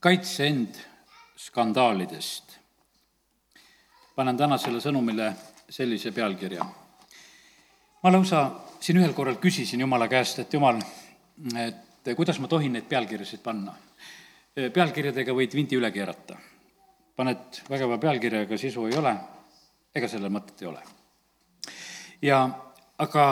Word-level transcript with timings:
kaitse 0.00 0.46
end 0.46 0.74
skandaalidest. 1.36 2.56
panen 4.16 4.36
tänasele 4.36 4.80
sõnumile 4.80 5.32
sellise 5.68 6.12
pealkirja. 6.12 6.64
ma 8.02 8.12
lausa 8.12 8.50
siin 8.80 8.98
ühel 8.98 9.12
korral 9.12 9.36
küsisin 9.36 9.80
Jumala 9.80 10.08
käest, 10.08 10.38
et 10.38 10.52
Jumal, 10.52 10.80
et 11.56 12.14
kuidas 12.16 12.40
ma 12.40 12.48
tohin 12.48 12.72
neid 12.72 12.88
pealkirjasid 12.88 13.42
panna. 13.42 13.74
pealkirjadega 14.72 15.32
võid 15.32 15.54
vindi 15.54 15.76
üle 15.76 15.90
keerata. 15.90 16.36
paned 17.16 17.62
vägeva 17.70 17.98
pealkirja, 17.98 18.42
aga 18.48 18.58
sisu 18.58 18.86
ei 18.86 18.98
ole, 18.98 19.14
ega 19.94 20.08
sellel 20.08 20.32
mõtet 20.32 20.62
ei 20.62 20.68
ole. 20.68 20.82
ja 22.22 22.48
aga 22.98 23.24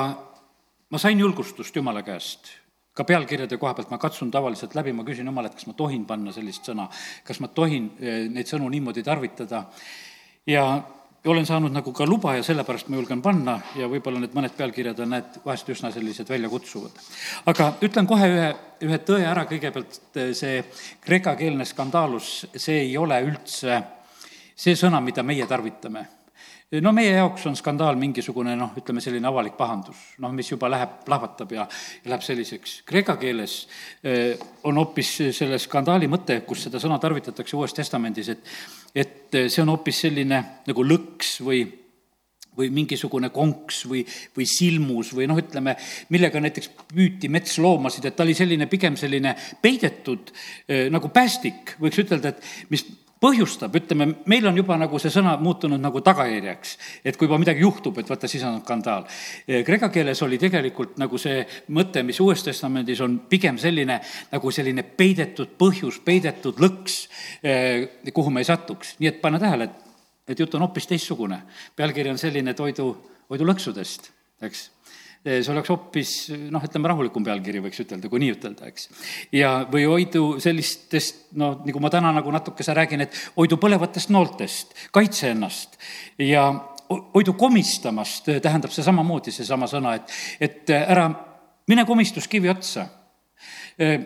ma 0.91 0.99
sain 0.99 1.19
julgustust 1.19 1.77
Jumala 1.77 2.03
käest 2.03 2.59
ka 2.99 3.07
pealkirjade 3.07 3.59
koha 3.63 3.77
pealt 3.79 3.93
ma 3.95 4.01
katsun 4.03 4.31
tavaliselt 4.35 4.75
läbi, 4.75 4.93
ma 4.97 5.07
küsin 5.07 5.29
Jumala, 5.31 5.51
et 5.51 5.59
kas 5.59 5.69
ma 5.71 5.77
tohin 5.79 6.05
panna 6.09 6.35
sellist 6.35 6.67
sõna, 6.67 6.89
kas 7.27 7.39
ma 7.45 7.51
tohin 7.55 7.93
eh, 8.01 8.25
neid 8.33 8.51
sõnu 8.51 8.71
niimoodi 8.73 9.05
tarvitada. 9.07 9.63
Ja 10.49 10.65
olen 11.29 11.47
saanud 11.47 11.75
nagu 11.75 11.93
ka 11.93 12.07
luba 12.09 12.35
ja 12.39 12.43
sellepärast 12.47 12.89
ma 12.89 12.99
julgen 12.99 13.23
panna 13.23 13.59
ja 13.77 13.89
võib-olla 13.91 14.23
need 14.23 14.35
mõned 14.35 14.55
pealkirjad 14.57 15.03
on, 15.05 15.13
näed, 15.15 15.39
vahest 15.45 15.71
üsna 15.75 15.93
sellised 15.95 16.31
väljakutsuvad. 16.31 16.99
aga 17.53 17.73
ütlen 17.87 18.07
kohe 18.11 18.31
ühe, 18.35 18.51
ühe 18.89 19.01
tõe 19.07 19.23
ära, 19.27 19.47
kõigepealt 19.51 20.01
eh, 20.19 20.35
see 20.35 20.63
kreekakeelne 21.07 21.69
skandaalus, 21.69 22.49
see 22.57 22.83
ei 22.89 22.97
ole 22.99 23.23
üldse 23.31 23.83
see 24.59 24.75
sõna, 24.75 25.03
mida 25.05 25.23
meie 25.23 25.47
tarvitame 25.47 26.18
no 26.85 26.93
meie 26.93 27.15
jaoks 27.17 27.47
on 27.49 27.57
skandaal 27.57 27.97
mingisugune 28.01 28.53
noh, 28.59 28.75
ütleme 28.77 29.01
selline 29.01 29.29
avalik 29.31 29.57
pahandus, 29.57 30.01
noh, 30.21 30.33
mis 30.37 30.51
juba 30.51 30.69
läheb, 30.69 30.99
plahvatab 31.07 31.55
ja, 31.57 31.65
ja 32.03 32.13
läheb 32.13 32.25
selliseks. 32.27 32.83
Kreeka 32.89 33.17
keeles 33.21 33.63
eh, 34.05 34.37
on 34.69 34.81
hoopis 34.81 35.15
selle 35.37 35.61
skandaali 35.63 36.11
mõte, 36.13 36.43
kus 36.49 36.67
seda 36.67 36.81
sõna 36.83 37.01
tarvitatakse 37.01 37.57
Uues 37.57 37.77
Testamendis, 37.77 38.33
et, 38.35 38.55
et 38.93 39.43
see 39.47 39.65
on 39.65 39.73
hoopis 39.73 40.05
selline 40.07 40.43
nagu 40.69 40.87
lõks 40.87 41.39
või 41.47 41.65
või 42.59 42.73
mingisugune 42.75 43.31
konks 43.31 43.85
või, 43.87 44.01
või 44.35 44.47
silmus 44.51 45.13
või 45.15 45.29
noh, 45.31 45.39
ütleme, 45.39 45.77
millega 46.11 46.41
näiteks 46.43 46.73
püüti 46.91 47.31
metsloomasid, 47.31 48.09
et 48.09 48.17
ta 48.19 48.25
oli 48.27 48.35
selline 48.35 48.67
pigem 48.67 48.97
selline 48.99 49.37
peidetud 49.63 50.33
eh, 50.67 50.89
nagu 50.91 51.13
päästik, 51.15 51.77
võiks 51.79 52.03
ütelda, 52.03 52.35
et 52.35 52.73
mis 52.75 52.83
põhjustab, 53.21 53.75
ütleme, 53.75 54.07
meil 54.31 54.47
on 54.47 54.57
juba 54.59 54.77
nagu 54.79 54.99
see 55.03 55.11
sõna 55.13 55.35
muutunud 55.43 55.81
nagu 55.83 56.03
tagajärjeks, 56.05 56.77
et 57.05 57.19
kui 57.19 57.27
juba 57.27 57.41
midagi 57.43 57.65
juhtub, 57.65 57.99
et 57.99 58.11
vaata, 58.11 58.31
siis 58.31 58.45
on 58.47 58.61
skandaal. 58.63 59.09
Kreeka 59.67 59.91
keeles 59.95 60.23
oli 60.27 60.39
tegelikult 60.41 60.97
nagu 61.03 61.19
see 61.19 61.43
mõte, 61.75 62.05
mis 62.07 62.21
Uues 62.23 62.45
Testamendis 62.47 63.03
on 63.05 63.19
pigem 63.31 63.59
selline 63.59 63.99
nagu 64.33 64.55
selline 64.55 64.87
peidetud 64.87 65.57
põhjus, 65.59 66.01
peidetud 66.05 66.63
lõks, 66.63 67.01
eh, 67.43 67.89
kuhu 68.15 68.31
me 68.31 68.45
ei 68.45 68.49
satuks. 68.49 68.97
nii 68.99 69.09
et 69.09 69.21
pane 69.21 69.39
tähele, 69.39 69.65
et, 69.65 69.93
et 70.29 70.39
jutt 70.39 70.55
on 70.55 70.67
hoopis 70.67 70.87
teistsugune. 70.87 71.43
pealkiri 71.77 72.11
on 72.11 72.19
selline 72.19 72.55
toidu, 72.55 72.95
toidulõksudest, 73.29 74.11
eks 74.43 74.69
Eh, 74.69 74.78
see 75.29 75.53
oleks 75.53 75.73
hoopis 75.73 76.15
noh, 76.53 76.65
ütleme 76.65 76.91
rahulikum 76.93 77.25
pealkiri, 77.27 77.61
võiks 77.65 77.83
ütelda, 77.85 78.11
kui 78.11 78.23
nii 78.23 78.35
ütelda, 78.37 78.71
eks. 78.71 78.89
ja, 79.35 79.53
või 79.71 79.85
hoidu 79.91 80.25
sellistest, 80.43 81.29
noh, 81.39 81.61
nagu 81.67 81.83
ma 81.85 81.93
täna 81.93 82.13
nagu 82.17 82.33
natukese 82.35 82.77
räägin, 82.77 83.05
et 83.07 83.23
hoidu 83.37 83.61
põlevatest 83.61 84.13
nooltest, 84.15 84.75
kaitse 84.95 85.33
ennast 85.35 85.79
ja 86.23 86.49
hoidu 86.89 87.35
komistamast, 87.39 88.31
tähendab 88.43 88.73
see 88.73 88.85
samamoodi, 88.87 89.35
seesama 89.35 89.69
sõna, 89.71 89.95
et, 89.99 90.15
et 90.41 90.73
ära 90.79 91.09
mine 91.69 91.85
komistuskivi 91.85 92.49
otsa. 92.49 92.87
Eh, 93.79 94.01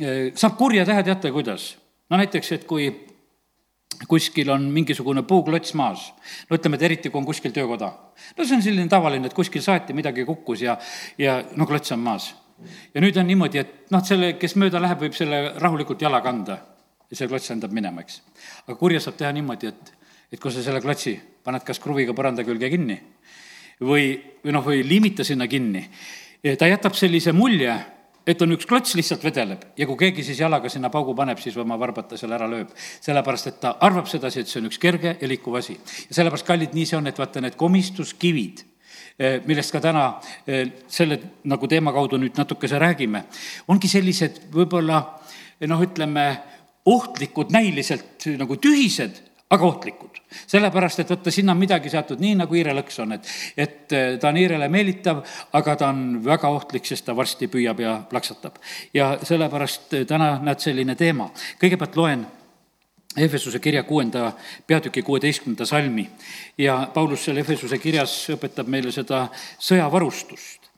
eh, 0.00 0.30
saab 0.38 0.56
kurja 0.58 0.86
teha, 0.86 1.02
teate 1.02 1.32
kuidas? 1.34 1.74
no 2.08 2.16
näiteks, 2.16 2.52
et 2.56 2.62
kui 2.64 2.86
kuskil 4.08 4.50
on 4.50 4.68
mingisugune 4.72 5.22
puuklots 5.22 5.74
maas. 5.74 6.12
no 6.50 6.56
ütleme, 6.56 6.76
et 6.76 6.82
eriti, 6.82 7.10
kui 7.10 7.18
on 7.18 7.26
kuskil 7.26 7.52
töökoda. 7.52 7.92
no 8.36 8.44
see 8.44 8.56
on 8.56 8.62
selline 8.62 8.88
tavaline, 8.88 9.26
et 9.26 9.34
kuskil 9.34 9.62
saeti, 9.62 9.92
midagi 9.92 10.24
kukkus 10.24 10.62
ja, 10.62 10.78
ja 11.18 11.42
no 11.56 11.66
klots 11.66 11.92
on 11.92 12.00
maas. 12.04 12.34
ja 12.94 13.00
nüüd 13.00 13.16
on 13.16 13.26
niimoodi, 13.26 13.58
et 13.58 13.90
noh, 13.90 14.04
selle, 14.04 14.34
kes 14.38 14.56
mööda 14.56 14.80
läheb, 14.82 15.00
võib 15.06 15.16
selle 15.16 15.54
rahulikult 15.58 16.02
jala 16.02 16.20
kanda 16.20 16.60
ja 17.10 17.16
see 17.16 17.28
klots 17.28 17.50
lendab 17.50 17.72
minema, 17.72 18.04
eks. 18.04 18.22
aga 18.66 18.78
kurja 18.78 19.00
saab 19.00 19.18
teha 19.18 19.32
niimoodi, 19.32 19.72
et, 19.72 19.92
et 20.32 20.40
kui 20.40 20.52
sa 20.52 20.62
selle 20.62 20.82
klotsi 20.84 21.18
paned 21.44 21.64
kas 21.64 21.80
kruviga 21.82 22.14
põranda 22.14 22.44
külge 22.46 22.70
kinni 22.70 22.98
või, 23.80 24.18
või 24.44 24.54
noh, 24.54 24.64
või 24.64 24.82
liimita 24.86 25.24
sinna 25.24 25.48
kinni, 25.48 25.84
ta 26.58 26.68
jätab 26.68 26.94
sellise 26.94 27.32
mulje 27.32 27.74
et 28.28 28.42
on 28.44 28.52
üks 28.52 28.66
klots 28.68 28.92
lihtsalt 28.98 29.24
vedeleb 29.24 29.62
ja 29.78 29.86
kui 29.88 29.96
keegi 30.02 30.24
siis 30.26 30.40
jalaga 30.42 30.68
sinna 30.72 30.90
paugu 30.92 31.14
paneb, 31.16 31.40
siis 31.40 31.56
oma 31.60 31.78
varbata 31.80 32.18
seal 32.20 32.34
ära 32.36 32.48
lööb. 32.50 32.72
sellepärast, 33.00 33.46
et 33.50 33.60
ta 33.62 33.76
arvab 33.84 34.08
sedasi, 34.10 34.42
et 34.44 34.50
see 34.50 34.60
on 34.60 34.68
üks 34.68 34.80
kerge 34.82 35.16
ja 35.20 35.30
liikuv 35.30 35.56
asi. 35.60 35.78
ja 36.08 36.18
sellepärast, 36.20 36.46
kallid, 36.46 36.74
nii 36.76 36.86
see 36.88 36.98
on, 36.98 37.08
et 37.08 37.18
vaata, 37.18 37.40
need 37.44 37.56
komistuskivid, 37.56 38.64
eh, 39.18 39.38
millest 39.48 39.72
ka 39.72 39.80
täna 39.84 40.04
eh, 40.46 40.66
selle 40.88 41.20
nagu 41.48 41.68
teema 41.68 41.94
kaudu 41.96 42.20
nüüd 42.20 42.36
natukese 42.36 42.78
räägime, 42.78 43.24
ongi 43.68 43.88
sellised 43.88 44.44
võib-olla 44.52 45.00
noh, 45.66 45.82
ütleme, 45.82 46.28
ohtlikud, 46.88 47.50
näiliselt 47.52 48.28
nagu 48.38 48.56
tühised, 48.56 49.18
aga 49.50 49.66
ohtlikud. 49.66 50.07
Sellepärast, 50.46 51.00
et 51.00 51.10
vaata, 51.10 51.32
sinna 51.32 51.52
on 51.52 51.60
midagi 51.60 51.90
seatud 51.92 52.20
nii, 52.20 52.34
nagu 52.42 52.56
hiirelõks 52.56 52.98
on, 53.04 53.14
et, 53.16 53.28
et 53.56 53.92
eh, 53.96 54.08
ta 54.20 54.30
on 54.30 54.40
hiirele 54.40 54.68
meelitav, 54.72 55.22
aga 55.56 55.76
ta 55.80 55.92
on 55.92 56.18
väga 56.24 56.50
ohtlik, 56.52 56.86
sest 56.88 57.06
ta 57.06 57.16
varsti 57.16 57.48
püüab 57.52 57.80
ja 57.82 57.98
plaksatab. 58.10 58.58
ja 58.94 59.16
sellepärast 59.22 59.94
eh, 59.94 60.06
täna 60.06 60.36
näed 60.42 60.64
selline 60.64 60.94
teema. 60.94 61.30
kõigepealt 61.60 61.96
loen 61.96 62.26
Efesuse 63.18 63.58
kirja 63.58 63.82
kuuenda 63.82 64.32
peatüki 64.66 65.02
kuueteistkümnenda 65.02 65.66
salmi 65.66 66.04
ja 66.58 66.88
Paulus 66.94 67.24
seal 67.24 67.40
Efesuse 67.40 67.78
kirjas 67.78 68.12
õpetab 68.30 68.68
meile 68.68 68.92
seda 68.92 69.26
sõjavarustust. 69.58 70.68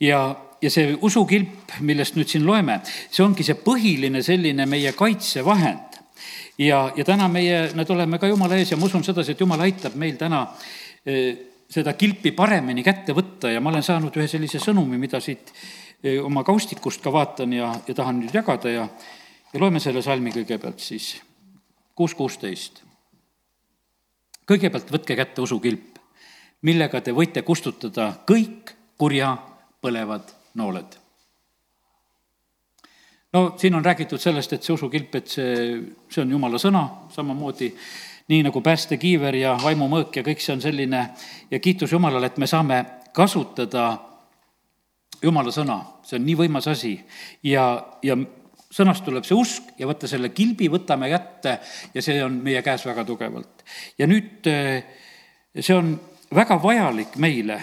ja, 0.00 0.36
ja 0.62 0.70
see 0.70 0.96
usukilp, 1.00 1.76
millest 1.80 2.16
nüüd 2.16 2.28
siin 2.28 2.46
loeme, 2.46 2.80
see 3.10 3.24
ongi 3.24 3.44
see 3.44 3.54
põhiline 3.54 4.22
selline 4.22 4.66
meie 4.66 4.92
kaitsevahend 4.92 5.93
ja, 6.58 6.92
ja 6.96 7.04
täna 7.04 7.28
meie, 7.28 7.68
need 7.74 7.90
oleme 7.90 8.18
ka 8.18 8.28
Jumala 8.30 8.58
ees 8.58 8.72
ja 8.72 8.78
ma 8.78 8.86
usun 8.88 9.04
sedasi, 9.04 9.34
et 9.34 9.40
Jumal 9.40 9.64
aitab 9.64 9.96
meil 10.00 10.16
täna 10.20 10.44
eh, 11.06 11.34
seda 11.70 11.94
kilpi 11.98 12.34
paremini 12.36 12.84
kätte 12.86 13.14
võtta 13.16 13.50
ja 13.52 13.60
ma 13.60 13.72
olen 13.72 13.82
saanud 13.82 14.16
ühe 14.16 14.28
sellise 14.30 14.60
sõnumi, 14.62 14.98
mida 15.00 15.20
siit 15.24 15.52
eh, 16.02 16.20
oma 16.22 16.44
kaustikust 16.46 17.02
ka 17.04 17.12
vaatan 17.12 17.52
ja, 17.56 17.72
ja 17.86 17.94
tahan 17.94 18.22
nüüd 18.22 18.34
jagada 18.34 18.72
ja, 18.72 18.88
ja 19.52 19.62
loeme 19.62 19.82
selle 19.82 20.02
salmi 20.02 20.34
kõigepealt 20.34 20.82
siis, 20.82 21.14
kuus 21.94 22.14
kuusteist. 22.14 22.82
kõigepealt 24.46 24.90
võtke 24.92 25.16
kätte 25.16 25.42
usukilp, 25.42 25.98
millega 26.62 27.00
te 27.00 27.12
võite 27.12 27.42
kustutada 27.42 28.12
kõik 28.28 28.76
kurja 28.98 29.36
põlevad 29.82 30.30
nooled 30.54 31.03
no 33.34 33.54
siin 33.56 33.74
on 33.74 33.84
räägitud 33.84 34.18
sellest, 34.22 34.52
et 34.52 34.62
see 34.62 34.74
usukilp, 34.74 35.14
et 35.18 35.28
see, 35.28 35.54
see 36.08 36.22
on 36.22 36.34
jumala 36.36 36.58
sõna, 36.62 36.84
samamoodi 37.14 37.72
nii 38.30 38.44
nagu 38.46 38.62
päästekiiver 38.64 39.36
ja 39.36 39.56
vaimumõõk 39.60 40.20
ja 40.20 40.24
kõik 40.24 40.40
see 40.40 40.54
on 40.54 40.62
selline. 40.64 41.02
Ja 41.50 41.60
kiitus 41.60 41.92
Jumalale, 41.92 42.30
et 42.30 42.38
me 42.40 42.48
saame 42.48 42.78
kasutada 43.12 43.88
jumala 45.22 45.52
sõna, 45.52 45.80
see 46.06 46.16
on 46.20 46.24
nii 46.28 46.38
võimas 46.44 46.68
asi. 46.70 46.94
Ja, 47.44 47.66
ja 48.06 48.16
sõnast 48.74 49.04
tuleb 49.04 49.26
see 49.26 49.36
usk 49.36 49.74
ja 49.78 49.88
vaata 49.90 50.08
selle 50.10 50.30
kilbi 50.34 50.70
võtame 50.72 51.10
kätte 51.12 51.58
ja 51.94 52.02
see 52.02 52.22
on 52.24 52.38
meie 52.42 52.62
käes 52.64 52.86
väga 52.86 53.04
tugevalt. 53.04 53.64
ja 53.98 54.06
nüüd 54.06 54.46
see 55.60 55.74
on 55.76 55.94
väga 56.34 56.56
vajalik 56.62 57.18
meile, 57.22 57.58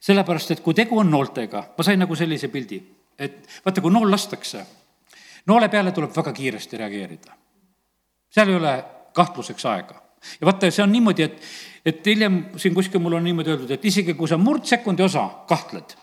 sellepärast 0.00 0.50
et 0.50 0.62
kui 0.62 0.74
tegu 0.74 0.98
on 1.00 1.10
nooltega, 1.10 1.62
ma 1.78 1.86
sain 1.86 1.98
nagu 1.98 2.14
sellise 2.14 2.48
pildi, 2.52 2.78
et 3.18 3.46
vaata, 3.64 3.80
kui 3.80 3.90
nool 3.90 4.10
lastakse 4.12 4.66
noole 5.46 5.68
peale 5.68 5.92
tuleb 5.92 6.14
väga 6.16 6.32
kiiresti 6.32 6.76
reageerida. 6.76 7.32
seal 8.30 8.48
ei 8.48 8.54
ole 8.54 8.84
kahtluseks 9.12 9.66
aega. 9.66 10.02
ja 10.40 10.46
vaata, 10.46 10.70
see 10.70 10.82
on 10.82 10.92
niimoodi, 10.92 11.22
et, 11.22 11.42
et 11.84 12.06
hiljem 12.06 12.40
siin 12.56 12.74
kuskil 12.74 13.00
mul 13.00 13.18
on 13.18 13.24
niimoodi 13.24 13.50
öeldud, 13.50 13.70
et 13.70 13.84
isegi 13.84 14.14
kui 14.14 14.28
sa 14.28 14.38
murdsekundi 14.38 15.02
osa 15.02 15.28
kahtled, 15.48 15.94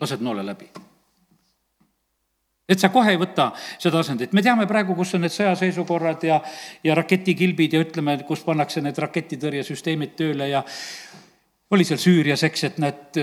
lased 0.00 0.20
noole 0.20 0.46
läbi 0.46 0.70
et 2.68 2.82
sa 2.82 2.90
kohe 2.90 3.14
ei 3.14 3.18
võta 3.20 3.50
seda 3.78 4.00
asendit, 4.02 4.32
me 4.34 4.42
teame 4.42 4.66
praegu, 4.66 4.96
kus 4.98 5.14
on 5.14 5.22
need 5.24 5.34
sõjaseisukorrad 5.34 6.26
ja, 6.26 6.40
ja 6.84 6.96
raketikilbid 6.98 7.76
ja 7.76 7.82
ütleme, 7.84 8.18
kus 8.26 8.42
pannakse 8.46 8.82
need 8.82 8.98
raketitõrjesüsteemid 8.98 10.16
tööle 10.18 10.50
ja 10.50 10.64
oli 11.70 11.82
seal 11.82 11.98
Süürias, 11.98 12.44
eks, 12.46 12.62
et 12.68 12.76
näed, 12.78 13.16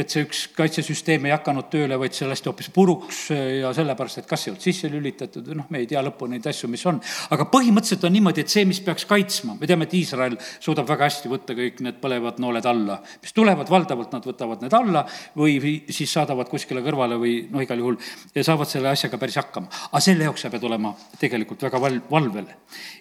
et 0.00 0.12
see 0.12 0.22
üks 0.24 0.38
kaitsesüsteem 0.56 1.26
ei 1.28 1.34
hakanud 1.34 1.66
tööle, 1.68 1.98
vaid 2.00 2.14
see 2.16 2.24
lasti 2.28 2.48
hoopis 2.48 2.70
puruks 2.72 3.18
ja 3.34 3.68
sellepärast, 3.76 4.22
et 4.22 4.30
kas 4.30 4.46
ei 4.46 4.52
olnud 4.54 4.64
sisse 4.64 4.88
lülitatud 4.88 5.44
või 5.44 5.58
noh, 5.58 5.66
me 5.74 5.82
ei 5.82 5.90
tea 5.90 6.00
lõpuni 6.06 6.38
neid 6.38 6.48
asju, 6.48 6.70
mis 6.72 6.86
on. 6.88 7.02
aga 7.36 7.44
põhimõtteliselt 7.52 8.06
on 8.08 8.16
niimoodi, 8.16 8.46
et 8.46 8.54
see, 8.54 8.64
mis 8.68 8.80
peaks 8.86 9.04
kaitsma, 9.10 9.58
me 9.60 9.68
teame, 9.68 9.84
et 9.84 9.98
Iisrael 10.00 10.38
suudab 10.54 10.88
väga 10.88 11.10
hästi 11.10 11.34
võtta 11.34 11.58
kõik 11.60 11.84
need 11.84 12.00
põlevad 12.00 12.40
nooled 12.40 12.70
alla, 12.72 12.96
mis 13.20 13.36
tulevad, 13.36 13.68
valdavalt 13.68 14.16
nad 14.16 14.30
võtavad 14.32 14.64
need 14.64 14.80
alla 14.80 15.04
või 15.36 15.76
siis 15.92 16.16
saadavad 16.16 16.48
kuskile 16.48 16.80
kõrvale 16.86 17.20
või 17.20 17.42
noh, 17.52 17.60
igal 17.60 17.84
juhul 17.84 18.00
saavad 18.40 18.72
selle 18.72 18.94
asjaga 18.94 19.20
päris 19.20 19.36
hakkama. 19.42 19.68
aga 19.92 20.00
selle 20.00 20.24
jaoks 20.24 20.48
sa 20.48 20.54
pead 20.54 20.64
olema 20.64 20.96
tegelikult 21.20 21.68
väga 21.68 21.84
val-, 21.84 22.04
valvel. 22.08 22.48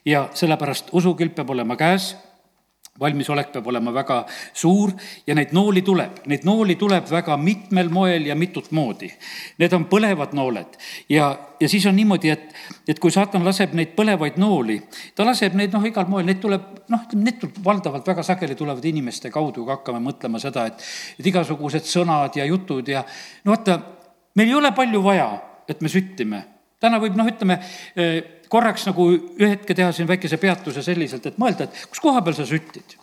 ja 0.04 0.28
sellepärast 0.36 0.92
usukilp 0.92 1.39
peab 1.39 1.56
olema 1.56 1.80
käes 1.80 2.12
valmisolek 3.00 3.50
peab 3.51 3.65
olema 3.68 3.92
väga 3.94 4.21
suur 4.56 4.94
ja 5.27 5.36
neid 5.36 5.51
nooli 5.56 5.81
tuleb, 5.83 6.21
neid 6.31 6.45
nooli 6.47 6.77
tuleb 6.80 7.09
väga 7.12 7.36
mitmel 7.38 7.89
moel 7.92 8.30
ja 8.30 8.36
mitut 8.39 8.69
moodi. 8.71 9.09
Need 9.59 9.74
on 9.75 9.88
põlevad 9.92 10.31
nooled. 10.38 10.77
Ja, 11.12 11.27
ja 11.59 11.69
siis 11.69 11.86
on 11.92 11.97
niimoodi, 11.97 12.31
et, 12.31 12.53
et 12.88 13.01
kui 13.03 13.12
saatan 13.12 13.44
laseb 13.45 13.75
neid 13.75 13.92
põlevaid 13.97 14.39
nooli, 14.39 14.80
ta 15.15 15.27
laseb 15.27 15.57
neid 15.59 15.75
noh, 15.75 15.83
igal 15.88 16.07
moel, 16.12 16.27
neid 16.30 16.39
tuleb 16.44 16.88
noh, 16.92 17.03
ütleme 17.03 17.27
need 17.27 17.42
tuleb 17.42 17.59
valdavalt 17.65 18.07
väga 18.07 18.24
sageli 18.24 18.56
tulevad 18.56 18.88
inimeste 18.88 19.31
kaudu, 19.33 19.65
kui 19.65 19.75
hakkame 19.75 20.00
mõtlema 20.06 20.39
seda, 20.39 20.68
et, 20.71 20.88
et 21.19 21.31
igasugused 21.33 21.83
sõnad 21.89 22.39
ja 22.39 22.47
jutud 22.47 22.88
ja 22.95 23.03
no 23.44 23.57
vaata, 23.57 23.80
meil 24.39 24.53
ei 24.53 24.56
ole 24.56 24.71
palju 24.77 25.03
vaja, 25.03 25.30
et 25.68 25.83
me 25.83 25.92
süttime. 25.92 26.45
Täna 26.80 27.00
võib 27.01 27.15
noh, 27.18 27.27
ütleme 27.27 27.59
korraks 28.56 28.88
nagu 28.90 29.10
ühe 29.16 29.52
hetke 29.56 29.75
teha 29.75 29.92
siin 29.96 30.07
väikese 30.10 30.40
peatuse 30.42 30.84
selliselt, 30.86 31.28
et 31.28 31.42
mõelda, 31.42 31.68
et 31.68 31.90
kus 31.92 32.04
koha 32.04 32.24
peal 32.24 32.38
sa 32.38 32.48
süttid 32.48 32.96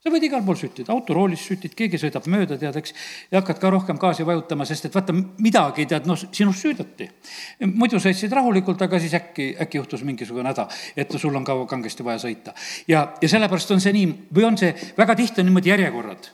sa 0.00 0.08
võid 0.08 0.24
igal 0.24 0.40
pool 0.44 0.56
süttida, 0.56 0.94
autoroolis 0.94 1.42
sütid, 1.44 1.74
keegi 1.76 1.98
sõidab 2.00 2.24
mööda, 2.32 2.56
tead, 2.60 2.76
eks, 2.80 2.94
ja 3.28 3.42
hakkad 3.42 3.60
ka 3.60 3.72
rohkem 3.74 4.00
gaasi 4.00 4.24
vajutama, 4.24 4.64
sest 4.68 4.88
et 4.88 4.96
vaata, 4.96 5.12
midagi, 5.44 5.84
tead, 5.90 6.08
noh, 6.08 6.16
sinust 6.16 6.64
süüdati. 6.64 7.10
muidu 7.68 8.00
sõitsid 8.00 8.32
rahulikult, 8.32 8.80
aga 8.86 9.00
siis 9.02 9.14
äkki, 9.18 9.50
äkki 9.60 9.76
juhtus 9.82 10.04
mingisugune 10.08 10.48
häda, 10.48 10.68
et 10.96 11.12
sul 11.20 11.36
on 11.36 11.44
ka 11.44 11.58
kangesti 11.68 12.06
vaja 12.06 12.24
sõita. 12.24 12.56
ja, 12.88 13.10
ja 13.20 13.28
sellepärast 13.28 13.76
on 13.76 13.84
see 13.84 13.92
nii, 13.92 14.12
või 14.32 14.48
on 14.48 14.56
see, 14.60 14.72
väga 14.96 15.18
tihti 15.20 15.44
on 15.44 15.50
niimoodi 15.50 15.74
järjekorrad 15.74 16.32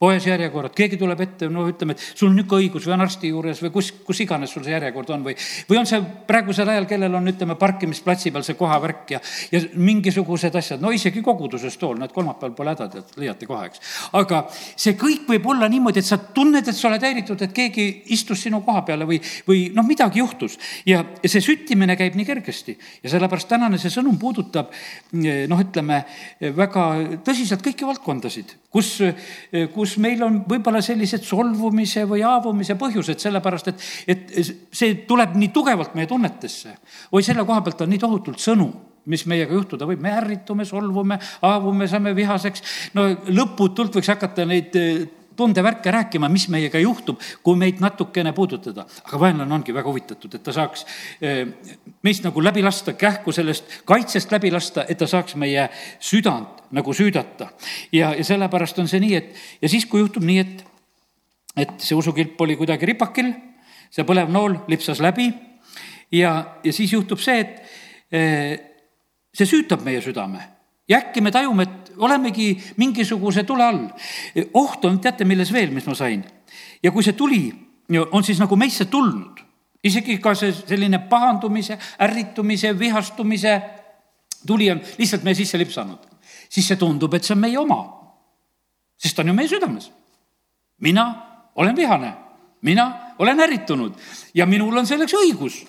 poes 0.00 0.24
järjekorrad, 0.24 0.72
keegi 0.72 0.96
tuleb 0.96 1.20
ette, 1.20 1.48
no 1.52 1.66
ütleme, 1.68 1.92
et 1.92 2.00
sul 2.16 2.30
on 2.30 2.36
niisugune 2.38 2.64
õigus 2.64 2.86
või 2.88 2.94
on 2.94 3.04
arsti 3.04 3.30
juures 3.34 3.58
või 3.60 3.72
kus, 3.74 3.90
kus 4.06 4.22
iganes 4.24 4.54
sul 4.54 4.64
see 4.64 4.72
järjekord 4.72 5.10
on 5.12 5.26
või, 5.26 5.34
või 5.68 5.76
on 5.76 5.88
see 5.88 5.98
praegusel 6.28 6.70
ajal, 6.72 6.86
kellel 6.88 7.18
on, 7.18 7.28
ütleme, 7.28 7.56
parkimisplatsi 7.60 8.32
peal 8.32 8.46
see 8.46 8.56
kohavärk 8.56 9.12
ja, 9.12 9.20
ja 9.52 9.60
mingisugused 9.76 10.56
asjad, 10.56 10.80
no 10.80 10.92
isegi 10.96 11.20
koguduses 11.24 11.76
tool, 11.80 11.98
näed, 12.00 12.14
kolmapäeval 12.16 12.54
pole 12.56 12.72
häda, 12.72 12.86
tead, 12.94 13.10
leiate 13.20 13.48
kohe, 13.50 13.66
eks. 13.68 13.82
aga 14.22 14.40
see 14.54 14.96
kõik 15.00 15.28
võib 15.34 15.50
olla 15.52 15.68
niimoodi, 15.68 16.00
et 16.00 16.08
sa 16.08 16.16
tunned, 16.40 16.64
et 16.64 16.80
sa 16.80 16.88
oled 16.88 17.04
häiritud, 17.04 17.44
et 17.44 17.52
keegi 17.60 17.86
istus 18.16 18.46
sinu 18.46 18.62
koha 18.64 18.86
peale 18.88 19.04
või, 19.04 19.20
või 19.44 19.66
noh, 19.76 19.84
midagi 19.84 20.24
juhtus. 20.24 20.56
ja, 20.88 21.04
ja 21.20 21.34
see 21.34 21.44
süttimine 21.44 21.98
käib 22.00 22.16
nii 22.16 22.30
kergesti 22.32 22.78
ja 23.04 23.12
sellepärast 23.12 23.52
tänane 23.52 23.76
see 23.76 23.92
sõnum 23.92 24.16
puudutab 24.16 24.72
noh, 25.12 25.60
ütleme 25.60 26.02
väga 26.56 26.88
tõsiselt 27.26 27.60
kõiki 27.68 27.84
valdkondasid, 27.84 28.56
kus, 28.70 28.96
kus 29.74 29.90
kus 29.90 29.98
meil 30.02 30.22
on 30.22 30.42
võib-olla 30.48 30.82
sellised 30.84 31.24
solvumise 31.26 32.04
või 32.08 32.22
haavumise 32.22 32.76
põhjused, 32.78 33.18
sellepärast 33.22 33.72
et, 33.72 33.88
et 34.14 34.36
see 34.70 35.00
tuleb 35.08 35.34
nii 35.38 35.50
tugevalt 35.54 35.96
meie 35.98 36.08
tunnetesse. 36.10 36.76
või 37.12 37.26
selle 37.26 37.44
koha 37.48 37.64
pealt 37.66 37.82
on 37.86 37.90
nii 37.90 38.02
tohutult 38.02 38.42
sõnu 38.42 38.70
mis 39.10 39.24
meiega 39.26 39.56
juhtuda 39.56 39.86
võib, 39.88 40.02
me 40.04 40.12
ärritume, 40.12 40.66
solvume, 40.68 41.16
haavume, 41.40 41.88
saame 41.88 42.12
vihaseks, 42.14 42.62
no 42.94 43.08
lõputult 43.32 43.96
võiks 43.96 44.10
hakata 44.12 44.44
neid 44.46 44.76
eh, 44.78 45.06
tundevärke 45.40 45.90
rääkima, 45.94 46.28
mis 46.32 46.46
meiega 46.52 46.80
juhtub, 46.82 47.20
kui 47.42 47.58
meid 47.58 47.80
natukene 47.80 48.32
puudutada. 48.36 48.86
aga 49.04 49.20
vaenlane 49.20 49.54
ongi 49.54 49.74
väga 49.74 49.88
huvitatud, 49.88 50.34
et 50.36 50.44
ta 50.44 50.52
saaks 50.52 50.84
eh, 51.20 51.46
meist 52.02 52.24
nagu 52.26 52.44
läbi 52.44 52.62
lasta, 52.62 52.92
kähku 52.92 53.32
sellest 53.32 53.80
kaitsest 53.88 54.32
läbi 54.32 54.52
lasta, 54.52 54.84
et 54.88 54.98
ta 54.98 55.08
saaks 55.10 55.36
meie 55.40 55.68
südant 55.98 56.60
nagu 56.70 56.94
süüdata. 56.94 57.50
ja, 57.92 58.14
ja 58.14 58.24
sellepärast 58.24 58.78
on 58.78 58.88
see 58.88 59.00
nii, 59.00 59.14
et 59.16 59.34
ja 59.62 59.68
siis, 59.68 59.86
kui 59.86 60.04
juhtub 60.04 60.26
nii, 60.26 60.38
et, 60.44 60.64
et 61.56 61.76
see 61.80 61.96
usukilp 61.96 62.40
oli 62.40 62.58
kuidagi 62.60 62.92
ripakil, 62.92 63.32
see 63.90 64.06
põlev 64.06 64.30
nool 64.30 64.60
lipsas 64.68 65.00
läbi 65.00 65.30
ja, 66.12 66.34
ja 66.64 66.72
siis 66.72 66.92
juhtub 66.92 67.20
see, 67.22 67.40
et 67.40 67.62
eh, 68.12 68.56
see 69.34 69.48
süütab 69.48 69.84
meie 69.86 70.02
südame 70.04 70.59
ja 70.90 70.98
äkki 70.98 71.22
me 71.22 71.30
tajume, 71.30 71.62
et 71.62 71.92
olemegi 71.96 72.50
mingisuguse 72.76 73.46
tule 73.46 73.64
all. 73.64 73.86
oht 74.54 74.84
on, 74.84 75.00
teate, 75.00 75.24
milles 75.24 75.52
veel, 75.52 75.70
mis 75.70 75.86
ma 75.86 75.94
sain? 75.94 76.24
ja 76.82 76.90
kui 76.90 77.06
see 77.06 77.16
tuli 77.16 77.44
on 78.10 78.24
siis 78.26 78.38
nagu 78.42 78.56
meisse 78.56 78.84
tulnud, 78.90 79.40
isegi 79.84 80.18
ka 80.20 80.34
see 80.34 80.52
selline 80.52 80.98
pahandumise, 81.08 81.78
ärritumise, 81.98 82.76
vihastumise 82.78 83.60
tuli 84.46 84.70
on 84.70 84.80
lihtsalt 84.98 85.24
meie 85.24 85.38
sisse 85.38 85.58
lipsanud 85.58 86.10
siis 86.50 86.68
see 86.70 86.78
tundub, 86.78 87.14
et 87.14 87.24
see 87.24 87.36
on 87.36 87.42
meie 87.42 87.58
oma. 87.58 87.80
sest 89.00 89.16
ta 89.16 89.22
on 89.22 89.28
ju 89.28 89.34
meie 89.34 89.48
südames. 89.48 89.90
mina 90.80 91.04
olen 91.54 91.76
vihane, 91.76 92.12
mina 92.62 93.14
olen 93.18 93.40
ärritunud 93.40 93.94
ja 94.34 94.46
minul 94.46 94.76
on 94.76 94.86
selleks 94.86 95.14
õigus 95.14 95.64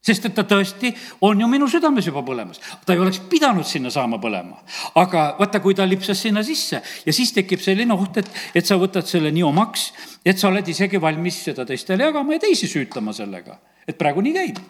sest 0.00 0.26
et 0.30 0.34
ta 0.34 0.44
tõesti 0.48 0.92
on 1.26 1.40
ju 1.40 1.48
minu 1.50 1.68
südames 1.68 2.06
juba 2.06 2.22
põlemas. 2.24 2.60
ta 2.86 2.94
ei 2.94 3.02
oleks 3.02 3.20
pidanud 3.30 3.66
sinna 3.66 3.90
saama 3.90 4.18
põlema. 4.18 4.56
aga 4.94 5.36
vaata, 5.38 5.60
kui 5.60 5.74
ta 5.74 5.86
lipsas 5.88 6.22
sinna 6.22 6.42
sisse 6.42 6.82
ja 7.06 7.12
siis 7.12 7.32
tekib 7.32 7.60
selline 7.60 7.94
oht, 7.94 8.16
et, 8.16 8.30
et 8.54 8.66
sa 8.66 8.76
võtad 8.80 9.06
selle 9.06 9.30
nii 9.30 9.44
omaks, 9.44 9.92
et 10.24 10.38
sa 10.38 10.48
oled 10.48 10.68
isegi 10.68 11.00
valmis 11.00 11.44
seda 11.44 11.66
teistele 11.66 12.04
jagama 12.08 12.36
ja 12.36 12.46
teisi 12.46 12.68
süütama 12.68 13.12
sellega. 13.12 13.58
et 13.86 13.98
praegu 13.98 14.20
nii 14.20 14.34
käib 14.34 14.60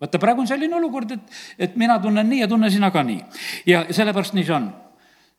vaata, 0.00 0.18
praegu 0.18 0.44
on 0.44 0.48
selline 0.48 0.76
olukord, 0.76 1.10
et, 1.16 1.38
et 1.58 1.76
mina 1.76 1.98
tunnen 2.02 2.28
nii 2.28 2.42
ja 2.42 2.48
tunne 2.48 2.70
sina 2.70 2.90
ka 2.90 3.02
nii. 3.02 3.22
ja 3.66 3.86
sellepärast 3.90 4.36
nii 4.36 4.44
see 4.44 4.56
on. 4.56 4.68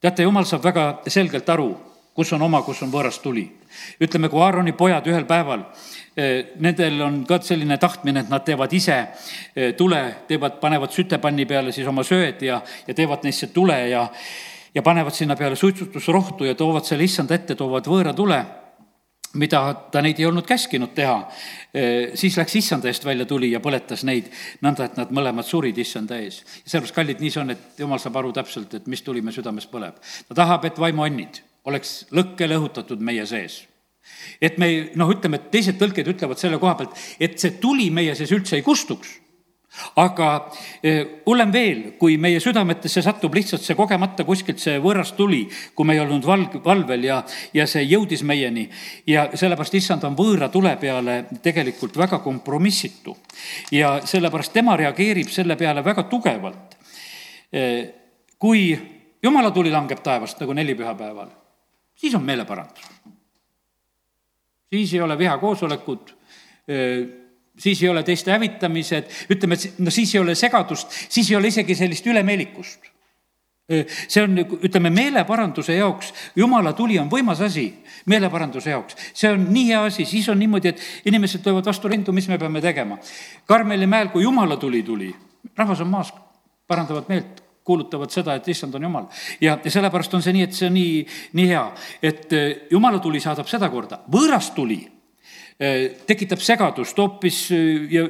teate, 0.02 0.26
jumal 0.26 0.46
saab 0.46 0.66
väga 0.66 0.88
selgelt 1.08 1.50
aru, 1.50 1.72
kus 2.18 2.34
on 2.34 2.42
oma, 2.42 2.64
kus 2.66 2.82
on 2.82 2.90
võõras 2.90 3.20
tuli. 3.22 3.46
ütleme, 4.02 4.30
kui 4.30 4.42
Aaroni 4.42 4.74
pojad 4.74 5.06
ühel 5.06 5.28
päeval 5.30 5.62
eh, 6.18 6.54
Nendel 6.58 7.02
on 7.06 7.20
ka 7.30 7.38
selline 7.46 7.78
tahtmine, 7.78 8.26
et 8.26 8.30
nad 8.34 8.46
teevad 8.46 8.74
ise 8.74 8.96
eh, 8.98 9.76
tule, 9.78 10.02
teevad, 10.28 10.58
panevad 10.62 10.94
sütepanni 10.96 11.46
peale 11.46 11.72
siis 11.72 11.88
oma 11.88 12.02
sööd 12.08 12.42
ja, 12.42 12.62
ja 12.88 12.94
teevad 12.98 13.28
neisse 13.28 13.52
tule 13.54 13.78
ja, 13.92 14.08
ja 14.74 14.82
panevad 14.82 15.14
sinna 15.14 15.36
peale 15.38 15.56
suitsutusrohtu 15.56 16.50
ja 16.50 16.56
toovad 16.58 16.90
selle 16.90 17.06
issanda 17.06 17.38
ette, 17.38 17.56
toovad 17.56 17.86
võõra 17.86 18.16
tule 18.18 18.42
mida 19.38 19.60
ta 19.92 20.02
neid 20.02 20.18
ei 20.18 20.26
olnud 20.26 20.48
käskinud 20.48 20.96
teha, 20.98 21.18
siis 22.18 22.38
läks 22.40 22.56
issanda 22.58 22.88
eest 22.90 23.04
välja 23.06 23.26
tuli 23.30 23.52
ja 23.52 23.60
põletas 23.62 24.02
neid 24.08 24.32
nõnda, 24.66 24.88
et 24.88 24.98
nad 24.98 25.12
mõlemad 25.14 25.46
surid 25.46 25.78
issanda 25.78 26.18
ees. 26.18 26.40
ja 26.64 26.72
sellepärast, 26.72 26.96
kallid, 26.96 27.22
nii 27.22 27.34
see 27.36 27.44
on, 27.44 27.54
et 27.54 27.84
jumal 27.84 28.02
saab 28.02 28.18
aru 28.24 28.32
täpselt, 28.34 28.74
et 28.74 28.88
mis 28.90 29.04
tuli 29.06 29.22
me 29.22 29.36
südames 29.36 29.68
põleb. 29.70 30.00
ta 30.32 30.40
tahab, 30.42 30.66
et 30.66 30.80
vaimuannid 30.82 31.44
oleks 31.68 32.08
lõkkele 32.16 32.58
õhutatud 32.60 33.04
meie 33.04 33.26
sees 33.30 33.62
et 34.42 34.58
me 34.62 34.68
noh, 34.96 35.10
ütleme, 35.12 35.40
et 35.40 35.50
teised 35.52 35.78
tõlked 35.80 36.08
ütlevad 36.14 36.40
selle 36.40 36.60
koha 36.62 36.78
pealt, 36.80 37.00
et 37.20 37.40
see 37.40 37.58
tuli 37.62 37.90
meie 37.92 38.16
sees 38.16 38.32
üldse 38.32 38.56
ei 38.60 38.66
kustuks 38.66 39.18
aga 40.02 40.30
eh, 40.82 41.22
hullem 41.26 41.52
veel, 41.54 41.82
kui 42.00 42.18
meie 42.22 42.40
südametesse 42.42 43.02
satub 43.06 43.36
lihtsalt 43.38 43.64
see 43.66 43.78
kogemata 43.78 44.26
kuskilt 44.28 44.62
see 44.62 44.80
võõras 44.82 45.14
tuli, 45.18 45.44
kui 45.76 45.88
me 45.88 45.96
ei 45.98 46.02
olnud 46.02 46.26
valg-, 46.26 46.60
valvel 46.66 47.08
ja, 47.08 47.20
ja 47.54 47.68
see 47.70 47.86
jõudis 47.86 48.24
meieni. 48.28 48.68
ja 49.08 49.28
sellepärast 49.34 49.78
issand 49.78 50.08
on 50.08 50.18
võõra 50.18 50.50
tule 50.54 50.76
peale 50.82 51.20
tegelikult 51.44 51.98
väga 51.98 52.20
kompromissitu. 52.26 53.18
ja 53.72 54.00
sellepärast 54.06 54.54
tema 54.54 54.78
reageerib 54.78 55.30
selle 55.30 55.56
peale 55.56 55.84
väga 55.86 56.08
tugevalt. 56.10 56.78
Eh, 57.54 57.84
kui 58.40 58.72
jumala 59.24 59.52
tuli 59.52 59.72
langeb 59.72 60.02
taevast 60.04 60.40
nagu 60.42 60.54
nelipühapäeval, 60.54 61.30
siis 61.98 62.16
on 62.16 62.24
meeleparandus. 62.24 62.86
siis 64.70 64.94
ei 64.94 65.02
ole 65.02 65.18
vihakoosolekut 65.18 66.18
siis 67.60 67.84
ei 67.84 67.90
ole 67.90 68.04
teiste 68.04 68.32
hävitamised, 68.32 69.10
ütleme, 69.30 69.56
et 69.56 69.80
no 69.80 69.92
siis 69.92 70.14
ei 70.16 70.22
ole 70.22 70.36
segadust, 70.36 70.92
siis 71.10 71.32
ei 71.32 71.38
ole 71.38 71.48
isegi 71.48 71.76
sellist 71.76 72.08
ülemeelikust. 72.08 72.94
see 74.08 74.22
on, 74.24 74.38
ütleme, 74.64 74.90
meeleparanduse 74.96 75.76
jaoks, 75.76 76.14
jumala 76.40 76.72
tuli 76.74 76.96
on 77.00 77.10
võimas 77.12 77.42
asi 77.44 77.66
meeleparanduse 78.06 78.70
jaoks. 78.72 78.96
see 79.14 79.32
on 79.32 79.50
nii 79.54 79.66
hea 79.68 79.82
asi, 79.90 80.06
siis 80.06 80.30
on 80.30 80.40
niimoodi, 80.40 80.72
et 80.72 80.82
inimesed 81.06 81.46
löövad 81.46 81.66
vastu 81.66 81.88
rindu, 81.92 82.14
mis 82.16 82.28
me 82.28 82.38
peame 82.38 82.62
tegema. 82.62 82.98
Karmeli 83.46 83.88
mäel, 83.88 84.08
kui 84.14 84.24
jumala 84.24 84.58
tuli 84.58 84.84
tuli, 84.84 85.12
rahvas 85.58 85.82
on 85.82 85.92
maas, 85.92 86.14
parandavad 86.68 87.10
meelt 87.10 87.44
kuulutavad 87.68 88.14
seda, 88.14 88.38
et 88.40 88.48
issand 88.48 88.76
on 88.80 88.90
jumal. 88.90 89.10
ja, 89.44 89.60
ja 89.64 89.72
sellepärast 89.72 90.16
on 90.16 90.24
see 90.26 90.36
nii, 90.40 90.48
et 90.48 90.56
see 90.56 90.72
on 90.72 90.78
nii, 90.80 91.00
nii 91.40 91.50
hea, 91.52 91.66
et 92.02 92.38
jumala 92.72 93.04
tuli 93.04 93.20
saadab 93.24 93.50
seda 93.52 93.70
korda, 93.74 94.02
võõras 94.12 94.54
tuli 94.56 94.86
Eh, 95.58 95.96
tekitab 96.06 96.38
segadust 96.46 97.00
hoopis 97.02 97.38
eh, 97.50 97.88
ja 97.90 98.04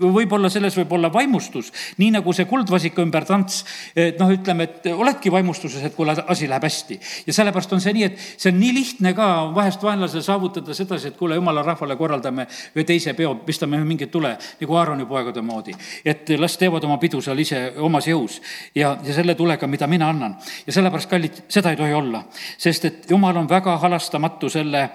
võib-olla 0.00 0.50
selles 0.52 0.76
võib 0.78 0.92
olla 0.96 1.10
vaimustus, 1.12 1.70
nii 2.00 2.10
nagu 2.16 2.32
see 2.36 2.48
kuldvasika 2.48 3.02
ümber 3.04 3.26
tants, 3.28 3.64
et 3.94 4.18
noh, 4.20 4.30
ütleme, 4.32 4.66
et 4.66 4.88
oledki 4.92 5.32
vaimustuses, 5.32 5.82
et 5.84 5.94
kuule, 5.96 6.14
asi 6.26 6.48
läheb 6.48 6.64
hästi. 6.64 7.00
ja 7.26 7.36
sellepärast 7.36 7.72
on 7.76 7.82
see 7.84 7.94
nii, 7.96 8.04
et 8.08 8.18
see 8.36 8.52
on 8.52 8.58
nii 8.60 8.72
lihtne 8.74 9.14
ka 9.16 9.28
vahest 9.54 9.82
vaenlasel 9.82 10.24
saavutada 10.24 10.74
sedasi, 10.74 11.12
et 11.12 11.18
kuule, 11.18 11.38
jumala 11.38 11.62
rahvale 11.66 11.96
korraldame 11.96 12.46
ühe 12.74 12.84
teise 12.84 13.14
peo, 13.14 13.34
pistame 13.46 13.80
mingi 13.84 14.10
tule, 14.12 14.36
nagu 14.60 14.76
Aaroni 14.80 15.06
poegade 15.06 15.42
moodi. 15.42 15.74
et 16.04 16.28
las 16.38 16.56
teevad 16.56 16.84
oma 16.84 16.98
pidu 16.98 17.20
seal 17.22 17.38
ise 17.38 17.72
omas 17.78 18.06
jõus 18.06 18.40
ja, 18.74 18.96
ja 19.04 19.14
selle 19.14 19.34
tulega, 19.34 19.66
mida 19.66 19.86
mina 19.86 20.08
annan. 20.08 20.36
ja 20.66 20.72
sellepärast, 20.72 21.10
kallid, 21.10 21.42
seda 21.48 21.70
ei 21.70 21.76
tohi 21.76 21.92
olla, 21.92 22.24
sest 22.58 22.84
et 22.84 23.10
jumal 23.10 23.36
on 23.36 23.48
väga 23.48 23.76
halastamatu 23.78 24.48
selle 24.48 24.88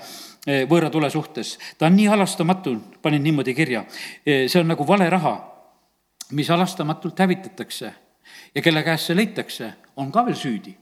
võõra 0.45 0.89
tule 0.93 1.09
suhtes. 1.09 1.57
ta 1.77 1.85
on 1.85 1.95
nii 1.95 2.07
halastamatu, 2.11 2.75
panin 3.01 3.23
niimoodi 3.23 3.53
kirja, 3.53 3.85
eh, 4.25 4.47
see 4.47 4.59
on 4.61 4.67
nagu 4.67 4.87
vale 4.87 5.09
raha, 5.09 5.35
mis 6.31 6.49
halastamatult 6.49 7.19
hävitatakse 7.19 7.93
ja 8.55 8.61
kelle 8.61 8.83
käest 8.83 9.07
see 9.07 9.15
leitakse, 9.17 9.73
on 9.95 10.11
ka 10.11 10.25
veel 10.25 10.35
süüdi 10.35 10.75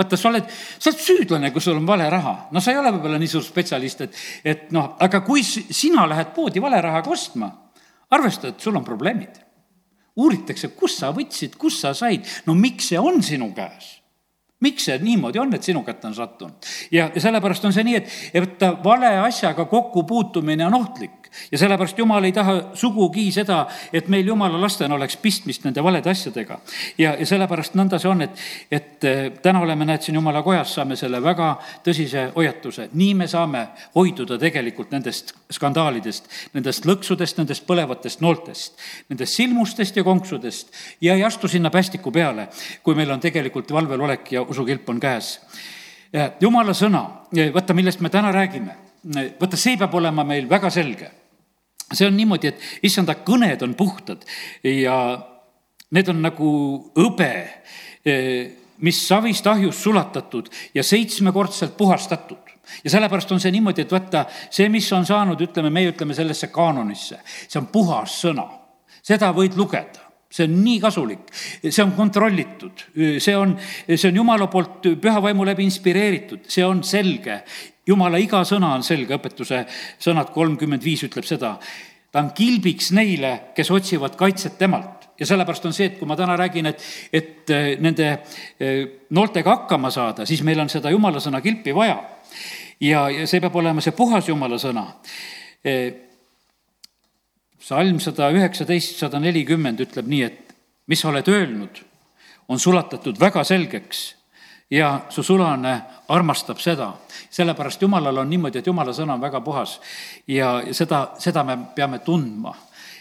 vaata, 0.00 0.16
sa 0.16 0.30
oled, 0.30 0.48
sa 0.78 0.90
oled 0.90 1.02
süüdlane, 1.04 1.50
kui 1.52 1.60
sul 1.60 1.76
on 1.76 1.86
vale 1.86 2.08
raha. 2.10 2.48
no 2.52 2.60
sa 2.60 2.72
ei 2.72 2.78
ole 2.80 2.92
võib-olla 2.94 3.18
nii 3.20 3.28
suur 3.28 3.44
spetsialist, 3.44 4.00
et, 4.06 4.18
et 4.44 4.72
noh, 4.72 4.94
aga 5.00 5.20
kui 5.26 5.44
sina 5.44 6.06
lähed 6.08 6.32
poodi 6.36 6.62
vale 6.62 6.80
rahaga 6.80 7.12
ostma, 7.12 7.50
arvesta, 8.10 8.48
et 8.48 8.60
sul 8.60 8.76
on 8.76 8.84
probleemid. 8.84 9.40
uuritakse, 10.16 10.72
kust 10.76 11.00
sa 11.00 11.12
võtsid, 11.16 11.56
kust 11.56 11.84
sa 11.84 11.94
said, 11.94 12.24
no 12.46 12.54
miks 12.54 12.90
see 12.90 12.98
on 12.98 13.22
sinu 13.22 13.52
käes 13.56 13.99
miks 14.60 14.88
see 14.88 14.98
niimoodi 15.02 15.40
on, 15.42 15.54
et 15.54 15.66
sinu 15.66 15.82
kätte 15.86 16.08
on 16.10 16.14
sattunud? 16.14 16.70
ja 16.90 17.10
sellepärast 17.16 17.64
on 17.64 17.76
see 17.76 17.86
nii, 17.86 17.96
et, 18.00 18.18
et 18.34 18.66
vale 18.84 19.12
asjaga 19.24 19.64
kokkupuutumine 19.70 20.66
on 20.66 20.78
ohtlik 20.82 21.19
ja 21.52 21.58
sellepärast 21.58 21.98
Jumal 21.98 22.24
ei 22.24 22.32
taha 22.32 22.56
sugugi 22.74 23.30
seda, 23.32 23.66
et 23.92 24.08
meil 24.08 24.26
Jumala 24.26 24.60
lastena 24.60 24.94
oleks 24.94 25.16
pistmist 25.16 25.64
nende 25.64 25.82
valede 25.82 26.10
asjadega. 26.10 26.60
ja, 26.98 27.14
ja 27.18 27.26
sellepärast 27.26 27.74
nõnda 27.74 27.98
see 27.98 28.10
on, 28.10 28.22
et, 28.22 28.42
et 28.70 29.04
eh, 29.04 29.20
täna 29.42 29.60
oleme, 29.60 29.84
näed, 29.84 30.02
siin 30.02 30.18
Jumala 30.18 30.42
kojas 30.42 30.74
saame 30.74 30.96
selle 30.96 31.22
väga 31.22 31.52
tõsise 31.86 32.30
hoiatuse. 32.36 32.88
nii 32.92 33.14
me 33.14 33.28
saame 33.28 33.66
hoiduda 33.94 34.38
tegelikult 34.38 34.90
nendest 34.90 35.34
skandaalidest, 35.50 36.28
nendest 36.54 36.86
lõksudest, 36.86 37.38
nendest 37.38 37.66
põlevatest 37.66 38.20
nooltest, 38.20 38.78
nendest 39.08 39.36
silmustest 39.36 39.96
ja 39.96 40.04
konksudest 40.04 40.74
ja 41.00 41.14
ei 41.14 41.24
astu 41.24 41.48
sinna 41.48 41.70
päästiku 41.70 42.12
peale, 42.12 42.48
kui 42.82 42.94
meil 42.94 43.10
on 43.10 43.20
tegelikult 43.20 43.72
valvel 43.72 44.00
olek 44.00 44.32
ja 44.32 44.42
usukilp 44.42 44.88
on 44.88 45.00
käes. 45.00 45.38
jumala 46.40 46.72
sõna, 46.74 47.02
vaata, 47.54 47.74
millest 47.74 48.00
me 48.00 48.10
täna 48.10 48.32
räägime, 48.32 48.76
vaata, 49.40 49.56
see 49.56 49.76
peab 49.76 49.94
olema 49.94 50.24
meil 50.24 50.48
väga 50.50 50.70
selge. 50.70 51.10
See 51.92 52.06
on 52.06 52.16
niimoodi, 52.16 52.52
et 52.52 52.86
issanda 52.86 53.16
kõned 53.26 53.62
on 53.66 53.74
puhtad 53.78 54.22
ja 54.64 54.96
need 55.90 56.10
on 56.12 56.20
nagu 56.22 56.50
hõbe, 56.96 57.32
mis 58.80 59.00
savist 59.06 59.46
ahjus 59.50 59.82
sulatatud 59.82 60.50
ja 60.74 60.84
seitsmekordselt 60.86 61.76
puhastatud. 61.76 62.38
Ja 62.84 62.92
sellepärast 62.92 63.32
on 63.34 63.40
see 63.42 63.50
niimoodi, 63.50 63.82
et 63.82 63.92
vaata, 63.92 64.24
see, 64.46 64.68
mis 64.70 64.86
on 64.94 65.02
saanud, 65.06 65.40
ütleme, 65.42 65.72
meie 65.74 65.90
ütleme 65.90 66.14
sellesse 66.14 66.52
kaanonisse, 66.54 67.18
see 67.26 67.58
on 67.58 67.66
puhas 67.72 68.20
sõna. 68.22 68.46
seda 69.02 69.32
võid 69.34 69.56
lugeda 69.56 70.09
see 70.30 70.46
on 70.46 70.56
nii 70.62 70.78
kasulik, 70.82 71.26
see 71.66 71.82
on 71.82 71.92
kontrollitud, 71.96 72.86
see 73.18 73.34
on, 73.36 73.56
see 73.88 74.08
on 74.10 74.20
jumala 74.22 74.46
poolt 74.50 74.86
püha 75.02 75.22
vaimu 75.22 75.46
läbi 75.48 75.66
inspireeritud, 75.66 76.46
see 76.48 76.64
on 76.64 76.84
selge. 76.86 77.42
jumala 77.86 78.20
iga 78.22 78.44
sõna 78.46 78.74
on 78.76 78.84
selge, 78.86 79.16
õpetuse 79.16 79.64
sõnad 79.98 80.30
kolmkümmend 80.30 80.84
viis 80.84 81.02
ütleb 81.02 81.26
seda. 81.26 81.56
ta 82.12 82.22
on 82.22 82.30
kilbiks 82.34 82.92
neile, 82.92 83.52
kes 83.54 83.70
otsivad 83.70 84.16
kaitset 84.18 84.58
temalt 84.58 85.10
ja 85.20 85.26
sellepärast 85.26 85.66
on 85.66 85.74
see, 85.76 85.90
et 85.90 85.98
kui 85.98 86.08
ma 86.08 86.16
täna 86.16 86.36
räägin, 86.38 86.70
et, 86.70 86.84
et 87.12 87.50
äh, 87.50 87.72
nende 87.82 88.08
äh, 88.10 88.84
noortega 89.10 89.56
hakkama 89.56 89.90
saada, 89.90 90.26
siis 90.26 90.42
meil 90.46 90.60
on 90.62 90.70
seda 90.72 90.90
jumala 90.90 91.20
sõna 91.20 91.42
kilpi 91.44 91.74
vaja. 91.76 91.98
ja, 92.80 93.08
ja 93.10 93.26
see 93.26 93.40
peab 93.40 93.56
olema 93.56 93.82
see 93.84 93.96
puhas 93.96 94.28
jumala 94.28 94.58
sõna 94.58 94.86
äh, 95.66 96.09
salm 97.60 98.00
sada 98.00 98.30
üheksateist, 98.32 98.96
sada 98.98 99.20
nelikümmend 99.20 99.82
ütleb 99.84 100.08
nii, 100.08 100.22
et 100.24 100.54
mis 100.88 101.00
sa 101.00 101.10
oled 101.10 101.28
öelnud, 101.28 101.82
on 102.48 102.58
sulatatud 102.58 103.20
väga 103.20 103.44
selgeks 103.46 104.00
ja 104.70 105.00
su 105.10 105.22
sulane 105.22 105.80
armastab 106.08 106.58
seda. 106.58 106.92
sellepärast 107.30 107.82
Jumalal 107.82 108.16
on 108.16 108.30
niimoodi, 108.30 108.58
et 108.58 108.66
Jumala 108.66 108.92
sõna 108.92 109.14
on 109.14 109.20
väga 109.20 109.40
puhas 109.40 109.80
ja 110.26 110.62
seda, 110.72 111.12
seda 111.18 111.44
me 111.44 111.58
peame 111.74 111.98
tundma. 111.98 112.54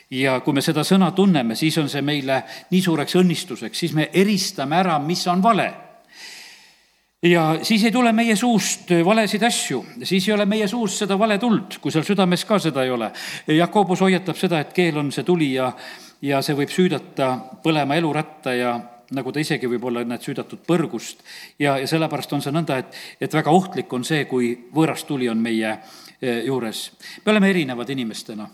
Ja 0.10 0.40
kui 0.42 0.54
me 0.54 0.62
seda 0.62 0.82
sõna 0.82 1.12
tunneme, 1.14 1.56
siis 1.56 1.78
on 1.78 1.90
see 1.90 2.02
meile 2.02 2.42
nii 2.72 2.82
suureks 2.82 3.16
õnnistuseks, 3.16 3.78
siis 3.78 3.94
me 3.94 4.10
eristame 4.14 4.80
ära, 4.80 4.98
mis 5.00 5.28
on 5.28 5.44
vale 5.44 5.89
ja 7.24 7.60
siis 7.62 7.84
ei 7.84 7.92
tule 7.92 8.12
meie 8.16 8.36
suust 8.36 8.92
valesid 9.06 9.44
asju, 9.44 9.82
siis 10.04 10.28
ei 10.28 10.34
ole 10.34 10.46
meie 10.46 10.68
suust 10.68 11.04
seda 11.04 11.18
vale 11.20 11.38
tuld, 11.40 11.80
kui 11.82 11.92
seal 11.92 12.06
südames 12.08 12.46
ka 12.48 12.60
seda 12.60 12.84
ei 12.84 12.94
ole. 12.96 13.12
Jakobus 13.48 14.04
hoiatab 14.06 14.38
seda, 14.40 14.62
et 14.64 14.72
keel 14.74 14.98
on 15.02 15.12
see 15.12 15.28
tuli 15.28 15.54
ja, 15.54 15.72
ja 16.22 16.42
see 16.46 16.56
võib 16.56 16.72
süüdata 16.72 17.34
põlema 17.64 18.00
eluratta 18.00 18.56
ja 18.56 18.78
nagu 19.16 19.34
ta 19.34 19.42
isegi 19.42 19.68
võib 19.68 19.90
olla, 19.90 20.04
näed, 20.06 20.24
süüdatud 20.24 20.62
põrgust. 20.68 21.24
ja, 21.60 21.78
ja 21.82 21.88
sellepärast 21.90 22.34
on 22.34 22.46
see 22.46 22.54
nõnda, 22.54 22.78
et, 22.78 22.96
et 23.20 23.34
väga 23.34 23.52
ohtlik 23.52 23.94
on 23.94 24.06
see, 24.06 24.24
kui 24.30 24.54
võõras 24.76 25.04
tuli 25.04 25.30
on 25.30 25.42
meie 25.42 25.74
eh, 26.22 26.44
juures. 26.46 26.92
me 27.26 27.34
oleme 27.34 27.50
erinevad 27.50 27.90
inimestena 27.90 28.48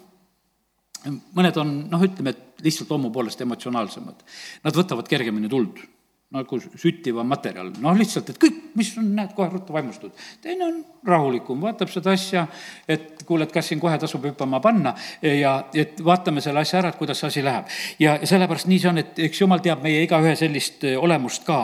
mõned 1.05 1.57
on, 1.61 1.73
noh, 1.91 2.01
ütleme, 2.01 2.31
et 2.33 2.63
lihtsalt 2.65 2.89
loomu 2.89 3.11
poolest 3.13 3.41
emotsionaalsemad. 3.43 4.23
Nad 4.63 4.73
võtavad 4.73 5.05
kergemini 5.05 5.51
tuld 5.51 5.83
nagu 6.33 6.57
süttivam 6.59 7.27
materjal, 7.29 7.69
noh 7.83 7.95
lihtsalt, 7.95 8.31
et 8.33 8.39
kõik, 8.41 8.55
mis 8.75 8.89
on, 8.97 9.11
näed, 9.15 9.31
kohe 9.37 9.45
ruttu 9.51 9.75
vaimustud. 9.75 10.13
teine 10.41 10.65
on 10.65 10.79
rahulikum, 11.05 11.61
vaatab 11.61 11.91
seda 11.93 12.15
asja, 12.17 12.47
et 12.89 13.21
kuule, 13.27 13.45
et 13.45 13.53
kas 13.53 13.69
siin 13.69 13.79
kohe 13.79 13.97
tasub 14.01 14.25
hüppama 14.25 14.59
panna 14.59 14.95
ja 15.21 15.53
et 15.73 16.01
vaatame 16.03 16.41
selle 16.41 16.63
asja 16.65 16.79
ära, 16.81 16.89
et 16.91 16.97
kuidas 16.99 17.21
see 17.21 17.29
asi 17.29 17.45
läheb. 17.45 17.69
ja, 17.99 18.17
ja 18.17 18.27
sellepärast 18.27 18.67
nii 18.71 18.81
see 18.81 18.89
on, 18.89 19.03
et 19.03 19.21
eks 19.29 19.41
jumal 19.41 19.61
teab 19.63 19.85
meie 19.85 20.01
igaühe 20.07 20.33
sellist 20.39 20.83
eh, 20.83 20.97
olemust 20.97 21.45
ka, 21.45 21.59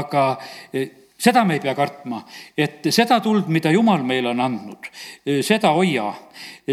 aga 0.00 0.24
eh, 0.72 0.99
seda 1.20 1.44
me 1.44 1.56
ei 1.58 1.60
pea 1.60 1.74
kartma, 1.76 2.20
et 2.56 2.86
seda 2.94 3.20
tuld, 3.20 3.48
mida 3.52 3.70
Jumal 3.72 4.02
meile 4.06 4.30
on 4.32 4.40
andnud, 4.40 4.88
seda 5.44 5.72
hoia, 5.76 6.06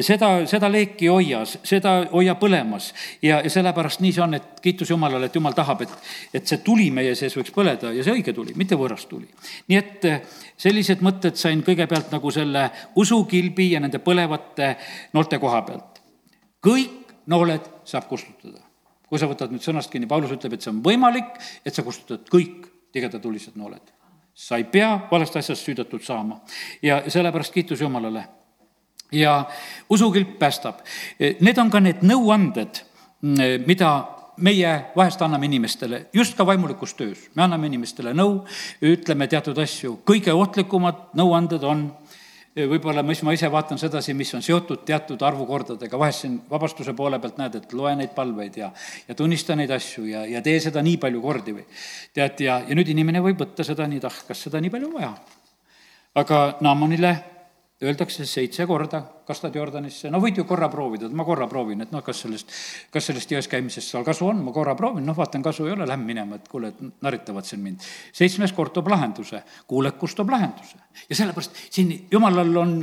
seda, 0.05 0.29
seda 0.47 0.69
leeki 0.71 1.09
hoia, 1.11 1.41
seda 1.45 1.97
hoia 2.13 2.37
põlemas. 2.39 2.93
ja, 3.21 3.41
ja 3.43 3.51
sellepärast 3.51 4.03
nii 4.03 4.13
see 4.15 4.23
on, 4.23 4.37
et 4.37 4.61
kiitus 4.63 4.91
Jumalale, 4.93 5.27
et 5.27 5.35
Jumal 5.35 5.55
tahab, 5.57 5.83
et, 5.83 5.97
et 6.39 6.47
see 6.47 6.61
tuli 6.65 6.87
meie 6.95 7.15
sees 7.19 7.35
võiks 7.37 7.51
põleda 7.55 7.91
ja 7.95 8.05
see 8.05 8.15
õige 8.15 8.35
tuli, 8.35 8.55
mitte 8.55 8.79
võõras 8.79 9.03
tuli. 9.09 9.27
nii 9.67 9.79
et 9.81 10.07
eh, 10.07 10.21
sellised 10.57 11.03
mõtted 11.05 11.35
sain 11.39 11.63
kõigepealt 11.65 12.13
nagu 12.15 12.31
selle 12.31 12.69
usukilbi 12.95 13.73
ja 13.73 13.83
nende 13.83 13.99
põlevate 14.03 14.75
noolte 15.17 15.41
koha 15.43 15.61
pealt. 15.67 16.01
kõik 16.63 17.19
nooled 17.27 17.67
saab 17.83 18.07
kustutada. 18.07 18.63
kui 19.07 19.19
sa 19.19 19.27
võtad 19.27 19.51
nüüd 19.51 19.63
sõnast 19.63 19.91
kinni, 19.91 20.07
Paulus 20.07 20.31
ütleb, 20.31 20.55
et 20.55 20.63
see 20.63 20.71
on 20.71 20.81
võimalik, 20.83 21.35
et 21.65 21.75
sa 21.75 21.83
kustutad 21.83 22.27
kõik 22.31 22.71
tigedatulised 22.95 23.59
nooled 23.59 23.96
sa 24.37 24.57
ei 24.57 24.67
pea 24.69 24.91
valest 25.11 25.35
asjast 25.39 25.65
süüdatud 25.65 26.03
saama 26.05 26.39
ja 26.81 27.01
sellepärast 27.07 27.53
kiitus 27.53 27.81
Jumalale. 27.81 28.27
ja 29.11 29.45
usukilp 29.89 30.39
päästab. 30.39 30.79
Need 31.39 31.57
on 31.57 31.69
ka 31.71 31.79
need 31.79 32.03
nõuanded, 32.03 32.81
mida 33.65 33.91
meie 34.37 34.73
vahest 34.95 35.21
anname 35.21 35.47
inimestele, 35.47 36.05
just 36.13 36.35
ka 36.37 36.45
vaimulikus 36.45 36.93
töös. 36.93 37.29
me 37.35 37.43
anname 37.43 37.67
inimestele 37.67 38.13
nõu, 38.13 38.43
ütleme 38.81 39.27
teatud 39.27 39.57
asju, 39.57 40.01
kõige 40.05 40.33
ohtlikumad 40.33 41.15
nõuanded 41.15 41.63
on 41.63 41.87
võib-olla, 42.65 43.03
mis 43.05 43.21
ma 43.25 43.33
ise 43.35 43.49
vaatan 43.53 43.77
sedasi, 43.77 44.15
mis 44.17 44.33
on 44.33 44.41
seotud 44.41 44.81
teatud 44.87 45.21
arvukordadega, 45.21 45.99
vahest 45.99 46.25
siin 46.25 46.39
vabastuse 46.49 46.95
poole 46.97 47.19
pealt 47.21 47.37
näed, 47.37 47.59
et 47.59 47.73
loe 47.77 47.93
neid 47.99 48.15
palveid 48.15 48.57
ja, 48.57 48.71
ja 49.07 49.15
tunnista 49.15 49.55
neid 49.55 49.71
asju 49.75 50.07
ja, 50.09 50.25
ja 50.25 50.41
tee 50.41 50.57
seda 50.63 50.81
nii 50.85 50.97
palju 51.01 51.21
kordi 51.21 51.57
või 51.59 51.65
tead, 52.17 52.41
ja, 52.45 52.59
ja 52.67 52.77
nüüd 52.77 52.89
inimene 52.93 53.21
võib 53.21 53.43
võtta 53.45 53.65
seda 53.67 53.85
nii, 53.87 54.01
et 54.01 54.09
ah, 54.09 54.21
kas 54.29 54.45
seda 54.47 54.61
nii 54.63 54.73
palju 54.73 54.93
vaja. 54.95 55.13
aga 56.17 56.41
Naamanile 56.65 57.13
öeldakse 57.83 58.25
seitse 58.25 58.65
korda, 58.65 59.03
kastad 59.27 59.55
Jordanisse, 59.55 60.09
no 60.09 60.17
võid 60.21 60.39
ju 60.39 60.45
korra 60.49 60.69
proovida, 60.73 61.05
et 61.05 61.13
ma 61.17 61.25
korra 61.27 61.45
proovin, 61.49 61.83
et 61.85 61.91
noh, 61.93 62.01
kas 62.05 62.23
sellest, 62.23 62.53
kas 62.93 63.09
sellest 63.11 63.33
jões 63.35 63.49
käimisest 63.51 63.93
seal 63.93 64.05
kasu 64.07 64.25
on, 64.31 64.39
ma 64.45 64.53
korra 64.55 64.73
proovin, 64.77 65.05
noh, 65.05 65.17
vaatan, 65.17 65.43
kasu 65.45 65.67
ei 65.67 65.75
ole, 65.75 65.85
lähen 65.85 66.05
minema, 66.07 66.39
et 66.39 66.47
kuule, 66.49 66.73
et 66.73 67.03
narritavad 67.05 67.45
siin 67.45 67.61
mind. 67.61 67.85
seitsmes 68.17 68.55
kord 68.57 68.73
toob 68.73 68.89
lahenduse, 68.89 69.43
kuulekus 69.69 70.17
toob 70.17 70.33
lahenduse. 70.33 70.81
Ja 71.05 71.19
sellepärast 71.19 71.61
siin 71.69 71.93
jumalal 72.11 72.63
on 72.63 72.73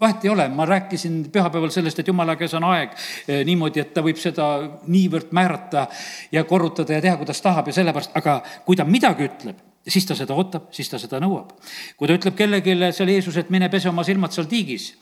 vahet 0.00 0.24
ei 0.24 0.30
ole, 0.30 0.48
ma 0.48 0.66
rääkisin 0.70 1.24
pühapäeval 1.32 1.74
sellest, 1.74 1.98
et 1.98 2.06
jumala 2.06 2.36
käes 2.38 2.54
on 2.54 2.64
aeg 2.70 2.94
eh, 2.94 3.42
niimoodi, 3.46 3.82
et 3.82 3.90
ta 3.94 4.04
võib 4.06 4.20
seda 4.22 4.46
niivõrd 4.86 5.34
määrata 5.34 5.88
ja 6.32 6.44
korrutada 6.46 6.94
ja 6.94 7.02
teha, 7.02 7.16
kuidas 7.18 7.42
tahab 7.42 7.66
ja 7.66 7.80
sellepärast, 7.80 8.14
aga 8.14 8.38
kui 8.66 8.78
ta 8.78 8.86
midagi 8.86 9.26
ütleb, 9.26 9.66
siis 9.88 10.06
ta 10.06 10.16
seda 10.18 10.36
ootab, 10.36 10.68
siis 10.74 10.90
ta 10.90 10.98
seda 11.00 11.20
nõuab. 11.22 11.54
kui 11.96 12.08
ta 12.08 12.18
ütleb 12.18 12.36
kellelegi 12.36 12.76
seal 12.92 13.08
Jeesus, 13.08 13.36
et 13.36 13.50
mine 13.50 13.68
pese 13.72 13.88
oma 13.88 14.04
silmad 14.04 14.34
seal 14.34 14.46
tiigis, 14.50 14.92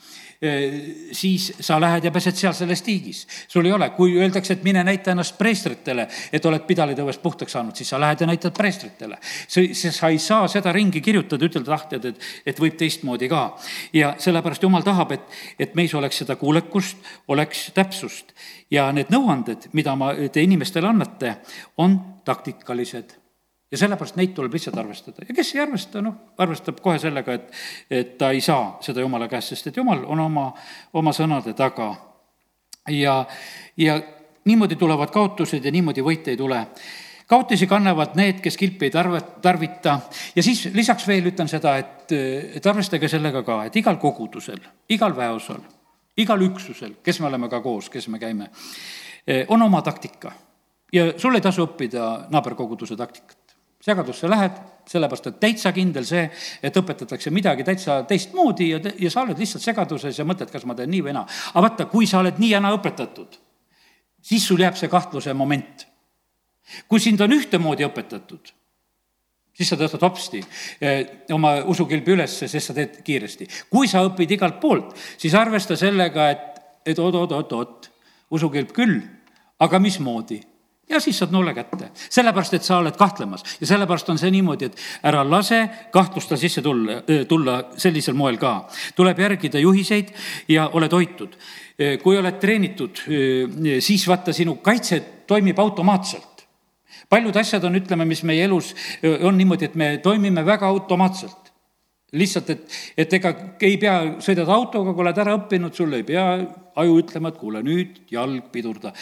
siis 1.11 1.47
sa 1.59 1.79
lähed 1.81 2.05
ja 2.05 2.11
pesed 2.13 2.35
seal 2.37 2.53
selles 2.53 2.81
tiigis. 2.85 3.27
sul 3.47 3.65
ei 3.65 3.71
ole, 3.71 3.89
kui 3.89 4.13
öeldakse, 4.17 4.53
et 4.53 4.63
mine 4.63 4.83
näita 4.83 5.11
ennast 5.11 5.37
preestritele, 5.37 6.07
et 6.31 6.45
oled 6.45 6.61
pidalitõvest 6.67 7.21
puhtaks 7.21 7.51
saanud, 7.51 7.75
siis 7.75 7.89
sa 7.89 7.99
lähed 7.99 8.21
ja 8.21 8.27
näitad 8.27 8.53
preestritele. 8.53 9.17
sa, 9.47 9.61
sa 9.73 10.09
ei 10.09 10.19
saa 10.19 10.47
seda 10.47 10.71
ringi 10.71 11.01
kirjutada, 11.01 11.45
ütelda, 11.45 11.73
ah, 11.73 11.87
tead, 11.89 12.05
et, 12.05 12.21
et 12.45 12.59
võib 12.59 12.77
teistmoodi 12.77 13.29
ka. 13.29 13.57
ja 13.93 14.13
sellepärast 14.17 14.63
jumal 14.63 14.85
tahab, 14.85 15.11
et, 15.11 15.37
et 15.59 15.75
meis 15.75 15.93
oleks 15.93 16.17
seda 16.17 16.35
kuulekust, 16.35 16.97
oleks 17.27 17.71
täpsust. 17.73 18.33
ja 18.71 18.91
need 18.91 19.09
nõuanded, 19.09 19.71
mida 19.73 19.95
ma, 19.95 20.13
te 20.31 20.41
inimestele 20.41 20.87
annate, 20.87 21.37
on 21.77 21.97
taktikalised 22.25 23.26
ja 23.71 23.77
sellepärast 23.77 24.15
neid 24.15 24.33
tuleb 24.35 24.53
lihtsalt 24.55 24.77
arvestada 24.79 25.25
ja 25.27 25.35
kes 25.35 25.53
ei 25.55 25.61
arvesta, 25.61 26.01
noh, 26.01 26.15
arvestab 26.39 26.79
kohe 26.83 26.99
sellega, 27.01 27.35
et, 27.35 27.49
et 27.91 28.13
ta 28.19 28.31
ei 28.31 28.41
saa 28.41 28.77
seda 28.83 29.03
jumala 29.03 29.27
käest, 29.31 29.51
sest 29.53 29.71
et 29.71 29.79
jumal 29.79 30.05
on 30.07 30.21
oma, 30.23 30.51
oma 30.93 31.13
sõnade 31.15 31.53
taga. 31.57 31.93
ja, 32.89 33.25
ja 33.77 33.99
niimoodi 34.47 34.75
tulevad 34.75 35.11
kaotused 35.11 35.65
ja 35.65 35.71
niimoodi 35.71 36.03
võite 36.03 36.31
ei 36.31 36.37
tule. 36.39 36.61
kaotusi 37.27 37.67
kannavad 37.67 38.15
need, 38.15 38.39
kes 38.41 38.57
kilpi 38.57 38.87
ei 38.87 38.91
tarve, 38.91 39.21
tarvita 39.41 39.99
ja 40.35 40.43
siis 40.43 40.69
lisaks 40.73 41.07
veel 41.07 41.27
ütlen 41.33 41.51
seda, 41.51 41.75
et, 41.77 42.11
et 42.55 42.65
arvestage 42.65 43.09
sellega 43.11 43.43
ka, 43.43 43.65
et 43.67 43.75
igal 43.75 43.97
kogudusel, 43.99 44.61
igal 44.89 45.15
väeosal, 45.15 45.59
igal 46.17 46.41
üksusel, 46.41 46.95
kes 47.03 47.19
me 47.19 47.27
oleme 47.27 47.49
ka 47.49 47.59
koos, 47.61 47.89
kes 47.89 48.07
me 48.07 48.19
käime, 48.19 48.47
on 49.47 49.61
oma 49.61 49.81
taktika 49.81 50.31
ja 50.93 51.11
sul 51.19 51.35
ei 51.35 51.43
tasu 51.43 51.67
õppida 51.67 52.29
naaberkoguduse 52.31 52.95
taktikat 52.95 53.36
segadusse 53.87 54.29
lähed, 54.29 54.59
sellepärast 54.87 55.29
et 55.31 55.39
täitsa 55.41 55.71
kindel 55.75 56.05
see, 56.07 56.25
et 56.63 56.79
õpetatakse 56.79 57.31
midagi 57.35 57.65
täitsa 57.67 58.01
teistmoodi 58.07 58.69
ja, 58.73 58.79
ja 58.99 59.11
sa 59.11 59.23
oled 59.23 59.39
lihtsalt 59.39 59.63
segaduses 59.63 60.19
ja 60.19 60.25
mõtled, 60.27 60.51
kas 60.51 60.65
ma 60.67 60.75
teen 60.77 60.91
nii 60.91 61.03
või 61.07 61.15
naa. 61.15 61.27
aga 61.53 61.63
vaata, 61.67 61.87
kui 61.91 62.07
sa 62.09 62.21
oled 62.21 62.39
nii 62.41 62.53
ja 62.55 62.61
naa 62.63 62.75
õpetatud, 62.77 63.39
siis 64.23 64.47
sul 64.47 64.63
jääb 64.63 64.77
see 64.79 64.91
kahtluse 64.91 65.33
moment. 65.37 65.87
kui 66.87 66.99
sind 66.99 67.21
on 67.23 67.31
ühtemoodi 67.31 67.85
õpetatud, 67.87 68.51
siis 69.55 69.69
sa 69.71 69.77
tõstad 69.79 70.03
hopsti 70.03 70.41
eh, 70.81 71.29
oma 71.31 71.57
usukilbi 71.71 72.11
üles, 72.17 72.39
sest 72.43 72.71
sa 72.71 72.75
teed 72.75 72.99
kiiresti. 73.07 73.47
kui 73.71 73.87
sa 73.87 74.03
õpid 74.07 74.35
igalt 74.35 74.59
poolt, 74.59 74.95
siis 75.17 75.35
arvesta 75.35 75.79
sellega, 75.79 76.29
et, 76.31 76.59
et 76.85 76.99
oot-oot-oot-oot, 76.99 77.89
usukilp 78.35 78.75
küll, 78.75 78.99
aga 79.63 79.79
mismoodi 79.79 80.41
ja 80.89 80.99
siis 80.99 81.19
saad 81.19 81.33
noole 81.35 81.53
kätte, 81.53 81.89
sellepärast 82.09 82.57
et 82.57 82.65
sa 82.65 82.77
oled 82.81 82.95
kahtlemas 82.97 83.43
ja 83.61 83.67
sellepärast 83.67 84.09
on 84.13 84.19
see 84.21 84.31
niimoodi, 84.31 84.69
et 84.69 84.77
ära 85.07 85.23
lase 85.27 85.61
kahtlusta 85.93 86.37
sisse 86.39 86.61
tulla, 86.61 87.01
tulla 87.27 87.57
sellisel 87.77 88.15
moel 88.15 88.37
ka. 88.37 88.69
tuleb 88.95 89.19
järgida 89.19 89.59
juhiseid 89.59 90.13
ja 90.47 90.69
oled 90.73 90.91
hoitud. 90.91 91.35
kui 92.03 92.17
oled 92.17 92.39
treenitud, 92.39 93.03
siis 93.79 94.07
vaata, 94.07 94.33
sinu 94.33 94.55
kaitse 94.55 94.99
toimib 95.27 95.59
automaatselt. 95.59 96.47
paljud 97.09 97.35
asjad 97.35 97.63
on, 97.63 97.75
ütleme, 97.75 98.05
mis 98.05 98.23
meie 98.23 98.45
elus 98.45 98.75
on 99.21 99.37
niimoodi, 99.37 99.65
et 99.65 99.75
me 99.75 99.97
toimime 99.97 100.45
väga 100.45 100.67
automaatselt 100.67 101.46
lihtsalt, 102.15 102.49
et, 102.49 102.75
et 102.97 103.13
ega 103.17 103.33
ei 103.67 103.75
pea, 103.79 103.97
sõidad 104.23 104.47
autoga, 104.53 104.93
kui 104.95 105.03
oled 105.03 105.17
ära 105.19 105.33
õppinud, 105.35 105.73
sul 105.75 105.91
ei 105.97 106.05
pea 106.07 106.23
aju 106.79 106.97
ütlema, 107.01 107.33
et 107.33 107.39
kuule, 107.41 107.61
nüüd 107.65 107.97
jalg 108.13 108.47
pidurda. 108.53 108.93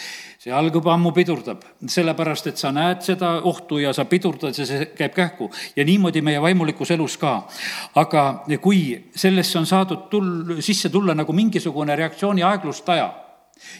see 0.42 0.50
jalg 0.50 0.74
juba 0.74 0.94
ammu 0.96 1.12
pidurdab, 1.14 1.62
sellepärast 1.92 2.50
et 2.50 2.58
sa 2.58 2.72
näed 2.74 3.04
seda 3.06 3.36
ohtu 3.46 3.78
ja 3.78 3.92
sa 3.94 4.08
pidurdad 4.10 4.58
ja 4.58 4.66
see 4.66 4.88
käib 4.98 5.14
kähku. 5.14 5.50
ja 5.76 5.84
niimoodi 5.84 6.22
meie 6.22 6.42
vaimulikus 6.42 6.90
elus 6.90 7.16
ka. 7.16 7.46
aga 7.94 8.44
kui 8.60 9.10
sellesse 9.14 9.58
on 9.58 9.66
saadud 9.66 10.08
tul-, 10.10 10.58
sisse 10.60 10.90
tulla 10.90 11.14
nagu 11.14 11.32
mingisugune 11.32 11.96
reaktsiooni 11.96 12.42
aeglustaja 12.42 13.12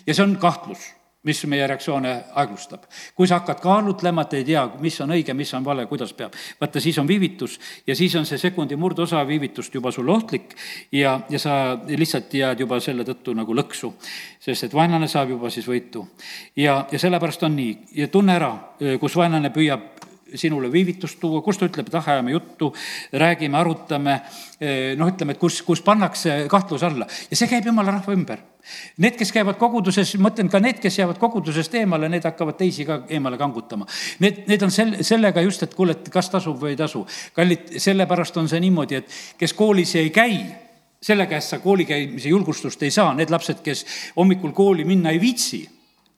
ja 0.06 0.14
see 0.14 0.22
on 0.22 0.36
kahtlus 0.38 0.95
mis 1.26 1.42
meie 1.50 1.66
reaktsioone 1.66 2.12
aeglustab. 2.38 2.86
kui 3.14 3.26
sa 3.26 3.40
hakkad 3.40 3.60
kaalutlema, 3.60 4.22
et 4.26 4.36
ei 4.38 4.44
tea, 4.44 4.62
mis 4.80 5.00
on 5.00 5.12
õige, 5.16 5.34
mis 5.34 5.52
on 5.54 5.64
vale, 5.64 5.86
kuidas 5.90 6.12
peab, 6.16 6.34
vaata, 6.60 6.80
siis 6.80 6.98
on 7.02 7.08
viivitus 7.08 7.58
ja 7.86 7.96
siis 7.96 8.14
on 8.16 8.26
see 8.26 8.38
sekundi 8.38 8.76
murdosa 8.76 9.24
viivitust 9.26 9.74
juba 9.74 9.92
sulle 9.92 10.12
ohtlik 10.12 10.56
ja, 10.92 11.20
ja 11.30 11.38
sa 11.42 11.78
lihtsalt 11.88 12.34
jääd 12.34 12.62
juba 12.64 12.80
selle 12.80 13.04
tõttu 13.04 13.34
nagu 13.34 13.54
lõksu. 13.54 13.92
sest 14.40 14.64
et 14.64 14.74
vaenlane 14.74 15.08
saab 15.08 15.30
juba 15.34 15.50
siis 15.50 15.66
võitu. 15.68 16.06
ja, 16.56 16.86
ja 16.92 16.98
sellepärast 16.98 17.42
on 17.42 17.56
nii 17.56 17.78
ja 18.02 18.08
tunne 18.08 18.36
ära, 18.36 18.52
kus 19.00 19.16
vaenlane 19.16 19.50
püüab 19.50 20.05
sinule 20.34 20.70
viivitust 20.72 21.20
tuua, 21.20 21.42
kus 21.44 21.58
ta 21.60 21.68
ütleb, 21.68 21.86
et 21.88 21.94
ah, 21.94 22.08
ajame 22.16 22.34
juttu, 22.34 22.72
räägime, 23.12 23.58
arutame, 23.58 24.18
noh, 24.98 25.12
ütleme, 25.12 25.36
et 25.36 25.40
kus, 25.40 25.60
kus 25.66 25.82
pannakse 25.86 26.44
kahtluse 26.50 26.88
alla 26.88 27.06
ja 27.30 27.38
see 27.38 27.48
käib 27.50 27.68
jumala 27.70 27.94
rahva 27.98 28.14
ümber. 28.16 28.42
Need, 28.98 29.14
kes 29.14 29.30
käivad 29.30 29.60
koguduses, 29.60 30.16
mõtlen 30.18 30.48
ka 30.50 30.58
need, 30.58 30.80
kes 30.82 30.98
jäävad 30.98 31.20
kogudusest 31.22 31.76
eemale, 31.78 32.08
need 32.10 32.24
hakkavad 32.26 32.56
teisi 32.58 32.82
ka 32.88 33.04
eemale 33.14 33.38
kangutama. 33.38 33.86
Need, 34.24 34.42
need 34.50 34.64
on 34.66 34.74
sel-, 34.74 34.96
sellega 35.06 35.44
just, 35.44 35.62
et 35.62 35.76
kuule, 35.78 35.94
et 35.94 36.10
kas 36.10 36.32
tasub 36.32 36.58
või 36.58 36.74
ei 36.74 36.80
tasu. 36.80 37.04
kallid, 37.36 37.76
sellepärast 37.78 38.42
on 38.42 38.50
see 38.50 38.58
niimoodi, 38.66 38.98
et 38.98 39.20
kes 39.38 39.54
koolis 39.54 39.94
ei 40.00 40.10
käi, 40.10 40.40
selle 41.06 41.28
käest 41.30 41.54
sa 41.54 41.60
kooli 41.62 41.86
käimise 41.86 42.32
julgustust 42.32 42.82
ei 42.82 42.90
saa, 42.90 43.14
need 43.14 43.30
lapsed, 43.30 43.62
kes 43.62 43.86
hommikul 44.16 44.50
kooli 44.56 44.84
minna 44.88 45.14
ei 45.14 45.22
viitsi 45.22 45.62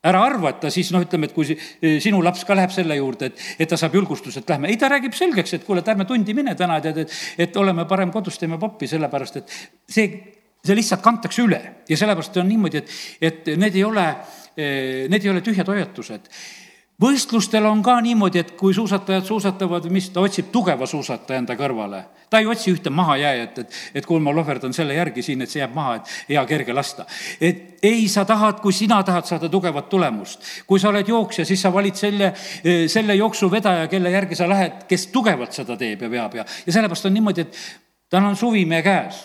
ära 0.07 0.21
arva, 0.23 0.53
et 0.53 0.61
ta 0.63 0.71
siis 0.71 0.91
noh, 0.95 1.03
ütleme, 1.03 1.27
et 1.27 1.35
kui 1.35 1.57
sinu 2.03 2.21
laps 2.23 2.45
ka 2.47 2.55
läheb 2.57 2.71
selle 2.73 2.95
juurde, 2.99 3.31
et, 3.31 3.45
et 3.59 3.69
ta 3.69 3.79
saab 3.79 3.97
julgustust, 3.99 4.39
et 4.39 4.51
lähme. 4.53 4.69
ei, 4.71 4.77
ta 4.79 4.89
räägib 4.91 5.15
selgeks, 5.17 5.57
et 5.57 5.65
kuule, 5.67 5.83
et 5.83 5.91
ärme 5.91 6.07
tundi 6.07 6.35
mine 6.37 6.55
täna, 6.59 6.79
tead, 6.83 7.01
et, 7.03 7.15
et 7.47 7.57
oleme 7.59 7.85
parem 7.89 8.13
kodus, 8.15 8.39
teeme 8.39 8.59
poppi, 8.61 8.87
sellepärast 8.87 9.41
et 9.41 9.57
see, 9.89 10.07
see 10.63 10.77
lihtsalt 10.77 11.03
kantakse 11.03 11.43
üle 11.43 11.59
ja 11.89 11.99
sellepärast 11.99 12.39
on 12.39 12.47
niimoodi, 12.51 12.83
et, 12.83 12.95
et 13.31 13.51
need 13.59 13.75
ei 13.75 13.85
ole, 13.87 14.07
need 14.59 15.23
ei 15.23 15.33
ole 15.33 15.43
tühjad 15.45 15.67
hoiatused 15.71 16.31
võistlustel 17.01 17.65
on 17.69 17.81
ka 17.83 17.95
niimoodi, 18.03 18.41
et 18.43 18.51
kui 18.59 18.73
suusatajad 18.75 19.25
suusatavad, 19.27 19.87
mis, 19.93 20.09
ta 20.13 20.23
otsib 20.23 20.51
tugeva 20.51 20.87
suusataja 20.89 21.39
enda 21.39 21.55
kõrvale. 21.59 22.03
ta 22.29 22.39
ei 22.39 22.45
otsi 22.45 22.69
ühte 22.71 22.91
mahajääjat, 22.93 23.57
et, 23.57 23.77
et 23.95 24.05
kuule, 24.05 24.21
ma 24.21 24.33
lohverdan 24.35 24.73
selle 24.73 24.93
järgi 24.93 25.23
siin, 25.25 25.41
et 25.41 25.49
see 25.49 25.63
jääb 25.63 25.73
maha, 25.73 25.95
et 25.95 26.11
hea 26.29 26.45
kerge 26.45 26.73
lasta. 26.73 27.05
et 27.41 27.79
ei, 27.81 28.07
sa 28.07 28.25
tahad, 28.25 28.59
kui 28.61 28.73
sina 28.73 29.01
tahad 29.03 29.25
saada 29.25 29.49
tugevat 29.49 29.89
tulemust, 29.89 30.45
kui 30.67 30.79
sa 30.79 30.89
oled 30.89 31.07
jooksja, 31.07 31.45
siis 31.45 31.61
sa 31.61 31.73
valid 31.73 31.95
selle, 31.95 32.33
selle 32.87 33.15
jooksuvedaja, 33.15 33.87
kelle 33.87 34.11
järgi 34.11 34.35
sa 34.35 34.49
lähed, 34.49 34.85
kes 34.87 35.07
tugevalt 35.07 35.55
seda 35.55 35.77
teeb 35.77 36.01
ja 36.01 36.11
veab 36.11 36.39
ja, 36.41 36.45
ja 36.65 36.73
sellepärast 36.73 37.09
on 37.09 37.17
niimoodi, 37.17 37.47
et 37.47 37.65
tal 38.09 38.25
on 38.27 38.35
suvi 38.35 38.65
meie 38.65 38.83
käes 38.83 39.23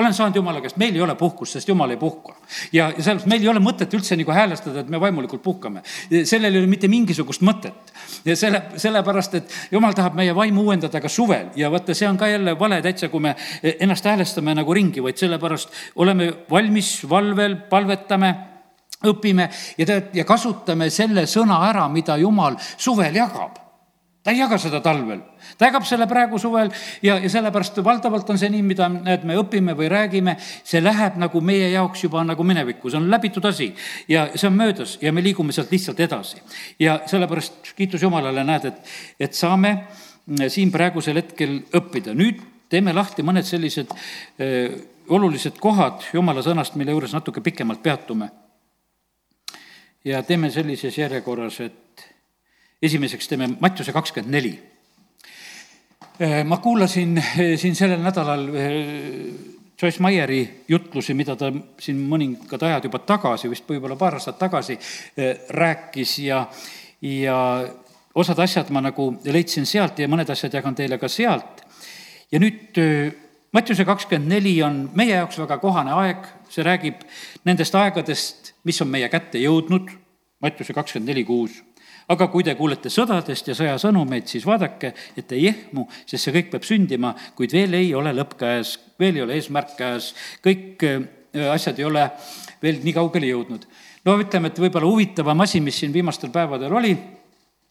olen 0.00 0.14
saanud 0.16 0.36
jumala 0.36 0.60
käest, 0.64 0.78
meil 0.80 0.96
ei 0.96 1.02
ole 1.04 1.14
puhkust, 1.18 1.56
sest 1.56 1.68
jumal 1.68 1.90
ei 1.90 1.98
puhka. 2.00 2.34
ja, 2.72 2.88
ja 2.96 3.02
sellepärast 3.02 3.28
meil 3.30 3.44
ei 3.44 3.48
ole 3.52 3.62
mõtet 3.62 3.94
üldse 3.96 4.16
nagu 4.18 4.34
häälestada, 4.34 4.80
et 4.84 4.90
me 4.92 5.00
vaimulikult 5.00 5.42
puhkame. 5.42 5.82
sellel 6.24 6.54
ei 6.54 6.62
ole 6.62 6.70
mitte 6.70 6.88
mingisugust 6.88 7.44
mõtet. 7.46 7.94
ja 8.24 8.36
selle, 8.36 8.62
sellepärast, 8.76 9.34
et 9.40 9.56
jumal 9.70 9.96
tahab 9.96 10.18
meie 10.18 10.34
vaimu 10.34 10.66
uuendada 10.68 11.00
ka 11.00 11.08
suvel 11.08 11.50
ja 11.56 11.70
vaata, 11.70 11.94
see 11.94 12.08
on 12.08 12.18
ka 12.20 12.28
jälle 12.28 12.58
vale 12.58 12.82
täitsa, 12.82 13.08
kui 13.08 13.20
me 13.20 13.36
ennast 13.62 14.04
häälestame 14.04 14.54
nagu 14.54 14.74
ringi, 14.74 15.02
vaid 15.02 15.20
sellepärast 15.20 15.74
oleme 15.96 16.32
valmis 16.50 16.94
valvel, 17.08 17.56
palvetame 17.70 18.34
õpime 19.06 19.48
ja 19.78 19.86
tead, 19.86 20.12
ja 20.14 20.24
kasutame 20.28 20.90
selle 20.92 21.26
sõna 21.30 21.62
ära, 21.70 21.88
mida 21.88 22.16
Jumal 22.20 22.58
suvel 22.76 23.16
jagab 23.16 23.69
ta 24.22 24.34
ei 24.34 24.38
jaga 24.38 24.58
seda 24.60 24.82
talvel, 24.84 25.22
ta 25.56 25.70
jagab 25.70 25.86
selle 25.88 26.06
praegu 26.08 26.38
suvel 26.38 26.68
ja, 27.02 27.16
ja 27.16 27.30
sellepärast 27.32 27.80
valdavalt 27.84 28.28
on 28.30 28.38
see 28.40 28.50
nii, 28.52 28.62
mida 28.66 28.88
näed, 28.92 29.24
me 29.28 29.38
õpime 29.40 29.72
või 29.78 29.88
räägime, 29.92 30.36
see 30.40 30.82
läheb 30.82 31.16
nagu 31.20 31.40
meie 31.40 31.70
jaoks 31.72 32.04
juba 32.04 32.24
nagu 32.26 32.44
minevikku, 32.44 32.92
see 32.92 33.00
on 33.00 33.08
läbitud 33.12 33.48
asi 33.48 33.70
ja 34.08 34.28
see 34.34 34.50
on 34.50 34.58
möödas 34.58 34.98
ja 35.00 35.12
me 35.12 35.24
liigume 35.24 35.56
sealt 35.56 35.72
lihtsalt 35.72 36.00
edasi. 36.04 36.42
ja 36.78 37.00
sellepärast 37.08 37.72
kiitus 37.76 38.02
Jumalale, 38.02 38.44
näed, 38.44 38.68
et, 38.68 38.94
et 39.20 39.34
saame 39.34 39.74
siin 40.48 40.72
praegusel 40.72 41.16
hetkel 41.16 41.62
õppida. 41.72 42.14
nüüd 42.14 42.44
teeme 42.68 42.92
lahti 42.92 43.24
mõned 43.26 43.48
sellised 43.48 43.90
äh, 43.90 44.76
olulised 45.10 45.56
kohad 45.58 46.04
Jumala 46.12 46.44
sõnast, 46.44 46.76
mille 46.78 46.92
juures 46.92 47.16
natuke 47.16 47.40
pikemalt 47.40 47.82
peatume. 47.82 48.30
ja 50.04 50.22
teeme 50.22 50.50
sellises 50.50 50.98
järjekorras, 50.98 51.60
et 51.60 52.04
esimeseks 52.82 53.28
teeme 53.28 53.48
Mattiuse 53.60 53.92
kakskümmend 53.92 54.32
neli. 54.34 54.52
Äh, 56.20 56.44
ma 56.44 56.56
kuulasin 56.56 57.18
äh, 57.18 57.38
siin 57.56 57.76
sellel 57.76 58.00
nädalal 58.02 58.48
äh, 58.48 58.64
Joyce 59.82 60.02
Meyeri 60.02 60.64
jutlusi, 60.68 61.14
mida 61.16 61.36
ta 61.40 61.48
siin 61.80 62.00
mõningad 62.08 62.60
ajad 62.68 62.88
juba 62.88 63.00
tagasi, 63.08 63.48
vist 63.48 63.68
võib-olla 63.68 63.96
paar 63.96 64.18
aastat 64.18 64.36
tagasi, 64.36 64.74
rääkis 65.56 66.18
ja, 66.20 66.42
ja 67.00 67.36
osad 68.12 68.42
asjad 68.44 68.68
ma 68.76 68.82
nagu 68.84 69.06
leidsin 69.24 69.64
sealt 69.64 70.02
ja 70.02 70.08
mõned 70.12 70.28
asjad 70.28 70.52
jagan 70.52 70.76
teile 70.76 70.98
ka 71.00 71.08
sealt. 71.08 71.64
ja 72.28 72.42
nüüd 72.44 72.76
Mattiuse 73.56 73.88
kakskümmend 73.88 74.28
neli 74.28 74.52
on 74.62 74.82
meie 74.94 75.16
jaoks 75.16 75.40
väga 75.40 75.56
kohane 75.64 75.96
aeg, 75.96 76.28
see 76.52 76.62
räägib 76.62 77.00
nendest 77.48 77.74
aegadest, 77.74 78.52
mis 78.68 78.84
on 78.84 78.92
meie 78.92 79.08
kätte 79.08 79.40
jõudnud 79.40 79.88
Mattiuse 80.44 80.76
kakskümmend 80.76 81.08
neli 81.08 81.24
kuus 81.24 81.56
aga 82.10 82.26
kui 82.30 82.44
te 82.46 82.56
kuulete 82.58 82.90
sõdadest 82.92 83.50
ja 83.52 83.56
sõjasõnumeid, 83.56 84.26
siis 84.30 84.46
vaadake, 84.46 84.92
et 85.18 85.32
ei 85.36 85.46
ehmu, 85.52 85.86
sest 86.02 86.26
see 86.26 86.34
kõik 86.34 86.50
peab 86.54 86.66
sündima, 86.66 87.12
kuid 87.38 87.54
veel 87.54 87.76
ei 87.78 87.92
ole 87.94 88.12
lõpp 88.16 88.34
käes, 88.40 88.74
veel 89.00 89.20
ei 89.20 89.24
ole 89.26 89.38
eesmärk 89.38 89.76
käes, 89.78 90.10
kõik 90.44 90.82
äh, 90.88 91.06
asjad 91.52 91.78
ei 91.78 91.86
ole 91.86 92.08
veel 92.62 92.82
nii 92.84 92.96
kaugele 92.96 93.30
jõudnud. 93.30 93.66
no 94.04 94.18
ütleme, 94.18 94.50
et 94.50 94.58
võib-olla 94.58 94.90
huvitavam 94.90 95.46
asi, 95.46 95.62
mis 95.62 95.78
siin 95.78 95.94
viimastel 95.94 96.32
päevadel 96.34 96.74
oli, 96.74 96.94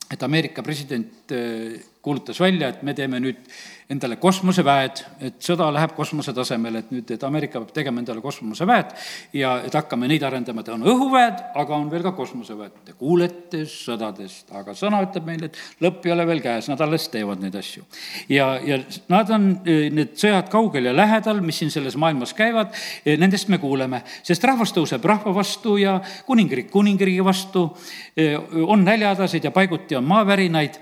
et 0.09 0.23
Ameerika 0.23 0.63
president 0.63 1.35
äh, 1.35 1.75
kuulutas 2.01 2.39
välja, 2.39 2.69
et 2.69 2.83
me 2.83 2.93
teeme 2.95 3.19
nüüd 3.19 3.41
endale 3.89 4.19
kosmoseväed, 4.21 4.99
et 5.25 5.39
sõda 5.41 5.65
läheb 5.73 5.95
kosmose 5.97 6.29
tasemele, 6.37 6.83
et 6.83 6.91
nüüd, 6.93 7.09
et 7.11 7.23
Ameerika 7.25 7.57
peab 7.59 7.71
tegema 7.73 7.99
endale 7.99 8.21
kosmoseväed 8.21 8.91
ja 9.35 9.55
et 9.65 9.73
hakkame 9.73 10.07
neid 10.07 10.23
arendama, 10.23 10.61
et 10.61 10.69
on 10.71 10.85
õhuväed, 10.91 11.41
aga 11.57 11.73
on 11.75 11.87
veel 11.89 12.05
ka 12.05 12.13
kosmoseväed. 12.15 12.75
Te 12.85 12.93
kuulete 12.99 13.63
sõdadest, 13.67 14.53
aga 14.55 14.75
sõna 14.77 15.01
ütleb 15.07 15.25
meile, 15.25 15.49
et 15.49 15.83
lõpp 15.83 16.05
ei 16.05 16.13
ole 16.13 16.27
veel 16.29 16.43
käes, 16.43 16.69
nad 16.69 16.83
alles 16.85 17.07
teevad 17.11 17.41
neid 17.41 17.57
asju. 17.59 17.83
ja, 18.29 18.51
ja 18.63 18.77
nad 19.09 19.33
on, 19.35 19.49
need 19.65 20.13
sõjad 20.21 20.51
kaugel 20.53 20.91
ja 20.91 20.93
lähedal, 20.95 21.41
mis 21.43 21.59
siin 21.59 21.73
selles 21.73 21.97
maailmas 21.99 22.35
käivad, 22.37 22.77
nendest 23.09 23.49
me 23.49 23.57
kuuleme, 23.59 24.03
sest 24.23 24.45
rahvas 24.45 24.71
tõuseb 24.75 25.03
rahva 25.03 25.33
vastu 25.33 25.79
ja 25.81 25.97
kuningriik 26.29 26.69
kuningriigi 26.71 27.25
vastu, 27.25 27.71
on 28.67 28.85
näljahädasid 28.85 29.49
ja 29.49 29.51
paiguti 29.51 29.97
on 29.97 30.05
maavärinaid 30.05 30.77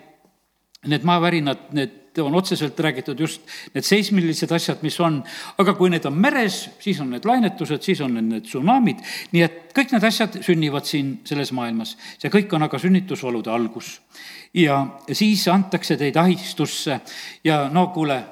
need 0.91 1.07
maavärinad, 1.07 1.71
need 1.77 2.21
on 2.23 2.35
otseselt 2.35 2.79
räägitud 2.79 3.19
just 3.19 3.41
need 3.73 3.85
seismilised 3.85 4.51
asjad, 4.51 4.81
mis 4.81 4.99
on, 5.03 5.19
aga 5.61 5.73
kui 5.77 5.91
need 5.93 6.05
on 6.09 6.15
meres, 6.17 6.63
siis 6.81 6.99
on 7.03 7.11
need 7.13 7.25
lainetused, 7.25 7.83
siis 7.85 8.01
on 8.01 8.15
need, 8.17 8.29
need 8.31 8.47
tsunamid, 8.47 9.03
nii 9.35 9.43
et 9.45 9.75
kõik 9.77 9.93
need 9.93 10.07
asjad 10.09 10.39
sünnivad 10.45 10.87
siin 10.89 11.19
selles 11.27 11.53
maailmas. 11.53 11.95
see 12.17 12.33
kõik 12.33 12.53
on 12.57 12.65
aga 12.65 12.79
sünnitusolude 12.81 13.51
algus. 13.53 13.99
ja 14.53 14.85
siis 15.11 15.47
antakse 15.47 15.97
teid 15.97 16.15
ahistusse 16.17 16.99
ja 17.43 17.69
no 17.69 17.87
kuule 17.93 18.23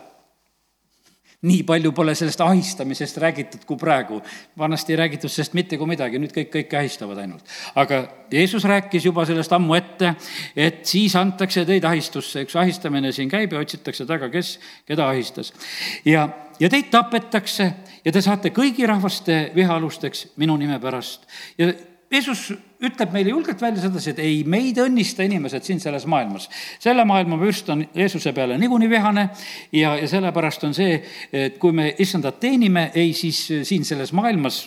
nii 1.46 1.64
palju 1.68 1.92
pole 1.96 2.16
sellest 2.18 2.42
ahistamisest 2.42 3.18
räägitud 3.22 3.66
kui 3.66 3.78
praegu. 3.78 4.22
vanasti 4.58 4.94
ei 4.94 4.98
räägitud 4.98 5.30
sellest 5.30 5.54
mitte 5.54 5.78
kui 5.78 5.88
midagi, 5.88 6.20
nüüd 6.20 6.34
kõik 6.34 6.52
kõike 6.54 6.80
ahistavad 6.80 7.22
ainult. 7.22 7.44
aga 7.76 8.02
Jeesus 8.32 8.64
rääkis 8.64 9.06
juba 9.06 9.26
sellest 9.26 9.54
ammu 9.54 9.76
ette, 9.78 10.16
et 10.56 10.86
siis 10.86 11.16
antakse 11.16 11.66
teid 11.66 11.84
ahistusse, 11.84 12.46
üks 12.46 12.56
ahistamine 12.60 13.12
siin 13.12 13.30
käib 13.30 13.54
ja 13.54 13.60
otsitakse 13.60 14.06
taga, 14.06 14.30
kes 14.30 14.60
keda 14.86 15.10
ahistas. 15.10 15.54
ja, 16.06 16.30
ja 16.60 16.70
teid 16.70 16.90
tapetakse 16.92 17.74
ja 18.06 18.12
te 18.12 18.22
saate 18.22 18.50
kõigi 18.50 18.88
rahvaste 18.88 19.52
vihaalusteks 19.56 20.28
minu 20.38 20.58
nime 20.58 20.80
pärast. 20.80 21.28
ja 21.58 21.74
Jeesus 22.12 22.54
ütleb 22.84 23.14
meile 23.16 23.32
julgelt 23.32 23.62
välja 23.62 23.86
sedasi, 23.86 24.12
et 24.12 24.22
ei, 24.24 24.44
meid 24.44 24.80
õnnista 24.84 25.26
inimesed 25.26 25.64
siin 25.64 25.80
selles 25.80 26.06
maailmas. 26.12 26.50
selle 26.80 27.06
maailma 27.08 27.40
vürst 27.40 27.70
on 27.70 27.86
Jeesuse 27.96 28.34
peale 28.34 28.58
niikuinii 28.58 28.90
vihane 28.90 29.30
ja, 29.72 29.96
ja 29.96 30.08
sellepärast 30.08 30.64
on 30.68 30.74
see, 30.76 31.02
et 31.34 31.60
kui 31.62 31.72
me 31.72 31.94
issandat 32.00 32.40
teenime, 32.40 32.90
ei 32.96 33.14
siis 33.14 33.46
siin 33.64 33.86
selles 33.86 34.14
maailmas 34.14 34.66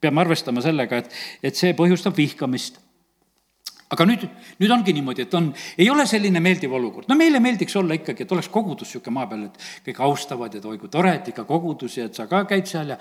peame 0.00 0.22
arvestama 0.22 0.62
sellega, 0.64 1.02
et, 1.02 1.18
et 1.42 1.56
see 1.56 1.74
põhjustab 1.76 2.16
vihkamist 2.16 2.80
aga 3.90 4.06
nüüd, 4.06 4.24
nüüd 4.62 4.70
ongi 4.70 4.94
niimoodi, 4.94 5.26
et 5.26 5.34
on, 5.34 5.50
ei 5.78 5.88
ole 5.90 6.06
selline 6.06 6.40
meeldiv 6.42 6.72
olukord. 6.78 7.08
no 7.10 7.16
meile 7.18 7.40
meeldiks 7.42 7.74
olla 7.76 7.96
ikkagi, 7.98 8.24
et 8.24 8.32
oleks 8.32 8.48
kogudus 8.48 8.88
niisugune 8.88 9.16
maa 9.16 9.26
peal, 9.30 9.48
et 9.48 9.86
kõik 9.88 10.02
austavad 10.06 10.54
ja 10.54 10.62
oi 10.70 10.78
kui 10.78 10.92
tore, 10.92 11.16
et 11.18 11.30
ikka 11.32 11.44
kogudus 11.48 11.98
ja 11.98 12.06
et 12.06 12.14
sa 12.14 12.28
ka 12.30 12.44
käid 12.50 12.70
seal 12.70 12.94
ja 12.94 12.98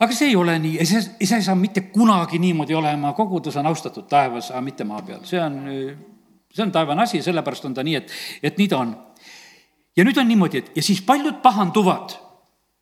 aga 0.00 0.12
see 0.12 0.30
ei 0.32 0.36
ole 0.36 0.58
nii, 0.60 0.84
see, 0.88 1.00
see 1.02 1.38
ei 1.38 1.46
saa 1.46 1.56
mitte 1.58 1.86
kunagi 1.92 2.40
niimoodi 2.42 2.76
olema, 2.76 3.14
kogudus 3.16 3.56
on 3.56 3.70
austatud 3.70 4.08
taevas, 4.10 4.50
aga 4.52 4.62
mitte 4.64 4.84
maa 4.88 5.00
peal, 5.06 5.24
see 5.28 5.40
on, 5.40 5.58
see 6.52 6.64
on 6.66 6.74
taevane 6.74 7.06
asi, 7.06 7.22
sellepärast 7.24 7.68
on 7.68 7.74
ta 7.76 7.84
nii, 7.86 7.96
et, 8.02 8.14
et 8.50 8.60
nii 8.60 8.68
ta 8.72 8.82
on. 8.84 8.94
ja 9.96 10.04
nüüd 10.04 10.20
on 10.20 10.28
niimoodi, 10.28 10.62
et 10.62 10.76
ja 10.76 10.84
siis 10.84 11.02
paljud 11.04 11.42
pahanduvad. 11.44 12.22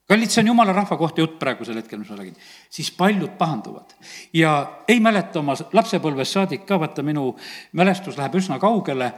Kallid, 0.05 0.29
see 0.29 0.43
on 0.43 0.51
jumala 0.51 0.75
rahva 0.77 0.99
kohta 1.01 1.23
jutt 1.23 1.39
praegusel 1.41 1.79
hetkel, 1.81 1.97
mis 2.03 2.11
ma 2.13 2.19
räägin, 2.19 2.35
siis 2.69 2.91
paljud 2.93 3.39
pahanduvad. 3.39 3.95
Ja 4.37 4.51
ei 4.89 4.99
mäleta 5.01 5.41
oma 5.41 5.55
lapsepõlvest 5.57 6.37
saadik 6.37 6.67
ka, 6.69 6.77
vaata 6.83 7.01
minu 7.07 7.31
mälestus 7.73 8.19
läheb 8.21 8.37
üsna 8.37 8.59
kaugele 8.61 9.15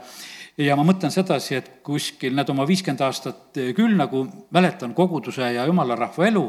ja 0.57 0.75
ma 0.77 0.83
mõtlen 0.87 1.13
sedasi, 1.13 1.55
et 1.57 1.67
kuskil 1.85 2.33
nad 2.35 2.49
oma 2.49 2.65
viiskümmend 2.67 3.01
aastat 3.05 3.59
küll 3.77 3.93
nagu 3.97 4.23
mäletan 4.55 4.93
koguduse 4.97 5.51
ja 5.53 5.65
jumala 5.69 5.95
rahva 5.97 6.29
elu, 6.29 6.43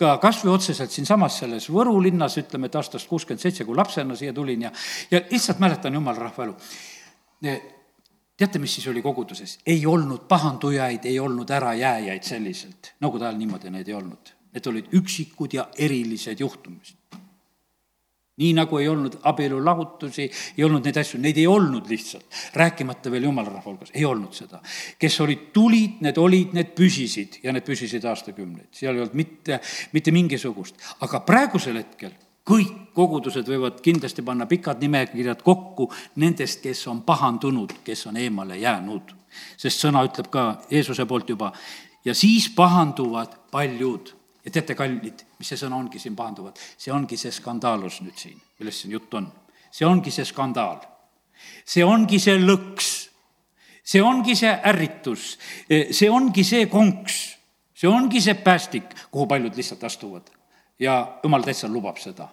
ka 0.00 0.16
kas 0.22 0.42
või 0.44 0.54
otseselt 0.54 0.92
siinsamas 0.92 1.38
selles 1.40 1.70
Võru 1.72 1.96
linnas, 2.04 2.36
ütleme, 2.40 2.68
et 2.68 2.76
aastast 2.76 3.08
kuuskümmend 3.08 3.42
seitse, 3.42 3.64
kui 3.64 3.76
lapsena 3.76 4.16
siia 4.18 4.34
tulin 4.36 4.66
ja, 4.66 4.72
ja 5.10 5.22
lihtsalt 5.30 5.62
mäletan 5.64 5.96
jumala 5.96 6.26
rahva 6.26 6.48
elu. 6.48 6.56
teate, 8.36 8.58
mis 8.58 8.74
siis 8.74 8.88
oli 8.92 9.02
koguduses? 9.02 9.58
ei 9.66 9.86
olnud 9.86 10.28
pahandujaid, 10.28 11.04
ei 11.04 11.18
olnud 11.20 11.50
ärajääjaid 11.50 12.22
selliselt, 12.22 12.94
nõukogude 13.00 13.30
ajal 13.30 13.40
niimoodi 13.40 13.70
neid 13.70 13.88
ei 13.88 13.94
olnud. 13.94 14.34
Need 14.54 14.66
olid 14.70 14.92
üksikud 14.94 15.56
ja 15.56 15.64
erilised 15.82 16.40
juhtumid 16.40 16.92
nii 18.36 18.52
nagu 18.56 18.78
ei 18.78 18.88
olnud 18.88 19.20
abielulahutusi, 19.22 20.26
ei 20.58 20.64
olnud 20.64 20.84
neid 20.84 20.96
asju, 20.98 21.20
neid 21.22 21.38
ei 21.38 21.46
olnud 21.46 21.88
lihtsalt. 21.88 22.26
rääkimata 22.54 23.10
veel 23.10 23.28
jumala 23.28 23.48
rahva 23.48 23.70
hulgas, 23.70 23.90
ei 23.94 24.04
olnud 24.04 24.34
seda. 24.34 24.60
kes 24.98 25.20
olid, 25.20 25.48
tulid, 25.52 26.00
need 26.00 26.18
olid, 26.18 26.52
need 26.52 26.74
püsisid 26.74 27.38
ja 27.42 27.52
need 27.52 27.64
püsisid 27.66 28.04
aastakümneid, 28.04 28.68
seal 28.72 28.94
ei 28.94 29.04
olnud 29.04 29.14
mitte, 29.14 29.60
mitte 29.92 30.10
mingisugust. 30.10 30.74
aga 31.00 31.20
praegusel 31.20 31.78
hetkel 31.78 32.14
kõik 32.44 32.90
kogudused 32.94 33.48
võivad 33.48 33.78
kindlasti 33.84 34.22
panna 34.22 34.46
pikad 34.46 34.82
nimekirjad 34.82 35.40
kokku 35.42 35.88
nendest, 36.20 36.60
kes 36.62 36.86
on 36.90 37.02
pahandunud, 37.06 37.72
kes 37.84 38.06
on 38.06 38.16
eemale 38.16 38.58
jäänud. 38.58 39.14
sest 39.56 39.86
sõna 39.86 40.04
ütleb 40.06 40.28
ka 40.30 40.60
Jeesuse 40.70 41.06
poolt 41.06 41.28
juba, 41.28 41.52
ja 42.04 42.14
siis 42.14 42.50
pahanduvad 42.50 43.38
paljud 43.50 44.14
ja 44.44 44.50
teate, 44.50 44.76
kallid, 44.76 45.24
mis 45.38 45.48
see 45.52 45.60
sõna 45.60 45.78
ongi 45.80 46.00
siin 46.02 46.16
pahanduvad? 46.16 46.60
see 46.78 46.92
ongi 46.92 47.16
see 47.20 47.32
skandaalus 47.32 48.00
nüüd 48.04 48.18
siin, 48.20 48.40
millest 48.60 48.84
siin 48.84 48.92
jutt 48.96 49.14
on. 49.14 49.30
see 49.70 49.86
ongi 49.88 50.12
see 50.14 50.28
skandaal. 50.28 50.84
see 51.64 51.84
ongi 51.84 52.20
see 52.20 52.38
lõks. 52.38 52.92
see 53.82 54.02
ongi 54.02 54.36
see 54.36 54.52
ärritus. 54.72 55.34
see 55.68 56.10
ongi 56.10 56.44
see 56.44 56.66
konks. 56.66 57.20
see 57.74 57.90
ongi 57.90 58.20
see 58.20 58.34
päästik, 58.34 58.94
kuhu 59.10 59.26
paljud 59.26 59.56
lihtsalt 59.56 59.84
astuvad. 59.84 60.30
ja 60.78 61.18
jumal 61.22 61.42
täitsa 61.42 61.68
lubab 61.68 61.98
seda 62.02 62.28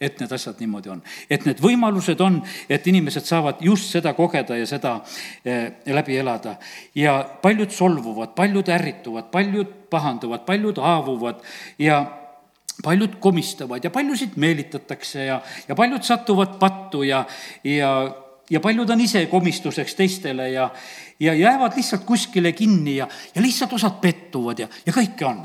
et 0.00 0.20
need 0.20 0.32
asjad 0.32 0.58
niimoodi 0.60 0.90
on. 0.92 1.02
et 1.30 1.44
need 1.46 1.60
võimalused 1.62 2.20
on, 2.24 2.40
et 2.68 2.86
inimesed 2.86 3.26
saavad 3.26 3.62
just 3.64 3.92
seda 3.94 4.14
kogeda 4.14 4.58
ja 4.58 4.66
seda 4.66 4.96
eh, 5.44 5.80
läbi 5.86 6.18
elada. 6.18 6.56
ja 6.94 7.18
paljud 7.42 7.70
solvuvad, 7.70 8.34
paljud 8.34 8.68
ärrituvad, 8.68 9.30
paljud 9.30 9.72
pahanduvad, 9.90 10.44
paljud 10.46 10.78
haavuvad 10.82 11.42
ja 11.78 12.02
paljud 12.82 13.20
komistavad 13.20 13.84
ja 13.84 13.90
paljusid 13.90 14.36
meelitatakse 14.36 15.24
ja, 15.24 15.40
ja 15.68 15.74
paljud 15.74 16.02
satuvad 16.02 16.58
pattu 16.58 17.02
ja, 17.02 17.24
ja, 17.64 17.90
ja 18.50 18.60
paljud 18.60 18.90
on 18.90 19.00
ise 19.00 19.26
komistuseks 19.30 19.94
teistele 19.94 20.50
ja, 20.50 20.70
ja 21.20 21.34
jäävad 21.34 21.76
lihtsalt 21.76 22.04
kuskile 22.04 22.52
kinni 22.52 22.96
ja, 22.96 23.08
ja 23.34 23.42
lihtsalt 23.42 23.72
osad 23.72 24.00
pettuvad 24.02 24.58
ja, 24.58 24.68
ja 24.86 24.92
kõike 24.92 25.28
on. 25.28 25.44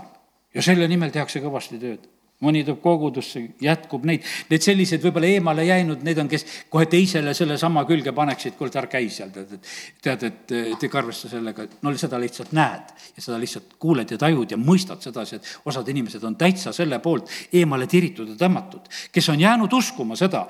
ja 0.53 0.61
selle 0.65 0.87
nimel 0.87 1.13
tehakse 1.13 1.41
kõvasti 1.43 1.77
tööd 1.77 2.09
mõni 2.45 2.61
tuleb 2.63 2.79
kogudusse, 2.83 3.41
jätkub 3.61 4.05
neid, 4.07 4.23
need 4.49 4.63
sellised 4.63 5.03
võib-olla 5.03 5.27
eemale 5.27 5.65
jäänud, 5.67 6.03
need 6.07 6.21
on, 6.23 6.29
kes 6.31 6.45
kohe 6.71 6.85
teisele 6.91 7.33
sellesama 7.35 7.83
külge 7.89 8.13
paneksid, 8.15 8.55
kuule, 8.59 8.71
ära 8.79 8.87
käi 8.91 9.09
seal, 9.11 9.31
tead, 9.35 9.57
et 9.57 9.71
tead, 10.05 10.23
et 10.29 10.53
tege 10.79 10.99
arvesta 11.01 11.31
sellega, 11.31 11.65
et 11.67 11.83
no 11.83 11.93
seda 11.99 12.19
lihtsalt 12.21 12.53
näed 12.55 12.93
ja 13.17 13.23
seda 13.25 13.39
lihtsalt 13.41 13.75
kuuled 13.81 14.15
ja 14.15 14.19
tajud 14.21 14.55
ja 14.55 14.59
mõistad 14.59 15.03
sedasi, 15.03 15.39
et 15.39 15.53
osad 15.67 15.91
inimesed 15.91 16.23
on 16.23 16.37
täitsa 16.39 16.71
selle 16.75 17.01
poolt 17.03 17.31
eemale 17.59 17.89
tiritud 17.91 18.31
ja 18.31 18.37
tõmmatud, 18.39 18.87
kes 19.11 19.29
on 19.33 19.43
jäänud 19.43 19.73
uskuma 19.75 20.15
seda, 20.19 20.45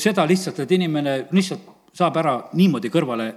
seda 0.00 0.24
lihtsalt, 0.28 0.64
et 0.64 0.72
inimene 0.78 1.18
lihtsalt 1.36 1.74
saab 1.96 2.16
ära 2.20 2.36
niimoodi 2.56 2.92
kõrvale 2.92 3.28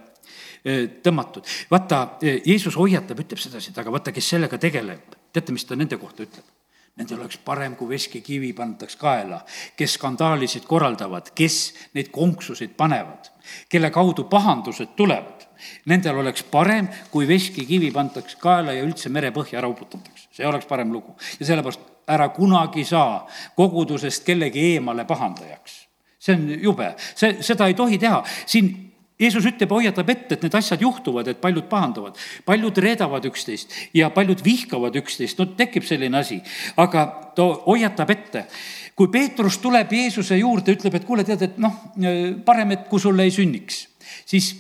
eh, 0.64 0.86
tõmmatud. 1.04 1.48
vaata, 1.72 2.06
Jeesus 2.22 2.80
hoiatab, 2.80 3.26
ütleb 3.26 3.44
sedasi, 3.44 3.74
et 3.74 3.84
aga 3.84 3.92
vaata, 3.92 4.16
kes 4.16 4.36
sellega 4.36 4.60
tegeleb, 4.62 5.20
teate, 5.34 5.56
mis 5.56 5.68
ta 5.68 5.80
nende 5.80 6.00
kohta 6.00 6.24
ütleb? 6.24 6.59
Nendel 7.00 7.22
oleks 7.22 7.38
parem, 7.48 7.78
kui 7.80 7.88
veskikivi 7.94 8.50
pandaks 8.54 8.98
kaela, 9.00 9.40
kes 9.80 9.94
skandaalisid 9.96 10.66
korraldavad, 10.68 11.30
kes 11.36 11.60
neid 11.96 12.10
konksusid 12.12 12.74
panevad, 12.78 13.30
kelle 13.72 13.88
kaudu 13.96 14.26
pahandused 14.28 14.92
tulevad. 15.00 15.46
Nendel 15.88 16.20
oleks 16.20 16.44
parem, 16.52 16.90
kui 17.12 17.28
veskikivi 17.28 17.94
pandaks 17.96 18.36
kaela 18.40 18.76
ja 18.76 18.84
üldse 18.84 19.12
merepõhja 19.16 19.62
ära 19.62 19.72
uputatakse. 19.72 20.28
see 20.32 20.48
oleks 20.48 20.66
parem 20.66 20.92
lugu. 20.92 21.16
ja 21.40 21.46
sellepärast 21.46 21.80
ära 22.08 22.30
kunagi 22.30 22.84
saa 22.86 23.28
kogudusest 23.56 24.26
kellegi 24.26 24.74
eemale 24.74 25.06
pahandajaks. 25.06 25.88
see 26.20 26.36
on 26.36 26.64
jube, 26.64 26.96
see, 27.16 27.38
seda 27.42 27.68
ei 27.68 27.74
tohi 27.74 27.98
teha. 27.98 28.24
siin 28.46 28.89
Jeesus 29.20 29.44
ütleb, 29.50 29.72
hoiatab 29.76 30.10
ette, 30.14 30.38
et 30.38 30.44
need 30.46 30.56
asjad 30.56 30.80
juhtuvad, 30.80 31.28
et 31.28 31.42
paljud 31.42 31.66
pahanduvad, 31.68 32.20
paljud 32.48 32.78
reedavad 32.80 33.26
üksteist 33.28 33.76
ja 33.94 34.08
paljud 34.16 34.40
vihkavad 34.46 34.96
üksteist, 35.02 35.40
no 35.40 35.50
tekib 35.60 35.84
selline 35.84 36.22
asi. 36.22 36.40
aga 36.80 37.06
ta 37.36 37.50
hoiatab 37.66 38.14
ette, 38.16 38.46
kui 38.96 39.12
Peetrus 39.12 39.60
tuleb 39.60 39.92
Jeesuse 39.92 40.40
juurde, 40.40 40.78
ütleb, 40.78 40.96
et 40.96 41.06
kuule, 41.08 41.28
tead, 41.28 41.44
et 41.50 41.60
noh, 41.60 41.76
parem, 42.46 42.72
et 42.78 42.88
kui 42.88 43.00
sulle 43.00 43.28
ei 43.28 43.36
sünniks, 43.36 43.86
siis 44.26 44.54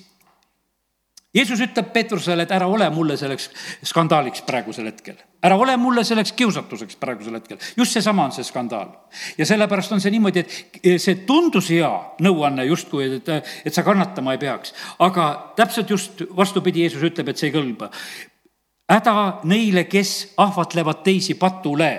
Jeesus 1.35 1.59
ütleb 1.61 1.91
Peetrusele, 1.93 2.47
et 2.47 2.51
ära 2.55 2.65
ole 2.67 2.87
mulle 2.89 3.13
selleks 3.17 3.51
skandaaliks 3.85 4.41
praegusel 4.47 4.87
hetkel. 4.89 5.17
ära 5.45 5.55
ole 5.61 5.75
mulle 5.77 6.01
selleks 6.03 6.31
kiusatuseks 6.33 6.95
praegusel 6.97 7.35
hetkel. 7.37 7.57
just 7.77 7.93
seesama 7.93 8.23
on 8.25 8.31
see 8.31 8.43
skandaal. 8.43 8.89
ja 9.37 9.45
sellepärast 9.45 9.91
on 9.91 10.01
see 10.01 10.11
niimoodi, 10.11 10.39
et 10.39 11.01
see 11.01 11.15
tundus 11.29 11.69
hea 11.69 11.91
nõuanne 12.25 12.65
justkui, 12.65 13.05
et, 13.19 13.29
et 13.65 13.73
sa 13.73 13.83
kannatama 13.83 14.33
ei 14.33 14.41
peaks. 14.41 14.73
aga 14.99 15.53
täpselt 15.55 15.89
just 15.89 16.23
vastupidi, 16.35 16.81
Jeesus 16.81 17.05
ütleb, 17.05 17.29
et 17.29 17.37
see 17.37 17.51
ei 17.51 17.53
kõlba. 17.53 17.91
häda 18.89 19.13
neile, 19.43 19.85
kes 19.85 20.33
ahvatlevad 20.37 21.03
teisi 21.05 21.37
patule 21.37 21.91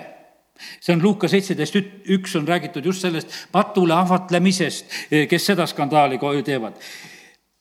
see 0.81 0.93
on 0.93 1.03
Luuka 1.03 1.29
seitseteist 1.29 1.79
üks 2.19 2.35
on 2.37 2.49
räägitud 2.49 2.85
just 2.85 3.07
sellest 3.07 3.31
patule 3.53 3.95
ahvatlemisest, 3.95 4.91
kes 5.31 5.47
seda 5.47 5.71
skandaali 5.71 6.19
teevad. 6.43 6.75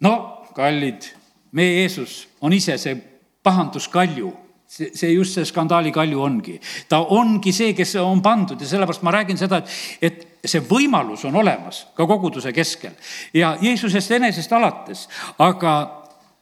no 0.01 0.17
kallid 0.58 1.18
meie 1.51 1.81
Jeesus 1.81 2.27
on 2.41 2.53
ise 2.53 2.77
see 2.77 2.95
pahanduskalju 3.43 4.31
see, 4.69 4.91
see 4.93 5.13
just 5.13 5.33
see 5.33 5.45
skandaali 5.45 5.91
kalju 5.91 6.21
ongi. 6.21 6.59
ta 6.89 7.01
ongi 7.01 7.53
see, 7.53 7.73
kes 7.73 7.95
on 8.03 8.21
pandud 8.21 8.62
ja 8.62 8.67
sellepärast 8.67 9.03
ma 9.03 9.13
räägin 9.15 9.38
seda, 9.38 9.62
et, 9.62 9.69
et 10.01 10.49
see 10.49 10.62
võimalus 10.63 11.25
on 11.27 11.35
olemas 11.41 11.85
ka 11.97 12.07
koguduse 12.07 12.53
keskel 12.55 12.93
ja 13.33 13.55
Jeesusest 13.62 14.12
enesest 14.19 14.53
alates, 14.53 15.07
aga 15.39 15.73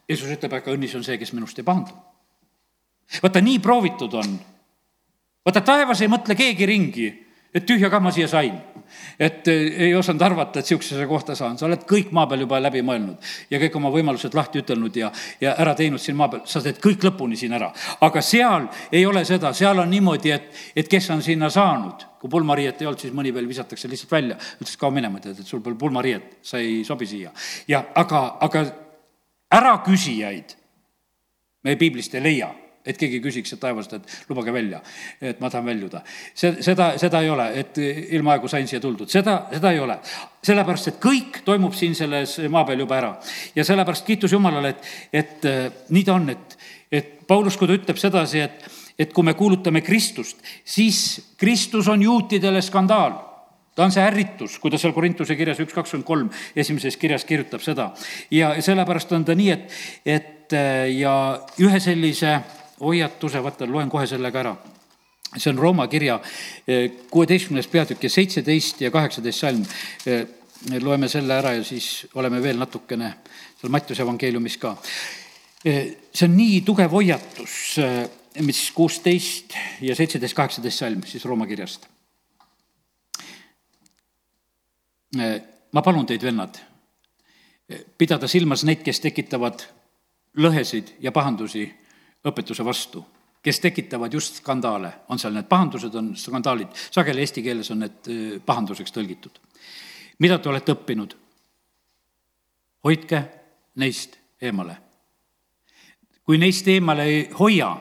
Jeesus 0.10 0.32
ütleb, 0.38 0.54
aga 0.60 0.76
õnnis 0.76 0.96
on 0.96 1.04
see, 1.04 1.18
kes 1.20 1.34
minust 1.36 1.60
ei 1.60 1.68
pahandu. 1.68 1.96
vaata, 3.24 3.42
nii 3.42 3.60
proovitud 3.60 4.14
on. 4.14 4.38
vaata, 5.46 5.62
taevas 5.62 6.02
ei 6.02 6.12
mõtle 6.12 6.36
keegi 6.36 6.66
ringi, 6.66 7.08
et 7.54 7.66
tühja 7.66 7.90
kama 7.90 8.12
siia 8.12 8.28
sain 8.28 8.60
et 9.20 9.48
eh, 9.48 9.88
ei 9.88 9.96
osanud 9.96 10.22
arvata, 10.22 10.60
et 10.60 10.70
sihukesesse 10.70 11.08
kohta 11.10 11.36
saan, 11.36 11.58
sa 11.58 11.68
oled 11.68 11.86
kõik 11.90 12.12
maa 12.16 12.28
peal 12.28 12.46
juba 12.46 12.60
läbi 12.62 12.84
mõelnud 12.86 13.32
ja 13.52 13.62
kõik 13.62 13.78
oma 13.80 13.92
võimalused 13.94 14.36
lahti 14.38 14.62
ütelnud 14.64 15.00
ja, 15.00 15.12
ja 15.42 15.56
ära 15.62 15.76
teinud 15.78 16.02
siin 16.02 16.18
maa 16.20 16.30
peal, 16.34 16.44
sa 16.50 16.62
teed 16.64 16.82
kõik 16.84 17.06
lõpuni 17.08 17.40
siin 17.40 17.56
ära. 17.58 17.72
aga 18.02 18.22
seal 18.22 18.70
ei 18.92 19.06
ole 19.06 19.26
seda, 19.26 19.54
seal 19.54 19.80
on 19.84 19.90
niimoodi, 19.92 20.34
et, 20.36 20.52
et 20.76 20.92
kes 20.92 21.10
on 21.16 21.24
sinna 21.26 21.50
saanud, 21.54 22.06
kui 22.22 22.30
pulmariiet 22.30 22.82
ei 22.82 22.90
olnud, 22.90 23.02
siis 23.02 23.16
mõni 23.16 23.34
veel 23.34 23.48
visatakse 23.48 23.90
lihtsalt 23.90 24.12
välja, 24.12 24.38
ütles 24.62 24.78
kao 24.78 24.92
minema, 24.92 25.22
tead, 25.24 25.40
et 25.42 25.48
sul 25.48 25.62
pole 25.66 25.78
pulmariiet, 25.80 26.40
sa 26.42 26.62
ei 26.62 26.84
sobi 26.88 27.08
siia. 27.10 27.34
ja 27.68 27.84
aga, 27.96 28.38
aga 28.42 28.66
äraküsijaid 29.58 30.56
me 31.64 31.76
piiblist 31.76 32.16
ei 32.16 32.24
leia 32.24 32.54
et 32.88 32.98
keegi 32.98 33.20
küsiks 33.24 33.52
sealt 33.52 33.62
taevast, 33.62 33.94
et 33.98 34.30
lubage 34.30 34.54
välja, 34.54 34.82
et 35.22 35.42
ma 35.44 35.52
tahan 35.52 35.68
väljuda. 35.68 36.02
see, 36.34 36.56
seda, 36.66 36.94
seda 36.98 37.22
ei 37.22 37.30
ole, 37.30 37.48
et 37.60 37.78
ilmaaegu 38.18 38.48
sain 38.52 38.68
siia 38.68 38.82
tuldud, 38.84 39.10
seda, 39.12 39.40
seda 39.54 39.72
ei 39.76 39.80
ole. 39.84 40.00
sellepärast, 40.48 40.88
et 40.88 41.00
kõik 41.04 41.42
toimub 41.46 41.76
siin 41.76 41.96
selles 41.96 42.38
maa 42.50 42.66
peal 42.66 42.86
juba 42.86 42.98
ära. 42.98 43.14
ja 43.56 43.66
sellepärast 43.68 44.06
kiitus 44.08 44.34
Jumalale, 44.34 44.76
et, 44.76 44.92
et 45.14 45.46
äh, 45.46 45.70
nii 45.90 46.04
ta 46.08 46.18
on, 46.18 46.30
et, 46.34 46.58
et 46.92 47.14
Paulus, 47.28 47.58
kui 47.58 47.68
ta 47.68 47.76
ütleb 47.76 48.00
sedasi, 48.00 48.44
et, 48.46 48.68
et 48.98 49.14
kui 49.14 49.24
me 49.24 49.36
kuulutame 49.38 49.82
Kristust, 49.82 50.40
siis 50.66 51.34
Kristus 51.38 51.88
on 51.92 52.02
juutidele 52.02 52.62
skandaal 52.62 53.28
ta 53.78 53.86
on 53.86 53.94
see 53.94 54.02
ärritus, 54.02 54.58
kui 54.58 54.74
ta 54.74 54.80
seal 54.82 54.94
Korintuse 54.96 55.36
kirjas 55.38 55.60
üks 55.62 55.76
kakskümmend 55.78 56.08
kolm 56.08 56.30
esimeses 56.58 56.98
kirjas 56.98 57.28
kirjutab 57.30 57.62
seda. 57.62 57.92
ja 58.34 58.56
sellepärast 58.58 59.14
on 59.14 59.26
ta 59.26 59.36
nii, 59.38 59.52
et, 59.54 59.76
et 60.06 60.56
äh, 60.58 60.88
ja 60.98 61.14
ühe 61.62 61.80
sellise 61.84 62.40
hoiatuse, 62.82 63.42
vaata, 63.44 63.68
loen 63.70 63.90
kohe 63.90 64.08
selle 64.08 64.32
ka 64.32 64.44
ära. 64.44 64.56
see 65.38 65.52
on 65.52 65.58
Rooma 65.60 65.88
kirja 65.88 66.22
eh, 66.68 66.92
kuueteistkümnes 67.12 67.68
peatükk 67.68 68.04
ja 68.04 68.10
seitseteist 68.10 68.82
ja 68.82 68.92
kaheksateist 68.92 69.40
salm. 69.40 69.66
Eh, 70.06 70.28
loeme 70.82 71.08
selle 71.08 71.34
ära 71.34 71.52
ja 71.54 71.64
siis 71.64 72.08
oleme 72.16 72.42
veel 72.42 72.58
natukene 72.58 73.12
seal 73.60 73.72
Mattiuse 73.72 74.02
evangeeliumis 74.02 74.58
ka. 74.58 74.78
Eh, 75.66 75.98
see 76.14 76.30
on 76.30 76.38
nii 76.38 76.62
tugev 76.66 76.92
hoiatus, 76.92 77.76
mis 78.40 78.62
kuusteist 78.72 79.54
ja 79.82 79.96
seitseteist, 79.96 80.36
kaheksateist 80.36 80.80
salm 80.80 81.04
siis 81.06 81.26
Rooma 81.26 81.48
kirjast. 81.48 81.88
ma 85.72 85.82
palun 85.82 86.06
teid, 86.06 86.22
vennad, 86.22 86.60
pidada 87.98 88.28
silmas 88.28 88.64
neid, 88.68 88.84
kes 88.86 89.00
tekitavad 89.02 89.64
lõhesid 90.38 90.92
ja 91.02 91.12
pahandusi 91.12 91.64
õpetuse 92.26 92.66
vastu, 92.66 93.04
kes 93.44 93.60
tekitavad 93.60 94.14
just 94.14 94.42
skandaale, 94.42 94.92
on 95.10 95.20
seal 95.20 95.36
need 95.36 95.48
pahandused, 95.48 95.94
on 95.96 96.12
skandaalid, 96.18 96.74
sageli 96.92 97.24
eesti 97.24 97.44
keeles 97.46 97.72
on 97.72 97.84
need 97.86 98.10
äh, 98.12 98.26
pahanduseks 98.46 98.94
tõlgitud. 98.96 99.40
mida 100.20 100.40
te 100.40 100.50
olete 100.50 100.74
õppinud? 100.74 101.16
hoidke 102.84 103.24
neist 103.76 104.18
eemale. 104.42 104.78
kui 106.24 106.38
neist 106.38 106.68
eemale 106.68 107.04
ei 107.04 107.30
hoia, 107.40 107.72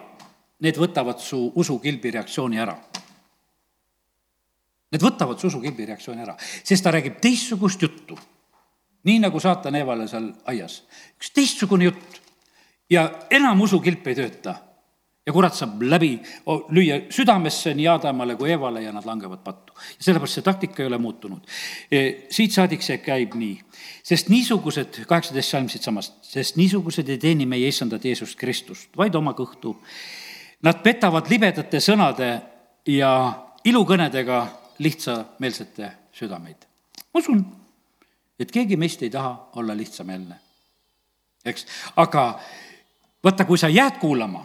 need 0.62 0.78
võtavad 0.78 1.18
su 1.20 1.40
usukilbi 1.54 2.12
reaktsiooni 2.14 2.60
ära. 2.62 2.76
Need 4.92 5.02
võtavad 5.02 5.40
su 5.40 5.50
usukilbi 5.50 5.86
reaktsiooni 5.88 6.22
ära, 6.22 6.36
sest 6.38 6.84
ta 6.84 6.92
räägib 6.94 7.18
teistsugust 7.20 7.82
juttu. 7.82 8.18
nii 9.06 9.18
nagu 9.22 9.40
saatan 9.40 9.74
Eevale 9.78 10.08
seal 10.10 10.32
aias, 10.50 10.82
üks 11.18 11.30
teistsugune 11.30 11.84
jutt 11.84 12.20
ja 12.90 13.10
enam 13.30 13.60
usukilp 13.60 14.06
ei 14.06 14.14
tööta. 14.14 14.54
ja 15.26 15.32
kurat 15.34 15.56
saab 15.58 15.80
läbi 15.82 16.12
lüüa 16.46 17.00
südamesse 17.10 17.72
nii 17.74 17.88
Aadamale 17.90 18.36
kui 18.38 18.52
Evale 18.54 18.84
ja 18.84 18.92
nad 18.94 19.04
langevad 19.04 19.40
pattu. 19.42 19.72
sellepärast 19.98 20.38
see 20.38 20.42
taktika 20.42 20.82
ei 20.82 20.86
ole 20.86 20.98
muutunud. 20.98 21.40
E, 21.90 22.26
siit 22.30 22.52
saadik 22.52 22.82
see 22.82 22.98
käib 23.02 23.34
nii, 23.34 23.56
sest 24.02 24.28
niisugused, 24.30 25.00
kaheksateist 25.06 25.50
salm 25.50 25.68
siitsamast, 25.68 26.20
sest 26.22 26.56
niisugused 26.56 27.08
ei 27.08 27.18
teeni 27.18 27.46
meie 27.46 27.68
issandat 27.68 28.04
Jeesust 28.04 28.38
Kristust, 28.38 28.90
vaid 28.96 29.14
oma 29.14 29.34
kõhtu. 29.34 29.74
Nad 30.62 30.78
petavad 30.82 31.26
libedate 31.30 31.80
sõnade 31.82 32.30
ja 32.86 33.10
ilukõnedega 33.64 34.46
lihtsameelsete 34.78 35.90
südameid. 36.12 36.66
ma 37.14 37.18
usun, 37.18 37.42
et 38.38 38.50
keegi 38.52 38.76
meist 38.76 39.02
ei 39.02 39.10
taha 39.10 39.50
olla 39.56 39.74
lihtsameelne, 39.76 40.38
eks, 41.44 41.66
aga 41.96 42.38
vaata, 43.26 43.46
kui 43.48 43.58
sa 43.58 43.68
jääd 43.72 43.98
kuulama, 44.00 44.44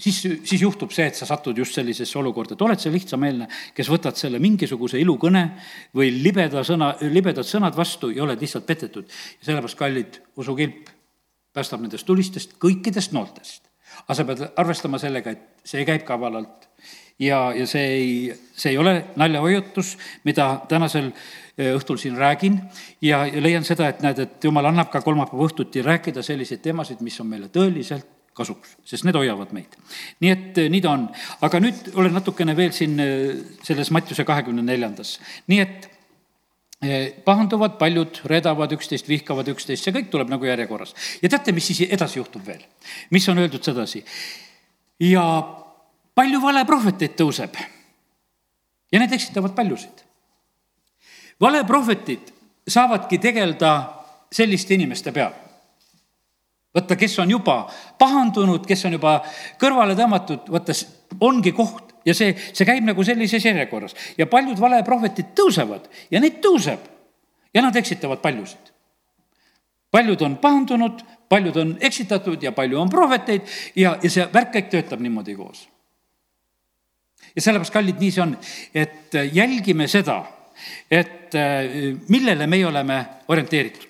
siis, 0.00 0.20
siis 0.22 0.62
juhtub 0.62 0.92
see, 0.94 1.08
et 1.10 1.18
sa 1.18 1.28
satud 1.28 1.58
just 1.58 1.76
sellisesse 1.76 2.18
olukorda, 2.18 2.56
et 2.56 2.62
oled 2.64 2.80
sa 2.80 2.92
lihtsameelne, 2.92 3.48
kes 3.76 3.90
võtad 3.92 4.18
selle 4.18 4.40
mingisuguse 4.42 5.00
ilukõne 5.00 5.44
või 5.96 6.12
libeda 6.22 6.64
sõna, 6.66 6.94
libedad 7.12 7.46
sõnad 7.46 7.76
vastu 7.76 8.12
ja 8.14 8.24
oled 8.26 8.40
lihtsalt 8.40 8.66
petetud. 8.68 9.10
ja 9.40 9.50
sellepärast, 9.50 9.78
kallid, 9.78 10.22
usukilp 10.40 10.94
päästab 11.54 11.82
nendest 11.82 12.06
tulistest 12.06 12.56
kõikidest 12.62 13.12
nooltest. 13.16 13.68
aga 14.06 14.14
sa 14.14 14.24
pead 14.24 14.42
arvestama 14.56 14.98
sellega, 14.98 15.30
et 15.30 15.66
see 15.66 15.84
käib 15.84 16.04
kavalalt 16.06 16.68
ja, 17.18 17.52
ja 17.56 17.66
see 17.66 17.86
ei, 17.96 18.12
see 18.54 18.70
ei 18.72 18.78
ole 18.78 18.94
naljahoiatus, 19.16 19.96
mida 20.24 20.62
tänasel 20.68 21.10
eh, 21.10 21.74
õhtul 21.74 21.98
siin 21.98 22.16
räägin 22.16 22.60
ja, 23.02 23.26
ja 23.26 23.42
leian 23.42 23.66
seda, 23.66 23.90
et 23.90 24.00
näed, 24.06 24.22
et 24.22 24.44
jumal 24.44 24.70
annab 24.70 24.92
ka 24.92 25.02
kolmapäeva 25.02 25.50
õhtuti 25.50 25.82
rääkida 25.84 26.22
selliseid 26.22 26.62
teemasid, 26.62 27.02
mis 27.04 27.20
on 27.20 27.28
meile 27.34 27.50
tõeliselt 27.52 28.19
kasuks, 28.36 28.76
sest 28.86 29.06
need 29.06 29.16
hoiavad 29.18 29.52
meid. 29.54 29.74
nii 30.22 30.32
et 30.32 30.58
eh, 30.62 30.68
nii 30.72 30.82
ta 30.84 30.92
on, 30.94 31.06
aga 31.46 31.60
nüüd 31.62 31.90
olen 31.98 32.14
natukene 32.14 32.54
veel 32.56 32.74
siin 32.74 32.98
eh, 33.02 33.40
selles 33.66 33.90
Mattiuse 33.94 34.24
kahekümne 34.28 34.62
neljandas, 34.64 35.16
nii 35.50 35.60
et 35.64 35.88
eh, 36.82 37.08
pahanduvad 37.26 37.76
paljud, 37.80 38.22
redavad 38.30 38.72
üksteist, 38.76 39.10
vihkavad 39.10 39.50
üksteist, 39.54 39.84
see 39.84 39.96
kõik 39.96 40.12
tuleb 40.12 40.30
nagu 40.32 40.46
järjekorras. 40.46 40.94
ja 41.22 41.32
teate, 41.32 41.54
mis 41.56 41.66
siis 41.72 41.82
edasi 41.90 42.20
juhtub 42.20 42.46
veel? 42.46 42.62
mis 43.10 43.28
on 43.28 43.42
öeldud 43.42 43.66
sedasi? 43.66 44.04
ja 45.10 45.26
palju 46.14 46.42
valeprohveteid 46.42 47.18
tõuseb 47.18 47.58
ja 48.92 49.02
need 49.02 49.18
eksitavad 49.18 49.56
paljusid. 49.58 50.06
valeprohvetid 51.40 52.34
saavadki 52.68 53.18
tegeleda 53.18 53.74
selliste 54.30 54.76
inimeste 54.78 55.10
peal 55.12 55.34
vaata, 56.74 56.96
kes 56.96 57.18
on 57.18 57.30
juba 57.30 57.64
pahandunud, 57.98 58.66
kes 58.66 58.84
on 58.86 58.96
juba 58.98 59.18
kõrvale 59.60 59.96
tõmmatud, 59.98 60.50
vaata, 60.52 60.76
ongi 61.20 61.52
koht 61.56 61.94
ja 62.06 62.14
see, 62.16 62.34
see 62.52 62.66
käib 62.68 62.86
nagu 62.86 63.04
sellises 63.04 63.44
järjekorras 63.44 63.96
ja 64.18 64.28
paljud 64.30 64.60
valeprohvetid 64.60 65.34
tõusevad 65.38 65.88
ja 66.10 66.22
neid 66.22 66.38
tõuseb 66.44 66.86
ja 67.54 67.64
nad 67.64 67.76
eksitavad 67.76 68.22
paljusid. 68.22 68.72
paljud 69.90 70.22
on 70.22 70.36
pahandunud, 70.36 71.02
paljud 71.28 71.56
on 71.56 71.76
eksitatud 71.80 72.42
ja 72.42 72.52
palju 72.52 72.80
on 72.80 72.90
prohveteid 72.90 73.42
ja, 73.76 73.98
ja 74.02 74.10
see 74.10 74.26
värk 74.32 74.54
kõik 74.54 74.70
töötab 74.70 75.00
niimoodi 75.00 75.34
koos. 75.34 75.68
ja 77.34 77.42
sellepärast, 77.42 77.72
kallid, 77.72 77.98
nii 77.98 78.10
see 78.10 78.22
on, 78.22 78.36
et 78.74 79.18
jälgime 79.32 79.88
seda, 79.88 80.22
et 80.90 81.34
millele 82.08 82.46
meie 82.46 82.66
oleme 82.66 83.04
orienteeritud 83.28 83.88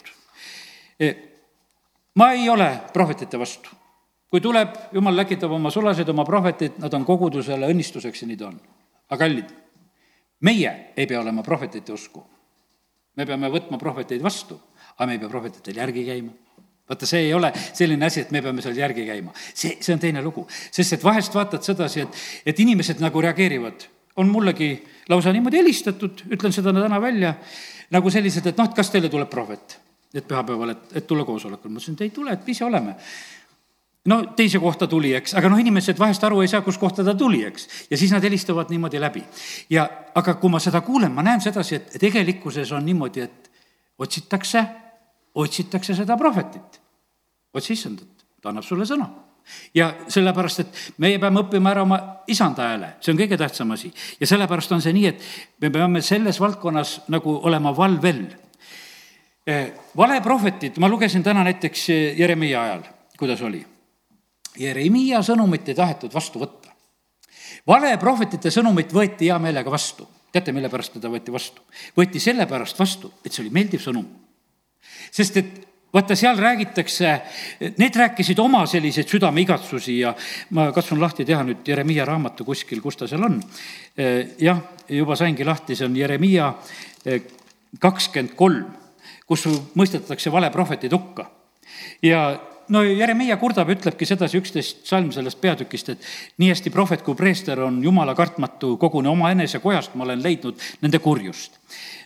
ma 2.15 2.33
ei 2.33 2.49
ole 2.49 2.71
prohvetite 2.93 3.39
vastu. 3.39 3.71
kui 4.31 4.41
tuleb, 4.41 4.75
jumal 4.93 5.17
läkitab 5.17 5.51
oma 5.51 5.71
sulased, 5.75 6.09
oma 6.09 6.25
prohvetid, 6.25 6.77
nad 6.79 6.95
on 6.95 7.05
kogudusele 7.05 7.67
õnnistuseks 7.67 8.23
ja 8.23 8.29
nii 8.29 8.37
ta 8.37 8.51
on. 8.51 8.61
aga 9.11 9.25
kallid, 9.25 9.51
meie 10.41 10.93
ei 10.97 11.07
pea 11.07 11.21
olema 11.21 11.43
prohvetite 11.43 11.93
usku. 11.93 12.25
me 13.17 13.27
peame 13.27 13.51
võtma 13.51 13.79
prohveteid 13.79 14.23
vastu, 14.23 14.61
aga 14.97 15.07
me 15.07 15.19
ei 15.19 15.19
pea 15.19 15.29
prohvetitel 15.29 15.77
järgi 15.77 16.07
käima 16.07 16.33
vaata, 16.91 17.07
see 17.07 17.29
ei 17.29 17.35
ole 17.35 17.53
selline 17.55 18.07
asi, 18.07 18.25
et 18.25 18.33
me 18.35 18.43
peame 18.43 18.63
seal 18.65 18.79
järgi 18.79 19.07
käima. 19.07 19.33
see, 19.55 19.77
see 19.81 19.95
on 19.95 20.03
teine 20.03 20.23
lugu, 20.23 20.47
sest 20.51 20.99
et 20.99 21.05
vahest 21.05 21.35
vaatad 21.35 21.63
sedasi, 21.63 22.07
et, 22.07 22.23
et 22.53 22.63
inimesed 22.67 23.03
nagu 23.03 23.23
reageerivad. 23.23 23.87
on 24.17 24.29
mullegi 24.29 24.73
lausa 25.09 25.33
niimoodi 25.33 25.61
helistatud, 25.63 26.25
ütlen 26.35 26.53
seda 26.53 26.75
täna 26.75 26.99
välja, 27.01 27.35
nagu 27.95 28.11
sellised, 28.11 28.47
et 28.47 28.59
noh, 28.59 28.67
et 28.69 28.75
kas 28.77 28.91
teile 28.91 29.09
tuleb 29.09 29.31
prohvet, 29.31 29.80
et 30.15 30.27
pühapäeval, 30.27 30.75
et, 30.75 30.97
et 31.01 31.07
tulla 31.07 31.25
koosolekule. 31.25 31.73
ma 31.73 31.79
ütlesin, 31.79 31.95
et 31.99 32.09
ei 32.09 32.11
tule, 32.15 32.33
et 32.33 32.49
ise 32.49 32.65
oleme 32.65 32.97
no 34.09 34.21
teise 34.37 34.59
kohta 34.59 34.87
tuli, 34.87 35.13
eks, 35.15 35.35
aga 35.39 35.51
noh, 35.53 35.61
inimesed 35.61 35.99
vahest 35.99 36.25
aru 36.25 36.41
ei 36.45 36.49
saa, 36.49 36.65
kus 36.65 36.79
kohta 36.81 37.05
ta 37.05 37.15
tuli, 37.15 37.43
eks. 37.45 37.69
ja 37.91 37.99
siis 38.01 38.13
nad 38.15 38.25
helistavad 38.25 38.73
niimoodi 38.73 39.01
läbi. 39.01 39.25
ja, 39.71 39.89
aga 40.15 40.35
kui 40.41 40.51
ma 40.51 40.61
seda 40.63 40.81
kuulen, 40.81 41.13
ma 41.13 41.23
näen 41.27 41.41
sedasi, 41.45 41.77
et 41.77 41.99
tegelikkuses 42.01 42.73
on 42.73 42.87
niimoodi, 42.87 43.27
et 43.27 43.51
otsitakse, 43.99 44.65
otsitakse 45.35 45.95
seda 45.95 46.17
prohvetit. 46.17 46.81
otsi 47.55 47.73
issandat, 47.77 48.25
ta 48.41 48.55
annab 48.55 48.65
sulle 48.65 48.89
sõna 48.89 49.11
ja 49.75 49.91
sellepärast, 50.09 50.61
et 50.61 50.81
meie 51.03 51.19
peame 51.19 51.43
õppima 51.43 51.73
ära 51.73 51.83
oma 51.85 51.99
isanda 52.31 52.69
hääle, 52.71 52.93
see 53.03 53.13
on 53.15 53.19
kõige 53.21 53.39
tähtsam 53.41 53.75
asi. 53.75 53.93
ja 54.21 54.27
sellepärast 54.27 54.73
on 54.73 54.83
see 54.85 54.95
nii, 54.97 55.07
et 55.07 55.25
me 55.61 55.71
peame 55.75 56.03
selles 56.03 56.41
valdkonnas 56.41 57.01
nagu 57.09 57.41
olema 57.43 57.77
valvel. 57.77 58.25
Eh, 59.51 59.73
valeprohvetid, 59.97 60.79
ma 60.79 60.89
lugesin 60.89 61.23
täna 61.27 61.43
näiteks 61.45 61.89
Jeremiia 62.19 62.63
ajal, 62.63 62.83
kuidas 63.19 63.41
oli 63.43 63.65
Jeremiia 64.59 65.23
sõnumit 65.27 65.69
ei 65.71 65.75
tahetud 65.75 66.13
vastu 66.15 66.41
võtta. 66.43 66.71
valeprohvetite 67.67 68.51
sõnumit 68.51 68.93
võeti 68.95 69.27
hea 69.31 69.39
meelega 69.39 69.71
vastu. 69.71 70.09
teate, 70.33 70.53
mille 70.53 70.69
pärast 70.69 70.93
teda 70.93 71.09
võeti 71.09 71.33
vastu? 71.33 71.63
võeti 71.97 72.21
sellepärast 72.21 72.79
vastu, 72.79 73.13
et 73.25 73.33
see 73.33 73.43
oli 73.43 73.51
meeldiv 73.51 73.81
sõnum. 73.81 74.07
sest 75.11 75.37
et 75.37 75.67
vaata, 75.93 76.15
seal 76.17 76.39
räägitakse, 76.39 77.21
need 77.79 77.97
rääkisid 77.97 78.39
oma 78.39 78.67
selliseid 78.67 79.09
südameigatsusi 79.09 79.99
ja 79.99 80.15
ma 80.51 80.71
katsun 80.73 81.01
lahti 81.01 81.25
teha 81.25 81.43
nüüd 81.43 81.67
Jeremiia 81.67 82.05
raamatu 82.05 82.45
kuskil, 82.45 82.81
kus 82.81 82.97
ta 82.97 83.09
seal 83.09 83.25
on. 83.25 83.43
jah, 84.39 84.63
juba 84.89 85.17
saingi 85.17 85.45
lahti, 85.45 85.77
see 85.77 85.87
on 85.87 85.97
Jeremiia 85.97 86.55
eh, 87.05 87.23
kakskümmend 87.79 88.35
kolm, 88.37 88.80
kus 89.31 89.47
mõistetakse 89.79 90.33
valeprohvetid 90.35 90.93
hukka. 90.93 91.31
ja 92.03 92.41
no 92.71 92.83
Jeremiia 92.83 93.37
kurdab, 93.39 93.71
ütlebki 93.75 94.07
sedasi, 94.07 94.39
üksteist 94.41 94.85
salm 94.89 95.11
sellest 95.15 95.41
peatükist, 95.43 95.93
et 95.93 96.09
nii 96.43 96.51
hästi 96.53 96.73
prohvet 96.75 97.03
kui 97.07 97.19
preester 97.19 97.63
on 97.67 97.81
jumala 97.85 98.15
kartmatu, 98.19 98.77
kogune 98.81 99.11
omaenese 99.11 99.61
kojast 99.63 99.95
ma 99.95 100.07
olen 100.07 100.23
leidnud 100.23 100.59
nende 100.83 100.99
kurjust. 101.03 101.59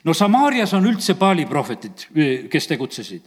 no 0.05 0.15
Samaarias 0.15 0.75
on 0.77 0.89
üldse 0.91 1.17
Paali 1.21 1.47
prohvetid, 1.47 2.09
kes 2.51 2.69
tegutsesid. 2.69 3.23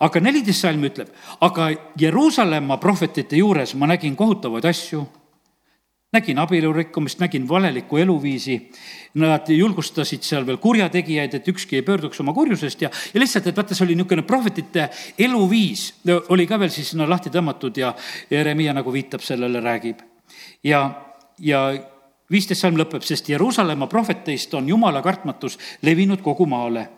aga 0.00 0.20
neliteist 0.20 0.64
salm 0.64 0.84
ütleb, 0.88 1.12
aga 1.40 1.70
Jeruusalemma 2.00 2.80
prohvetite 2.80 3.36
juures 3.36 3.74
ma 3.74 3.86
nägin 3.92 4.16
kohutavaid 4.16 4.64
asju 4.64 5.04
nägin 6.14 6.38
abielu 6.38 6.72
rikkumist, 6.72 7.20
nägin 7.22 7.48
valelikku 7.48 7.98
eluviisi. 8.00 8.58
Nad 9.20 9.48
julgustasid 9.50 10.24
seal 10.26 10.46
veel 10.46 10.58
kurjategijaid, 10.62 11.36
et 11.38 11.48
ükski 11.52 11.78
ei 11.78 11.86
pöörduks 11.86 12.20
oma 12.22 12.32
kurjusest 12.34 12.82
ja, 12.82 12.90
ja 13.14 13.20
lihtsalt, 13.22 13.46
et 13.46 13.56
vaata, 13.56 13.76
see 13.76 13.86
oli 13.86 13.94
niisugune 13.98 14.24
prohvetite 14.26 14.88
eluviis 15.18 15.84
oli 16.34 16.46
ka 16.50 16.58
veel 16.58 16.72
siis 16.74 16.90
sinna 16.90 17.06
lahti 17.08 17.30
tõmmatud 17.34 17.78
ja 17.78 17.92
Jeremiah 18.30 18.74
nagu 18.74 18.92
viitab 18.92 19.22
sellele, 19.22 19.62
räägib. 19.62 20.02
ja, 20.64 20.82
ja 21.38 21.62
viisteist 22.30 22.64
salm 22.64 22.78
lõpeb, 22.80 23.04
sest 23.06 23.28
Jeruusalemma 23.28 23.86
prohveteist 23.86 24.54
on 24.54 24.68
jumala 24.68 25.02
kartmatus 25.02 25.58
levinud 25.82 26.22
kogu 26.24 26.46
maale 26.50 26.88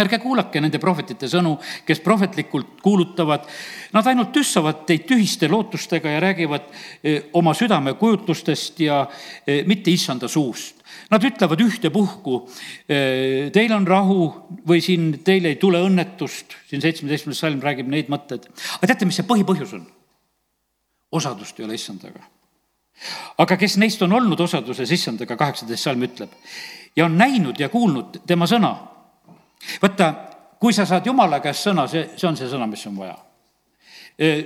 ärge 0.00 0.18
kuulake 0.22 0.60
nende 0.62 0.80
prohvetite 0.82 1.28
sõnu, 1.30 1.54
kes 1.86 2.00
prohvetlikult 2.04 2.80
kuulutavad, 2.82 3.46
nad 3.94 4.06
ainult 4.10 4.32
tüssavad 4.34 4.82
teid 4.88 5.06
tühiste 5.08 5.48
lootustega 5.50 6.16
ja 6.16 6.22
räägivad 6.24 6.66
eh, 7.02 7.30
oma 7.38 7.54
südame 7.54 7.94
kujutlustest 8.00 8.80
ja 8.82 9.04
eh, 9.46 9.62
mitte 9.66 9.92
issanda 9.94 10.28
suust. 10.28 10.82
Nad 11.10 11.24
ütlevad 11.26 11.60
ühtepuhku, 11.62 12.38
eh, 12.88 13.50
teil 13.54 13.74
on 13.76 13.86
rahu 13.86 14.20
või 14.66 14.82
siin 14.84 15.20
teil 15.26 15.46
ei 15.50 15.58
tule 15.62 15.82
õnnetust, 15.84 16.56
siin 16.70 16.82
seitsmeteistkümnes 16.82 17.42
salm 17.44 17.62
räägib 17.62 17.90
neid 17.90 18.10
mõtteid. 18.12 18.48
aga 18.78 18.90
teate, 18.90 19.06
mis 19.06 19.20
see 19.20 19.28
põhipõhjus 19.28 19.76
on? 19.78 19.86
osadust 21.14 21.60
ei 21.60 21.64
ole 21.64 21.76
issandaga. 21.78 22.24
aga 23.38 23.56
kes 23.58 23.76
neist 23.78 24.02
on 24.02 24.12
olnud 24.12 24.40
osaduses 24.40 24.90
issandaga, 24.90 25.36
kaheksateist 25.38 25.86
salm 25.86 26.02
ütleb, 26.02 26.34
ja 26.96 27.06
on 27.06 27.14
näinud 27.18 27.58
ja 27.60 27.68
kuulnud 27.70 28.20
tema 28.26 28.46
sõna 28.50 28.74
vaata, 29.82 30.12
kui 30.60 30.72
sa 30.72 30.86
saad 30.88 31.06
jumala 31.06 31.40
käest 31.44 31.66
sõna, 31.66 31.86
see, 31.90 32.06
see 32.16 32.28
on 32.28 32.38
see 32.38 32.48
sõna, 32.50 32.68
mis 32.70 32.86
on 32.88 32.96
vaja. 32.96 33.16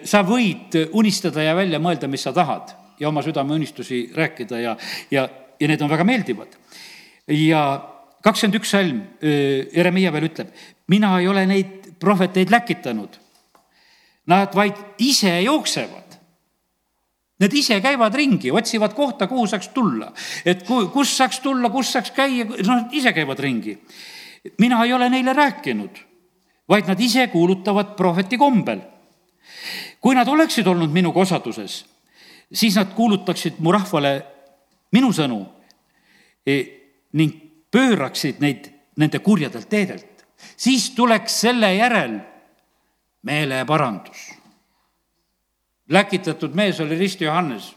sa 0.04 0.22
võid 0.24 0.74
unistada 0.96 1.42
ja 1.44 1.54
välja 1.54 1.78
mõelda, 1.78 2.08
mis 2.08 2.22
sa 2.24 2.32
tahad 2.32 2.72
ja 2.98 3.08
oma 3.08 3.22
südameunistusi 3.22 4.08
rääkida 4.16 4.60
ja, 4.60 4.76
ja, 5.10 5.28
ja 5.60 5.68
need 5.68 5.82
on 5.82 5.90
väga 5.90 6.04
meeldivad. 6.04 6.56
ja 7.28 7.62
kakskümmend 8.24 8.58
üks 8.58 8.72
salm, 8.74 9.00
Jeremiah 9.22 10.12
veel 10.12 10.28
ütleb, 10.30 10.50
mina 10.88 11.12
ei 11.20 11.28
ole 11.28 11.46
neid 11.46 11.94
prohveteid 12.00 12.50
läkitanud. 12.50 13.16
Nad 14.28 14.52
vaid 14.54 14.76
ise 15.00 15.40
jooksevad. 15.40 16.16
Need 17.38 17.54
ise 17.54 17.78
käivad 17.80 18.14
ringi, 18.18 18.50
otsivad 18.50 18.94
kohta, 18.98 19.28
kuhu 19.30 19.46
saaks 19.46 19.70
tulla. 19.70 20.10
et 20.44 20.64
ku, 20.66 20.88
kus 20.90 21.14
saaks 21.16 21.38
tulla, 21.40 21.70
kus 21.70 21.92
saaks 21.94 22.10
käia, 22.10 22.44
noh, 22.66 22.88
ise 22.92 23.12
käivad 23.14 23.38
ringi 23.38 23.78
mina 24.58 24.84
ei 24.84 24.92
ole 24.92 25.08
neile 25.10 25.32
rääkinud, 25.32 25.98
vaid 26.68 26.88
nad 26.88 27.00
ise 27.00 27.26
kuulutavad 27.26 27.96
prohveti 27.96 28.38
kombel. 28.38 28.80
kui 30.00 30.14
nad 30.14 30.28
oleksid 30.28 30.66
olnud 30.66 30.90
minuga 30.90 31.20
osaduses, 31.20 31.86
siis 32.52 32.76
nad 32.76 32.94
kuulutaksid 32.94 33.58
mu 33.58 33.72
rahvale 33.72 34.22
minu 34.92 35.10
sõnu 35.12 35.40
e, 36.46 36.54
ning 37.12 37.34
pööraksid 37.70 38.38
neid 38.40 38.70
nende 38.96 39.18
kurjadelt 39.18 39.68
teedelt. 39.68 40.26
siis 40.56 40.90
tuleks 40.90 41.40
selle 41.40 41.74
järel 41.74 42.20
meeleparandus. 43.22 44.32
läkitatud 45.88 46.54
mees 46.54 46.80
oli 46.80 46.98
Risti 46.98 47.24
Johannes 47.24 47.74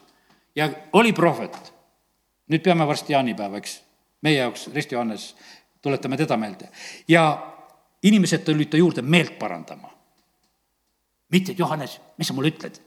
ja 0.56 0.70
oli 0.94 1.14
prohvet. 1.14 1.74
nüüd 2.48 2.62
peame 2.64 2.88
varsti 2.88 3.14
jaanipäeva, 3.14 3.58
eks, 3.58 3.82
meie 4.22 4.38
jaoks 4.38 4.68
Risti 4.74 4.96
Johannes 4.96 5.36
tuletame 5.82 6.18
teda 6.18 6.38
meelde. 6.38 6.70
ja 7.08 7.24
inimesed 8.04 8.46
tulid 8.46 8.70
ta 8.70 8.78
juurde 8.78 9.02
meelt 9.02 9.40
parandama. 9.40 9.90
mitte, 11.32 11.52
et 11.52 11.60
Johannes, 11.60 12.00
mis 12.18 12.28
sa 12.28 12.34
mulle 12.34 12.52
ütled? 12.52 12.80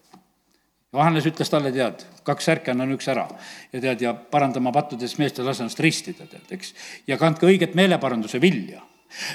Johannes 0.95 1.27
ütles 1.27 1.51
talle, 1.51 1.73
tead, 1.75 2.05
kaks 2.23 2.45
särki 2.45 2.71
annan 2.71 2.93
üks 2.95 3.09
ära 3.11 3.27
ja 3.73 3.81
tead, 3.81 4.03
ja 4.05 4.15
parandama 4.15 4.73
pattudes 4.73 5.17
meest 5.19 5.39
ja 5.39 5.45
lase 5.47 5.65
ennast 5.65 5.81
ristida, 5.83 6.27
tead, 6.31 6.51
eks. 6.55 6.75
ja 7.07 7.19
kandke 7.19 7.49
õiget 7.51 7.75
meeleparanduse 7.75 8.41
vilja 8.41 8.85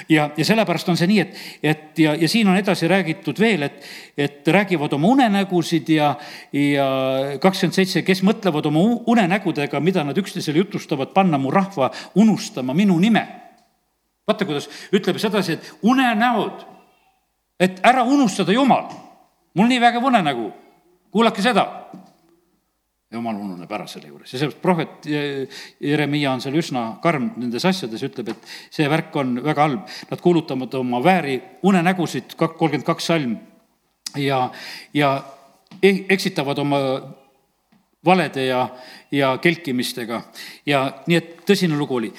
ja, 0.08 0.30
ja 0.36 0.44
sellepärast 0.44 0.88
on 0.88 0.96
see 0.96 1.10
nii, 1.10 1.20
et, 1.20 1.42
et 1.62 2.00
ja, 2.04 2.14
ja 2.16 2.28
siin 2.28 2.48
on 2.48 2.56
edasi 2.56 2.88
räägitud 2.88 3.40
veel, 3.40 3.66
et, 3.68 3.84
et 4.16 4.48
räägivad 4.48 4.92
oma 4.96 5.12
unenägusid 5.16 5.92
ja, 5.92 6.14
ja 6.56 6.88
kakskümmend 7.42 7.76
seitse, 7.76 8.04
kes 8.06 8.24
mõtlevad 8.26 8.70
oma 8.70 8.86
unenägudega, 9.10 9.80
mida 9.84 10.04
nad 10.06 10.16
üksteisele 10.16 10.64
jutustavad, 10.64 11.12
panna 11.16 11.40
mu 11.40 11.52
rahva 11.52 11.90
unustama 12.14 12.76
minu 12.76 12.98
nime 13.00 13.26
vaata, 14.28 14.46
kuidas 14.48 14.68
ütleb 14.94 15.18
sedasi, 15.20 15.58
et 15.58 15.70
unenäod, 15.82 16.64
et 17.60 17.80
ära 17.86 18.04
unustada 18.04 18.52
Jumal. 18.52 18.88
mul 19.54 19.66
nii 19.66 19.80
vägev 19.80 20.04
unenägu, 20.04 20.52
kuulake 21.10 21.42
seda. 21.42 21.66
jumal 23.10 23.34
ununeb 23.34 23.72
ära 23.74 23.88
selle 23.90 24.06
juures 24.06 24.32
ja 24.32 24.38
sellepärast 24.38 24.62
prohvet 24.62 25.06
Jeremiah 25.80 26.30
on 26.32 26.40
seal 26.40 26.54
üsna 26.54 27.00
karm 27.02 27.32
nendes 27.42 27.64
asjades, 27.66 28.04
ütleb, 28.06 28.28
et 28.28 28.52
see 28.70 28.86
värk 28.88 29.16
on 29.16 29.40
väga 29.42 29.64
halb. 29.66 29.88
Nad 30.10 30.20
kuulutavad 30.22 30.74
oma 30.78 31.00
vääri 31.02 31.40
unenägusid, 31.66 32.36
kolmkümmend 32.38 32.86
kaks 32.86 33.10
salm 33.10 33.34
ja, 34.16 34.50
ja 34.94 35.24
e-, 35.82 36.06
eksitavad 36.08 36.58
oma 36.58 36.78
valede 38.04 38.44
ja, 38.44 38.68
ja 39.10 39.38
kelkimistega 39.42 40.22
ja 40.66 40.84
nii, 41.06 41.16
et 41.16 41.42
tõsine 41.48 41.76
lugu 41.78 41.98
oli. 41.98 42.12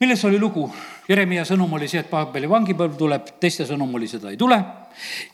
Milles 0.00 0.24
oli 0.24 0.38
lugu? 0.40 0.64
Jeremiah 1.08 1.44
sõnum 1.46 1.72
oli 1.76 1.88
see, 1.90 2.00
et 2.00 2.10
Paabeli 2.10 2.48
vangipõlv 2.48 2.96
tuleb, 2.98 3.32
teiste 3.42 3.66
sõnum 3.68 3.92
oli, 3.98 4.08
seda 4.08 4.30
ei 4.32 4.38
tule. 4.40 4.58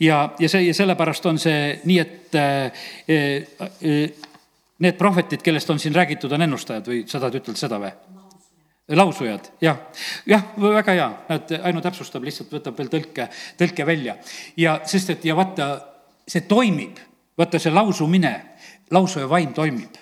ja, 0.01 0.19
ja 0.39 0.49
see, 0.49 0.67
ja 0.67 0.75
sellepärast 0.75 1.27
on 1.27 1.39
see 1.39 1.81
nii, 1.85 1.99
et 2.03 2.35
äh, 2.35 2.85
äh, 3.11 4.27
need 4.79 4.99
prohvetid, 4.99 5.43
kellest 5.43 5.71
on 5.71 5.79
siin 5.79 5.95
räägitud, 5.95 6.33
on 6.33 6.43
ennustajad 6.43 6.91
või 6.91 7.05
sa 7.07 7.21
tahad 7.21 7.39
ütelda 7.41 7.63
seda 7.63 7.81
või? 7.83 7.95
lausujad, 8.87 9.49
jah, 9.61 9.81
jah, 10.31 10.45
väga 10.63 10.93
hea, 10.95 11.07
näed, 11.27 11.57
Aino 11.67 11.81
täpsustab, 11.83 12.23
lihtsalt 12.23 12.53
võtab 12.55 12.77
veel 12.79 12.91
tõlke, 12.93 13.25
tõlke 13.59 13.87
välja 13.87 14.15
ja 14.57 14.77
sest, 14.87 15.11
et 15.11 15.25
ja 15.27 15.35
vaata, 15.35 15.73
see 16.23 16.45
toimib, 16.47 17.01
vaata 17.39 17.59
see 17.59 17.75
lausumine, 17.75 18.33
lausuja 18.95 19.27
vaim 19.27 19.51
toimib. 19.55 19.99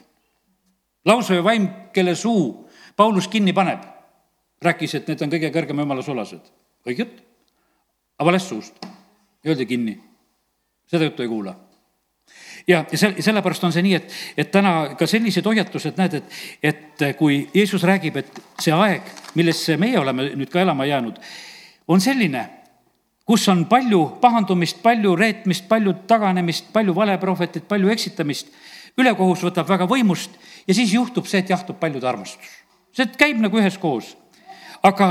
lausuja 1.04 1.44
vaim, 1.44 1.68
kelle 1.92 2.14
suu 2.14 2.68
Paulus 2.96 3.28
kinni 3.28 3.52
paneb 3.56 3.93
rääkis, 4.62 4.94
et 4.94 5.08
need 5.08 5.22
on 5.22 5.30
kõige 5.30 5.50
kõrgema 5.54 5.82
jumala 5.82 6.02
sulased. 6.02 6.50
õige 6.86 7.06
jutt. 7.06 7.22
aga 8.18 8.30
valest 8.30 8.48
suust. 8.48 8.86
Öeldi 9.46 9.66
kinni. 9.66 10.00
seda 10.86 11.04
juttu 11.04 11.22
ei 11.22 11.28
kuula 11.28 11.56
ja, 12.66 12.84
ja 12.92 12.98
sel-, 12.98 13.16
sellepärast 13.22 13.64
on 13.64 13.72
see 13.72 13.84
nii, 13.84 13.94
et, 13.98 14.12
et 14.36 14.50
täna 14.52 14.74
ka 14.98 15.06
sellised 15.08 15.46
hoiatused, 15.46 15.96
näed, 16.00 16.18
et, 16.20 16.36
et 16.62 17.06
kui 17.18 17.44
Jeesus 17.54 17.84
räägib, 17.86 18.16
et 18.20 18.42
see 18.62 18.74
aeg, 18.74 19.08
millesse 19.38 19.76
meie 19.80 19.98
oleme 20.00 20.30
nüüd 20.38 20.52
ka 20.52 20.62
elama 20.62 20.86
jäänud, 20.88 21.20
on 21.88 22.00
selline, 22.00 22.44
kus 23.28 23.46
on 23.52 23.64
palju 23.68 24.02
pahandumist, 24.20 24.82
palju 24.84 25.14
reetmist, 25.16 25.68
palju 25.68 25.96
taganemist, 26.08 26.72
palju 26.72 26.96
valeprohvetit, 26.96 27.68
palju 27.68 27.92
eksitamist. 27.92 28.52
ülekohus 28.98 29.40
võtab 29.42 29.66
väga 29.66 29.88
võimust 29.90 30.36
ja 30.68 30.74
siis 30.74 30.92
juhtub 30.94 31.26
see, 31.26 31.40
et 31.42 31.48
jahtub 31.50 31.80
paljude 31.80 32.06
armastus. 32.06 32.50
see 32.92 33.06
käib 33.18 33.40
nagu 33.42 33.58
üheskoos. 33.58 34.16
Aga 34.84 35.08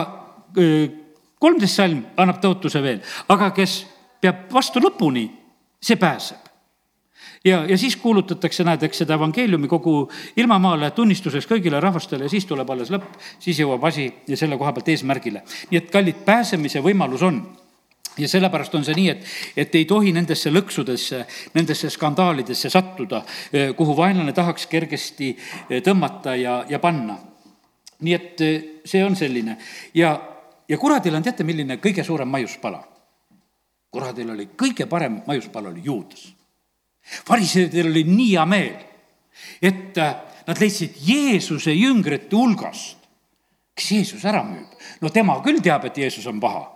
kolmteist 1.40 1.76
salm 1.76 2.06
annab 2.18 2.40
tõotuse 2.44 2.82
veel, 2.84 3.02
aga 3.34 3.52
kes 3.56 3.84
peab 4.24 4.48
vastu 4.54 4.80
lõpuni, 4.84 5.28
see 5.84 6.00
pääseb 6.00 6.44
ja, 7.46 7.66
ja 7.66 7.78
siis 7.78 7.96
kuulutatakse, 8.00 8.64
näed, 8.64 8.84
eks 8.88 9.04
seda 9.04 9.18
evangeeliumi 9.18 9.68
kogu 9.72 9.96
ilmamaale 10.40 10.92
tunnistuseks 10.96 11.48
kõigile 11.50 11.82
rahvastele 11.84 12.28
ja 12.28 12.32
siis 12.32 12.48
tuleb 12.48 12.70
alles 12.70 12.94
lõpp, 12.94 13.18
siis 13.44 13.60
jõuab 13.60 13.84
asi 13.90 14.08
selle 14.36 14.58
koha 14.58 14.74
pealt 14.76 14.94
eesmärgile. 14.94 15.44
nii 15.72 15.82
et 15.82 15.92
kallid, 15.92 16.24
pääsemise 16.26 16.84
võimalus 16.84 17.26
on 17.28 17.42
ja 18.18 18.30
sellepärast 18.30 18.76
on 18.76 18.86
see 18.86 18.96
nii, 18.98 19.10
et, 19.10 19.28
et 19.58 19.76
ei 19.76 19.86
tohi 19.90 20.14
nendesse 20.16 20.52
lõksudesse, 20.54 21.24
nendesse 21.54 21.90
skandaalidesse 21.90 22.70
sattuda, 22.70 23.24
kuhu 23.78 23.98
vaenlane 23.98 24.34
tahaks 24.34 24.68
kergesti 24.72 25.34
tõmmata 25.84 26.38
ja, 26.40 26.64
ja 26.70 26.80
panna. 26.80 27.18
Nii 28.02 28.14
et 28.14 28.46
see 28.86 29.04
on 29.06 29.16
selline 29.16 29.58
ja, 29.94 30.14
ja 30.68 30.78
kuradil 30.78 31.16
on, 31.16 31.24
teate, 31.24 31.44
milline 31.44 31.78
kõige 31.84 32.04
suurem 32.04 32.30
maiuspala? 32.30 32.84
kuradil 33.94 34.32
oli 34.34 34.50
kõige 34.58 34.88
parem 34.90 35.22
maiuspala 35.28 35.70
oli 35.70 35.84
juudas 35.86 36.32
fariseedel 37.04 37.92
oli 37.92 38.04
nii 38.08 38.32
hea 38.32 38.46
meel, 38.46 38.76
et 39.62 39.98
äh, 39.98 40.16
nad 40.48 40.60
leidsid 40.60 41.00
Jeesuse 41.08 41.74
jüngrite 41.76 42.36
hulgast, 42.36 42.98
kes 43.76 43.92
Jeesus 43.92 44.26
ära 44.30 44.44
müüb. 44.46 44.80
no 45.02 45.10
tema 45.10 45.40
küll 45.44 45.62
teab, 45.64 45.86
et 45.86 45.98
Jeesus 45.98 46.28
on 46.28 46.40
paha. 46.40 46.68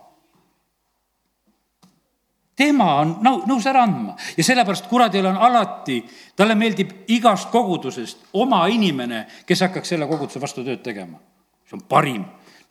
Tema 2.57 2.89
on 3.01 3.15
nõu-, 3.23 3.43
nõus 3.49 3.65
ära 3.69 3.85
andma. 3.85 4.17
Ja 4.37 4.43
sellepärast 4.43 4.89
kuradil 4.89 5.29
on 5.29 5.37
alati, 5.37 6.01
talle 6.35 6.57
meeldib 6.57 6.93
igast 7.13 7.51
kogudusest 7.53 8.33
oma 8.41 8.65
inimene, 8.73 9.25
kes 9.45 9.65
hakkaks 9.67 9.93
selle 9.93 10.09
koguduse 10.09 10.41
vastu 10.41 10.65
tööd 10.65 10.83
tegema. 10.83 11.19
see 11.67 11.75
on 11.75 11.87
parim, 11.89 12.23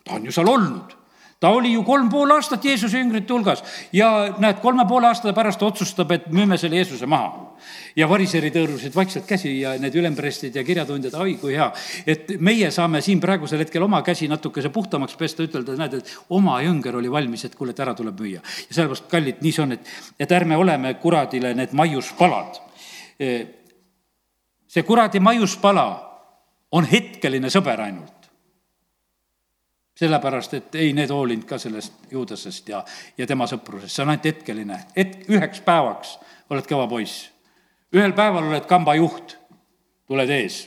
ta 0.04 0.16
on 0.16 0.24
ju 0.24 0.32
seal 0.32 0.48
olnud 0.48 0.94
ta 1.40 1.48
oli 1.48 1.72
ju 1.72 1.82
kolm 1.84 2.08
pool 2.08 2.30
aastat 2.32 2.64
Jeesuse 2.64 2.98
jüngrite 2.98 3.32
hulgas 3.32 3.62
ja 3.92 4.08
näed, 4.40 4.60
kolme 4.62 4.86
poole 4.88 5.10
aasta 5.10 5.32
pärast 5.36 5.62
otsustab, 5.62 6.12
et 6.16 6.30
müüme 6.32 6.56
selle 6.58 6.80
Jeesuse 6.80 7.06
maha. 7.06 7.42
ja 7.96 8.08
variserid 8.08 8.54
hõõrusid 8.56 8.94
vaikselt 8.94 9.24
käsi 9.26 9.50
ja 9.60 9.72
need 9.80 9.94
ülemprestid 9.96 10.56
ja 10.56 10.64
kirjatundjad, 10.64 11.14
oi 11.20 11.34
kui 11.40 11.54
hea, 11.56 11.70
et 12.06 12.34
meie 12.40 12.70
saame 12.70 13.00
siin 13.00 13.20
praegusel 13.20 13.62
hetkel 13.64 13.82
oma 13.82 14.02
käsi 14.04 14.28
natukese 14.28 14.68
puhtamaks 14.68 15.16
pesta, 15.16 15.44
ütelda, 15.44 15.76
näed, 15.80 15.94
et 16.00 16.12
oma 16.28 16.58
jünger 16.62 16.98
oli 17.00 17.10
valmis, 17.12 17.46
et 17.48 17.54
kuule, 17.56 17.72
et 17.72 17.80
ära 17.80 17.94
tuleb 17.96 18.20
müüa. 18.20 18.40
ja 18.40 18.74
sellepärast, 18.74 19.08
kallid, 19.08 19.40
nii 19.40 19.52
see 19.52 19.64
on, 19.64 19.72
et, 19.72 19.94
et 20.20 20.32
ärme 20.32 20.56
oleme 20.56 20.94
kuradile 21.00 21.54
need 21.54 21.72
maiuspalad. 21.72 22.60
see 24.68 24.82
kuradi 24.84 25.20
maiuspala 25.20 25.86
on 26.72 26.84
hetkeline 26.84 27.48
sõber 27.52 27.80
ainult 27.80 28.15
sellepärast, 29.96 30.54
et 30.54 30.74
ei, 30.74 30.92
need 30.92 31.10
hoolinud 31.10 31.46
ka 31.48 31.58
sellest 31.58 32.10
Juudasest 32.10 32.68
ja, 32.68 32.82
ja 33.18 33.26
tema 33.26 33.46
sõprusest, 33.48 33.94
see 33.94 34.04
on 34.04 34.12
ainult 34.12 34.28
hetkeline, 34.28 34.80
hetk, 34.96 35.24
üheks 35.32 35.62
päevaks 35.64 36.16
oled 36.50 36.68
kõva 36.68 36.88
poiss. 36.90 37.30
ühel 37.96 38.12
päeval 38.12 38.50
oled 38.50 38.66
kambajuht, 38.68 39.38
tuled 40.06 40.30
ees, 40.30 40.66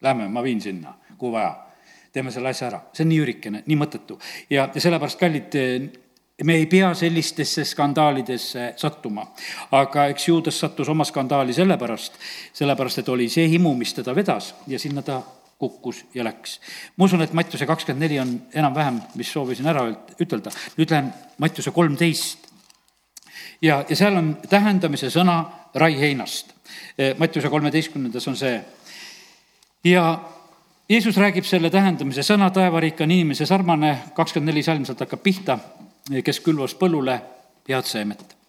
lähme, 0.00 0.28
ma 0.28 0.42
viin 0.42 0.60
sinna, 0.60 0.94
kuhu 1.18 1.32
vaja. 1.32 1.56
teeme 2.12 2.30
selle 2.30 2.50
asja 2.50 2.66
ära, 2.66 2.80
see 2.92 3.04
on 3.04 3.10
nii 3.12 3.18
üürikene, 3.22 3.62
nii 3.66 3.76
mõttetu. 3.78 4.16
Ja, 4.50 4.68
ja 4.74 4.80
sellepärast, 4.82 5.18
kallid, 5.18 5.54
me 6.44 6.56
ei 6.58 6.66
pea 6.66 6.94
sellistesse 6.94 7.64
skandaalidesse 7.64 8.72
sattuma. 8.76 9.26
aga 9.70 10.06
eks 10.06 10.28
Juudas 10.28 10.60
sattus 10.60 10.88
oma 10.88 11.04
skandaali 11.04 11.52
sellepärast, 11.52 12.18
sellepärast 12.52 12.98
et 12.98 13.08
oli 13.08 13.28
see 13.28 13.48
himu, 13.48 13.74
mis 13.74 13.94
teda 13.94 14.14
vedas 14.14 14.54
ja 14.66 14.78
sinna 14.78 15.02
ta 15.02 15.22
kukkus 15.60 16.04
ja 16.14 16.24
läks. 16.24 16.60
ma 16.96 17.04
usun, 17.04 17.22
et 17.22 17.32
Mattiuse 17.36 17.66
kakskümmend 17.66 18.02
neli 18.02 18.20
on 18.20 18.32
enam-vähem, 18.54 19.00
mis 19.14 19.32
soovisin 19.32 19.68
ära 19.68 19.84
ütelda. 20.20 20.52
nüüd 20.78 20.90
lähen 20.90 21.12
Mattiuse 21.38 21.70
kolmteist. 21.70 22.48
ja, 23.62 23.84
ja 23.88 23.96
seal 23.96 24.16
on 24.16 24.36
tähendamise 24.48 25.12
sõna 25.12 25.44
rai 25.74 25.94
heinast. 26.00 26.54
E, 26.98 27.14
Mattiuse 27.18 27.48
kolmeteistkümnendas 27.48 28.28
on 28.28 28.36
see. 28.36 28.60
ja 29.84 30.20
Jeesus 30.88 31.16
räägib 31.16 31.44
selle 31.46 31.70
tähendamise 31.70 32.24
sõna, 32.26 32.50
taevariik 32.50 33.00
on 33.00 33.10
inimese 33.10 33.46
sarnane, 33.46 33.94
kakskümmend 34.14 34.50
neli 34.50 34.62
salm 34.66 34.84
sealt 34.84 35.06
hakkab 35.06 35.22
pihta, 35.22 35.58
kes 36.24 36.40
külvas 36.40 36.74
põllule 36.74 37.20
head 37.68 37.86
seemet 37.86 38.39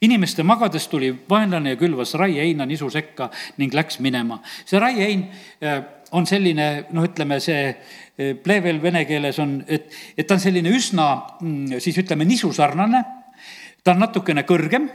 inimeste 0.00 0.42
magades 0.42 0.86
tuli 0.88 1.10
vaenlane 1.30 1.74
ja 1.74 1.76
külvas 1.76 2.14
raieheina 2.14 2.66
nisu 2.66 2.90
sekka 2.90 3.30
ning 3.58 3.74
läks 3.74 3.98
minema. 4.00 4.40
see 4.64 4.78
raiehein 4.80 5.28
e, 5.60 5.80
on 6.12 6.26
selline, 6.26 6.68
noh, 6.94 7.04
ütleme 7.04 7.38
see 7.42 7.64
eh, 7.68 8.32
plevel 8.42 8.80
vene 8.82 9.04
keeles 9.08 9.38
on, 9.42 9.58
et, 9.68 9.90
et 10.16 10.26
ta 10.26 10.36
on 10.36 10.42
selline 10.42 10.72
üsna 10.74 11.08
mm, 11.40 11.80
siis 11.84 11.98
ütleme 12.00 12.26
nisusarnane, 12.28 13.02
ta 13.84 13.94
on 13.94 14.02
natukene 14.04 14.44
kõrgem, 14.48 14.88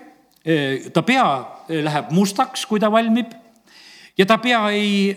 eh, 0.46 0.90
ta 0.94 1.06
pea 1.06 1.28
läheb 1.70 2.14
mustaks, 2.16 2.66
kui 2.70 2.82
ta 2.82 2.92
valmib 2.94 3.34
ja 4.18 4.28
ta 4.30 4.40
pea 4.42 4.66
ei 4.74 5.14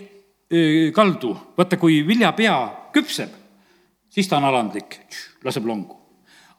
kaldu, 0.95 1.33
vaata, 1.57 1.75
kui 1.75 1.97
viljapea 2.07 2.53
küpseb, 2.95 3.33
siis 4.07 4.29
ta 4.31 4.37
on 4.37 4.45
alandlik, 4.47 5.01
laseb 5.43 5.65
longu. 5.67 5.97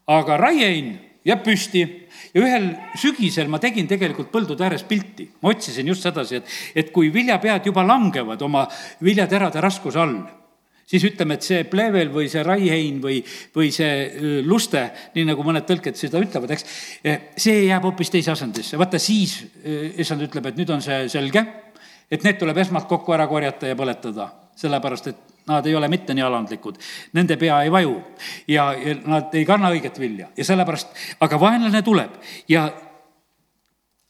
aga 0.08 0.36
raiein 0.36 0.90
jääb 1.24 1.40
püsti 1.44 1.86
ja 2.38 2.46
ühel 2.46 2.68
sügisel 2.98 3.50
ma 3.50 3.58
tegin 3.62 3.88
tegelikult 3.90 4.30
põldude 4.32 4.64
ääres 4.64 4.84
pilti. 4.86 5.28
ma 5.42 5.50
otsisin 5.50 5.86
just 5.90 6.06
sedasi, 6.06 6.38
et, 6.38 6.58
et 6.74 6.92
kui 6.94 7.10
viljapead 7.14 7.66
juba 7.66 7.84
langevad 7.86 8.42
oma 8.46 8.66
viljaterade 9.02 9.60
raskuse 9.64 9.98
all, 9.98 10.16
siis 10.88 11.04
ütleme, 11.04 11.36
et 11.36 11.44
see 11.44 11.64
plevel 11.68 12.12
või 12.14 12.28
see 12.30 12.42
raihein 12.46 13.00
või, 13.02 13.20
või 13.54 13.70
see 13.74 14.42
luste, 14.46 14.86
nii 15.16 15.26
nagu 15.32 15.44
mõned 15.44 15.66
tõlked 15.68 15.98
seda 15.98 16.22
ütlevad, 16.22 16.54
eks, 16.54 16.66
see 17.36 17.64
jääb 17.66 17.84
hoopis 17.88 18.12
teise 18.14 18.32
asendisse. 18.32 18.78
vaata 18.80 19.00
siis 19.02 19.40
issand 19.98 20.24
ütleb, 20.28 20.48
et 20.48 20.60
nüüd 20.60 20.70
on 20.72 20.84
see 20.84 21.06
selge, 21.12 21.44
et 22.10 22.24
need 22.24 22.38
tuleb 22.40 22.62
esmalt 22.64 22.88
kokku 22.88 23.16
ära 23.16 23.28
korjata 23.28 23.68
ja 23.68 23.76
põletada, 23.76 24.30
sellepärast 24.58 25.06
et 25.06 25.20
nad 25.48 25.66
ei 25.66 25.74
ole 25.78 25.88
mitte 25.88 26.14
nii 26.14 26.24
alandlikud, 26.26 26.76
nende 27.16 27.36
pea 27.40 27.62
ei 27.64 27.70
vaju 27.72 27.94
ja, 28.48 28.72
ja 28.74 28.96
nad 29.06 29.32
ei 29.38 29.46
kanna 29.48 29.70
õiget 29.72 30.00
vilja 30.00 30.28
ja 30.36 30.44
sellepärast, 30.44 30.92
aga 31.24 31.40
vaenlane 31.40 31.82
tuleb 31.86 32.18
ja 32.50 32.68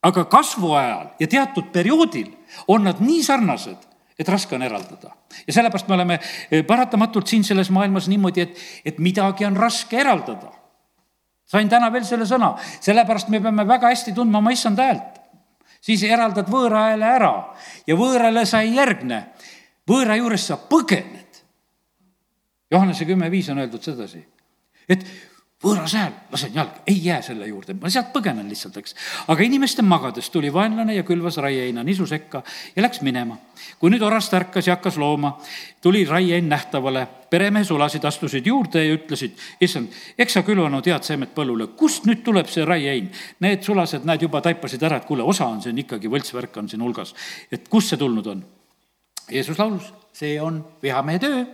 aga 0.02 0.24
kasvu 0.30 0.72
ajal 0.78 1.12
ja 1.20 1.28
teatud 1.28 1.70
perioodil 1.74 2.30
on 2.68 2.86
nad 2.86 3.00
nii 3.02 3.22
sarnased, 3.24 3.78
et 4.18 4.28
raske 4.28 4.54
on 4.54 4.62
eraldada. 4.62 5.14
ja 5.46 5.52
sellepärast 5.52 5.88
me 5.88 5.94
oleme 5.94 6.18
eh, 6.50 6.64
paratamatult 6.66 7.26
siin 7.26 7.44
selles 7.44 7.70
maailmas 7.70 8.08
niimoodi, 8.08 8.40
et, 8.40 8.58
et 8.84 8.98
midagi 8.98 9.44
on 9.44 9.56
raske 9.56 10.00
eraldada. 10.00 10.52
sain 11.46 11.68
täna 11.68 11.92
veel 11.92 12.04
selle 12.04 12.26
sõna, 12.26 12.54
sellepärast 12.80 13.28
me 13.28 13.40
peame 13.40 13.66
väga 13.66 13.88
hästi 13.88 14.12
tundma 14.12 14.38
oma 14.38 14.50
issanda 14.50 14.82
häält. 14.82 15.20
siis 15.80 16.02
eraldad 16.02 16.48
võõra 16.50 16.88
hääle 16.90 17.06
ära 17.06 17.34
ja 17.86 17.94
võõrale 17.96 18.46
sa 18.46 18.62
ei 18.62 18.74
järgne. 18.74 19.26
Võõra 19.88 20.16
juures 20.20 20.46
sa 20.46 20.60
põgened 20.60 21.28
Johannese 22.70 23.04
kümme 23.08 23.30
viis 23.30 23.48
on 23.48 23.62
öeldud 23.62 23.82
sedasi, 23.82 24.20
et 24.88 25.04
võõras 25.64 25.94
hääl, 25.96 26.12
lasen 26.30 26.52
jalga, 26.54 26.82
ei 26.86 26.98
jää 27.02 27.22
selle 27.24 27.46
juurde, 27.48 27.74
ma 27.80 27.88
sealt 27.90 28.12
põgenen 28.12 28.46
lihtsalt, 28.46 28.76
eks. 28.78 28.94
aga 29.32 29.42
inimeste 29.42 29.82
magades 29.82 30.28
tuli 30.30 30.52
vaenlane 30.54 30.94
ja 30.94 31.02
külvas 31.02 31.40
raieheina 31.42 31.82
nisu 31.82 32.06
sekka 32.06 32.42
ja 32.76 32.84
läks 32.84 33.00
minema. 33.02 33.38
kui 33.78 33.90
nüüd 33.90 34.04
orast 34.04 34.34
ärkas 34.36 34.68
ja 34.68 34.76
hakkas 34.76 34.98
looma, 35.00 35.32
tuli 35.82 36.04
raiehein 36.04 36.48
nähtavale, 36.48 37.06
peremehe 37.30 37.64
sulased 37.64 38.04
astusid 38.04 38.46
juurde 38.46 38.84
ja 38.84 38.94
ütlesid, 38.94 39.40
issand, 39.60 39.88
eks 40.18 40.38
sa 40.38 40.44
külvanud 40.46 40.86
head 40.86 41.08
seemet 41.08 41.34
põllule, 41.34 41.72
kust 41.74 42.06
nüüd 42.06 42.22
tuleb 42.22 42.52
see 42.52 42.68
raiehein? 42.68 43.10
Need 43.40 43.64
sulased, 43.66 44.04
näed, 44.04 44.22
juba 44.28 44.44
taipasid 44.44 44.84
ära, 44.84 45.00
et 45.00 45.08
kuule, 45.08 45.24
osa 45.24 45.48
on 45.48 45.64
siin 45.64 45.80
ikkagi, 45.82 46.12
võltsvärk 46.12 46.60
on 46.60 46.68
siin 46.68 46.84
hulgas. 46.84 47.16
et 47.50 47.66
kust 47.68 47.96
see 47.96 47.98
tulnud 47.98 48.30
on? 48.36 48.46
Jeesus 49.30 49.58
laulus, 49.58 49.92
see 50.16 50.40
on 50.40 50.64
vihamehe 50.82 51.22
töö. 51.22 51.46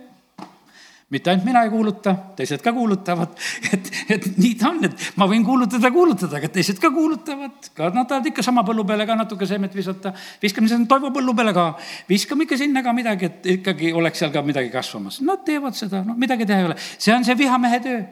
Mitte 1.13 1.29
ainult 1.29 1.45
mina 1.45 1.61
ei 1.61 1.69
kuuluta, 1.69 2.15
teised 2.35 2.63
ka 2.65 2.71
kuulutavad, 2.73 3.35
et, 3.73 3.91
et 4.09 4.25
nii 4.39 4.55
ta 4.57 4.71
on, 4.71 4.79
et 4.87 5.03
ma 5.21 5.27
võin 5.29 5.45
kuulutada, 5.45 5.91
kuulutada, 5.93 6.39
aga 6.39 6.49
teised 6.49 6.81
ka 6.81 6.89
kuulutavad, 6.91 7.69
ka 7.77 7.91
nad 7.93 8.09
tahavad 8.09 8.31
ikka 8.31 8.43
sama 8.43 8.65
põllu 8.65 8.87
peale 8.89 9.05
ka 9.05 9.19
natuke 9.19 9.45
seemet 9.45 9.75
visata. 9.77 10.15
viskame 10.41 10.71
sinna 10.71 10.89
Toivo 10.89 11.13
põllu 11.13 11.37
peale 11.37 11.53
ka, 11.53 11.67
viskame 12.09 12.49
ikka 12.49 12.57
sinna 12.57 12.81
ka 12.83 12.95
midagi, 12.97 13.29
et 13.29 13.49
ikkagi 13.59 13.93
oleks 13.93 14.23
seal 14.23 14.33
ka 14.33 14.41
midagi 14.41 14.73
kasvamas. 14.73 15.21
Nad 15.21 15.45
teevad 15.45 15.77
seda, 15.77 16.01
noh, 16.07 16.17
midagi 16.17 16.49
teha 16.49 16.63
ei 16.63 16.69
ole, 16.71 16.79
see 16.97 17.13
on 17.13 17.27
see 17.27 17.37
vihamehe 17.45 17.81
töö 17.85 18.03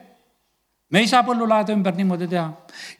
me 0.93 1.01
ei 1.01 1.09
saa 1.09 1.23
põllulaeda 1.25 1.73
ümber 1.73 1.95
niimoodi 1.97 2.29
teha. 2.29 2.45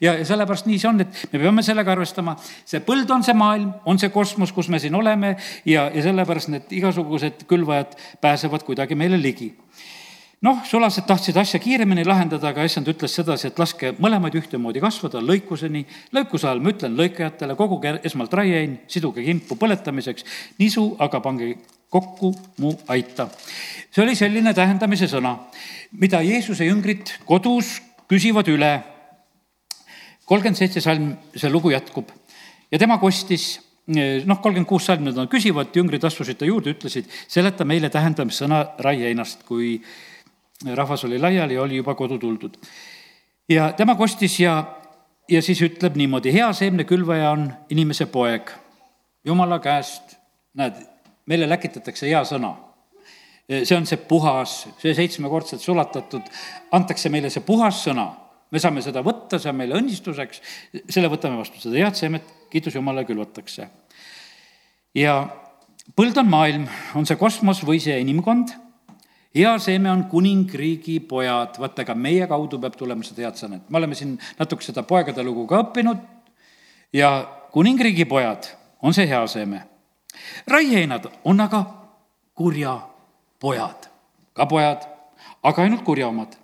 ja 0.02 0.16
sellepärast 0.26 0.66
nii 0.66 0.78
see 0.82 0.90
on, 0.90 1.00
et 1.04 1.20
me 1.32 1.38
peame 1.38 1.62
sellega 1.62 1.94
arvestama. 1.94 2.36
see 2.66 2.82
põld 2.84 3.10
on 3.14 3.22
see 3.26 3.36
maailm, 3.38 3.72
on 3.86 4.00
see 4.02 4.10
kosmos, 4.14 4.52
kus 4.52 4.68
me 4.68 4.82
siin 4.82 4.94
oleme 4.98 5.36
ja, 5.64 5.88
ja 5.94 6.06
sellepärast 6.08 6.50
need 6.52 6.72
igasugused 6.82 7.46
külvajad 7.50 7.94
pääsevad 8.20 8.66
kuidagi 8.66 8.98
meile 8.98 9.20
ligi 9.20 9.52
noh, 10.44 10.60
sulased 10.68 11.06
tahtsid 11.08 11.36
asja 11.40 11.60
kiiremini 11.62 12.04
lahendada, 12.04 12.50
aga 12.50 12.66
issand 12.66 12.88
ütles 12.90 13.14
sedasi, 13.16 13.48
et 13.48 13.60
laske 13.60 13.94
mõlemaid 14.02 14.34
ühtemoodi 14.40 14.82
kasvada 14.82 15.22
lõikuseni. 15.24 15.84
lõikuse 16.12 16.50
ajal 16.50 16.60
ma 16.60 16.74
ütlen 16.74 16.98
lõikajatele, 16.98 17.56
koguge 17.56 17.94
esmalt 18.04 18.34
raiein, 18.34 18.80
siduge 18.90 19.24
kimpu 19.24 19.56
põletamiseks, 19.60 20.26
nisu 20.58 20.90
aga 21.00 21.22
pange 21.24 21.54
kokku 21.94 22.32
mu 22.58 22.74
aita. 22.90 23.28
see 23.90 24.02
oli 24.02 24.16
selline 24.18 24.54
tähendamise 24.54 25.06
sõna, 25.10 25.36
mida 26.00 26.22
Jeesuse 26.26 26.66
jüngrid 26.66 27.12
kodus 27.24 27.78
küsivad 28.10 28.50
üle. 28.50 28.72
kolmkümmend 30.24 30.58
seitse 30.58 30.80
salm, 30.80 31.14
see 31.36 31.50
lugu 31.50 31.70
jätkub 31.70 32.10
ja 32.72 32.78
tema 32.78 32.98
kostis 32.98 33.60
noh, 33.86 34.40
kolmkümmend 34.40 34.68
kuus 34.68 34.88
salm, 34.88 35.04
nad 35.04 35.28
küsivad, 35.30 35.74
jüngrid 35.76 36.04
astusid 36.04 36.38
ta 36.40 36.48
juurde, 36.48 36.72
ütlesid, 36.74 37.10
seleta 37.28 37.66
meile 37.68 37.90
tähendamissõna 37.92 38.62
raieinast, 38.82 39.44
kui 39.48 39.76
rahvas 40.64 41.04
oli 41.04 41.18
laiali 41.20 41.58
ja 41.58 41.62
oli 41.62 41.76
juba 41.82 41.94
kodu 41.94 42.18
tuldud. 42.18 42.56
ja 43.48 43.72
tema 43.76 43.94
kostis 43.94 44.38
ja, 44.40 44.56
ja 45.28 45.42
siis 45.42 45.60
ütleb 45.62 45.96
niimoodi, 46.00 46.32
hea 46.32 46.52
seemnekülvaja 46.52 47.30
on 47.30 47.52
inimese 47.70 48.06
poeg, 48.06 48.50
jumala 49.24 49.58
käest, 49.60 50.16
näed 50.54 50.80
meile 51.26 51.48
läkitatakse 51.48 52.08
hea 52.08 52.22
sõna. 52.28 52.54
see 53.48 53.76
on 53.76 53.86
see 53.86 54.00
puhas, 54.08 54.66
see 54.80 54.94
seitsmekordselt 54.96 55.60
sulatatud, 55.60 56.28
antakse 56.72 57.10
meile 57.12 57.30
see 57.30 57.44
puhas 57.44 57.82
sõna. 57.86 58.10
me 58.50 58.60
saame 58.62 58.82
seda 58.82 59.02
võtta, 59.02 59.38
see 59.38 59.50
on 59.50 59.56
meile 59.56 59.74
õnnistuseks, 59.74 60.40
selle 60.88 61.08
võtame 61.10 61.36
vastu, 61.40 61.60
seda 61.60 61.80
head 61.80 61.96
seemet, 61.98 62.28
kiitus 62.50 62.74
Jumalale 62.74 63.06
külvatakse. 63.08 63.68
ja 64.94 65.16
põld 65.96 66.18
on 66.18 66.28
maailm, 66.30 66.68
on 66.94 67.06
see 67.06 67.16
kosmos 67.16 67.64
või 67.64 67.80
see 67.80 67.98
inimkond 68.00 68.54
hea 69.34 69.58
seeme 69.58 69.90
on 69.90 70.04
kuningriigi 70.10 71.00
pojad, 71.00 71.58
vaata, 71.58 71.84
ka 71.84 71.94
meie 71.94 72.26
kaudu 72.30 72.60
peab 72.62 72.76
tulema 72.78 73.02
seda 73.02 73.26
head 73.26 73.40
sõna, 73.40 73.58
et 73.58 73.70
me 73.70 73.80
oleme 73.80 73.98
siin 73.98 74.14
natuke 74.38 74.62
seda 74.62 74.84
poegade 74.86 75.24
lugu 75.26 75.46
ka 75.50 75.64
õppinud 75.64 76.02
ja 76.94 77.10
kuningriigi 77.52 78.06
pojad 78.06 78.52
on 78.82 78.94
see 78.94 79.08
hea 79.10 79.24
seeme 79.30 79.64
raieinad 80.50 81.08
on 81.24 81.40
aga 81.40 81.64
kurja 82.34 82.78
pojad, 83.40 83.88
ka 84.34 84.46
pojad, 84.50 84.86
aga 85.42 85.62
ainult 85.62 85.84
kurja 85.84 86.08
omad. 86.08 86.36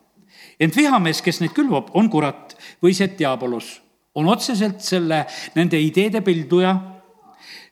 ent 0.60 0.76
vihamees, 0.76 1.22
kes 1.24 1.40
neid 1.40 1.54
külvab, 1.56 1.88
on 1.96 2.10
kurat 2.12 2.54
või 2.84 2.92
see 2.96 3.08
diabolos, 3.16 3.80
on 4.14 4.28
otseselt 4.28 4.82
selle, 4.84 5.24
nende 5.56 5.80
ideede 5.80 6.20
pilduja, 6.20 6.74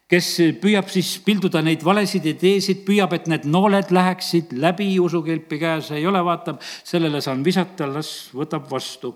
kes 0.09 0.28
püüab 0.62 0.88
siis 0.88 1.18
pilduda 1.24 1.61
neid 1.64 1.84
valesid 1.84 2.24
ideesid, 2.30 2.80
püüab, 2.86 3.12
et 3.12 3.28
need 3.28 3.44
nooled 3.44 3.92
läheksid 3.92 4.55
läbi 4.57 4.88
usukilpi 5.05 5.61
käes, 5.61 5.92
ei 5.92 6.07
ole, 6.09 6.22
vaatab, 6.24 6.62
sellele 6.64 7.20
saan 7.24 7.44
visata, 7.44 7.90
las 7.92 8.30
võtab 8.32 8.70
vastu. 8.70 9.14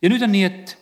ja 0.00 0.08
nüüd 0.08 0.24
on 0.24 0.32
nii, 0.32 0.44
et 0.48 0.76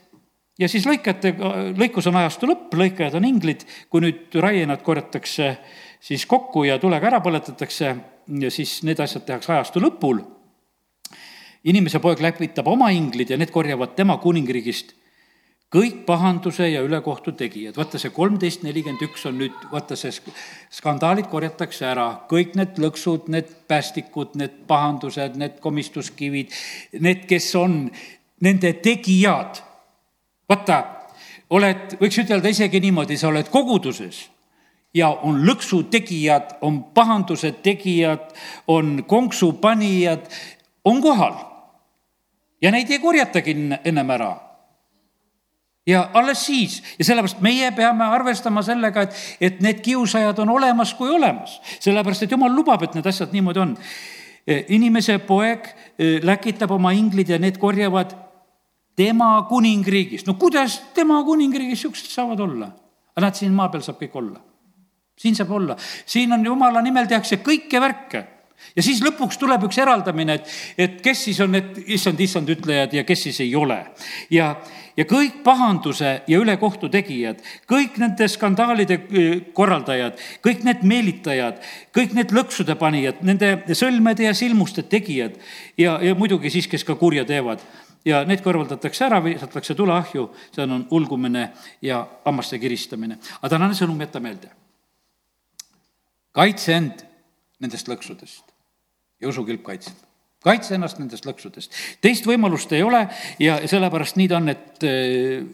ja 0.58 0.68
siis 0.70 0.86
lõikajate, 0.86 1.34
lõikus 1.78 2.08
on 2.10 2.18
ajastu 2.20 2.48
lõpp, 2.50 2.74
lõikajad 2.78 3.18
on 3.18 3.28
inglid, 3.28 3.64
kui 3.90 4.04
nüüd 4.04 4.36
raienad 4.40 4.82
korjatakse 4.86 5.56
siis 6.04 6.26
kokku 6.30 6.66
ja 6.68 6.78
tulega 6.78 7.10
ära 7.10 7.22
põletatakse 7.24 7.94
siis 8.54 8.82
need 8.86 9.00
asjad 9.00 9.26
tehakse 9.26 9.52
ajastu 9.52 9.82
lõpul. 9.82 10.22
inimese 11.64 11.98
poeg 11.98 12.20
läpitab 12.20 12.66
oma 12.68 12.90
inglid 12.92 13.30
ja 13.30 13.36
need 13.40 13.50
korjavad 13.50 13.94
tema 13.96 14.18
kuningriigist 14.20 14.92
kõik 15.74 16.04
pahanduse 16.06 16.68
ja 16.70 16.82
ülekohtu 16.86 17.32
tegijad, 17.32 17.74
vaata 17.76 17.98
see 17.98 18.12
kolmteist 18.14 18.62
nelikümmend 18.62 19.02
üks 19.08 19.24
on 19.26 19.40
nüüd, 19.40 19.54
vaata 19.72 19.96
see 19.98 20.12
skandaalid 20.70 21.26
korjatakse 21.32 21.86
ära, 21.88 22.06
kõik 22.30 22.54
need 22.54 22.78
lõksud, 22.78 23.26
need 23.32 23.50
päästikud, 23.66 24.36
need 24.38 24.60
pahandused, 24.70 25.34
need 25.40 25.58
komistuskivid, 25.64 26.54
need, 27.00 27.24
kes 27.26 27.48
on 27.58 27.88
nende 28.44 28.70
tegijad 28.84 29.64
vaata, 30.48 30.78
oled, 31.50 31.96
võiks 32.00 32.20
ütelda 32.24 32.52
isegi 32.52 32.80
niimoodi, 32.80 33.18
sa 33.20 33.28
oled 33.28 33.48
koguduses 33.52 34.24
ja 34.94 35.08
on 35.26 35.42
lõksu 35.46 35.84
tegijad, 35.90 36.56
on 36.62 36.82
pahanduse 36.94 37.52
tegijad, 37.64 38.30
on 38.70 39.02
konksu 39.08 39.52
panijad, 39.62 40.28
on 40.84 41.02
kohal. 41.02 41.34
ja 42.62 42.70
neid 42.70 42.90
ei 42.90 42.98
korjatagi 42.98 43.56
ennem 43.84 44.10
ära 44.10 44.32
ja 45.86 46.10
alles 46.14 46.46
siis 46.46 46.82
ja 46.98 47.04
sellepärast 47.04 47.40
meie 47.44 47.70
peame 47.76 48.04
arvestama 48.04 48.62
sellega, 48.62 49.02
et, 49.04 49.16
et 49.40 49.60
need 49.60 49.80
kiusajad 49.84 50.38
on 50.44 50.54
olemas 50.56 50.94
kui 50.94 51.10
olemas, 51.10 51.60
sellepärast 51.80 52.24
et 52.24 52.32
jumal 52.32 52.54
lubab, 52.54 52.82
et 52.82 52.94
need 52.96 53.06
asjad 53.06 53.32
niimoodi 53.32 53.60
on. 53.60 53.76
inimese 54.68 55.18
poeg 55.24 55.68
eh, 55.98 56.20
läkitab 56.22 56.70
oma 56.70 56.92
inglid 56.92 57.28
ja 57.28 57.38
need 57.38 57.58
korjavad 57.58 58.12
tema 58.96 59.46
kuningriigis, 59.48 60.26
no 60.26 60.34
kuidas 60.40 60.80
tema 60.94 61.22
kuningriigis 61.24 61.86
siuksed 61.86 62.10
saavad 62.12 62.40
olla? 62.40 62.70
aga 63.14 63.28
näed, 63.28 63.38
siin 63.38 63.54
maa 63.54 63.70
peal 63.70 63.82
saab 63.86 64.00
kõik 64.02 64.14
olla. 64.18 64.40
siin 65.18 65.36
saab 65.38 65.50
olla, 65.54 65.76
siin 66.06 66.32
on 66.34 66.46
jumala 66.46 66.82
nimel 66.82 67.10
tehakse 67.10 67.42
kõike 67.42 67.80
värke 67.80 68.26
ja 68.76 68.84
siis 68.84 69.02
lõpuks 69.04 69.38
tuleb 69.40 69.66
üks 69.68 69.78
eraldamine, 69.82 70.38
et, 70.38 70.54
et 70.78 70.96
kes 71.04 71.26
siis 71.28 71.40
on 71.44 71.52
need 71.54 71.82
issand, 71.96 72.20
issand 72.20 72.50
ütlejad 72.50 72.94
ja 72.96 73.04
kes 73.06 73.26
siis 73.28 73.40
ei 73.44 73.54
ole. 73.58 73.78
ja, 74.30 74.54
ja 74.96 75.06
kõik 75.10 75.42
pahanduse 75.46 76.14
ja 76.30 76.40
ülekohtu 76.40 76.88
tegijad, 76.92 77.42
kõik 77.70 77.98
nende 78.02 78.28
skandaalide 78.30 78.98
äh, 78.98 79.30
korraldajad, 79.56 80.18
kõik 80.44 80.64
need 80.66 80.84
meelitajad, 80.86 81.62
kõik 81.94 82.14
need 82.18 82.34
lõksude 82.34 82.78
panijad, 82.80 83.22
nende 83.26 83.56
sõlmede 83.74 84.28
ja 84.28 84.34
silmuste 84.34 84.86
tegijad 84.86 85.38
ja, 85.78 85.98
ja 86.02 86.14
muidugi 86.18 86.52
siis, 86.54 86.70
kes 86.70 86.86
ka 86.86 86.98
kurja 86.98 87.26
teevad 87.28 87.62
ja 88.04 88.22
need 88.28 88.42
kõrvaldatakse 88.44 89.06
ära, 89.06 89.20
visatakse 89.24 89.74
tuleahju, 89.76 90.28
see 90.54 90.64
on 90.64 90.86
ulgumine 90.94 91.48
ja 91.82 92.04
hammaste 92.24 92.58
kiristamine. 92.58 93.18
aga 93.40 93.48
tänane 93.56 93.74
sõnum 93.74 94.00
jäta 94.00 94.20
meelde. 94.20 94.50
kaitse 96.32 96.72
end 96.74 97.04
nendest 97.60 97.88
lõksudest 97.88 98.52
ja 99.20 99.28
usukilp 99.28 99.62
kaitseb. 99.62 99.96
kaitse 100.44 100.74
ennast 100.74 100.98
nendest 100.98 101.26
lõksudest. 101.26 101.72
teist 102.00 102.26
võimalust 102.26 102.72
ei 102.72 102.82
ole 102.82 103.08
ja 103.38 103.60
sellepärast 103.68 104.16
nii 104.16 104.28
ta 104.28 104.36
on, 104.36 104.48
et 104.48 104.84
eh, 104.84 105.44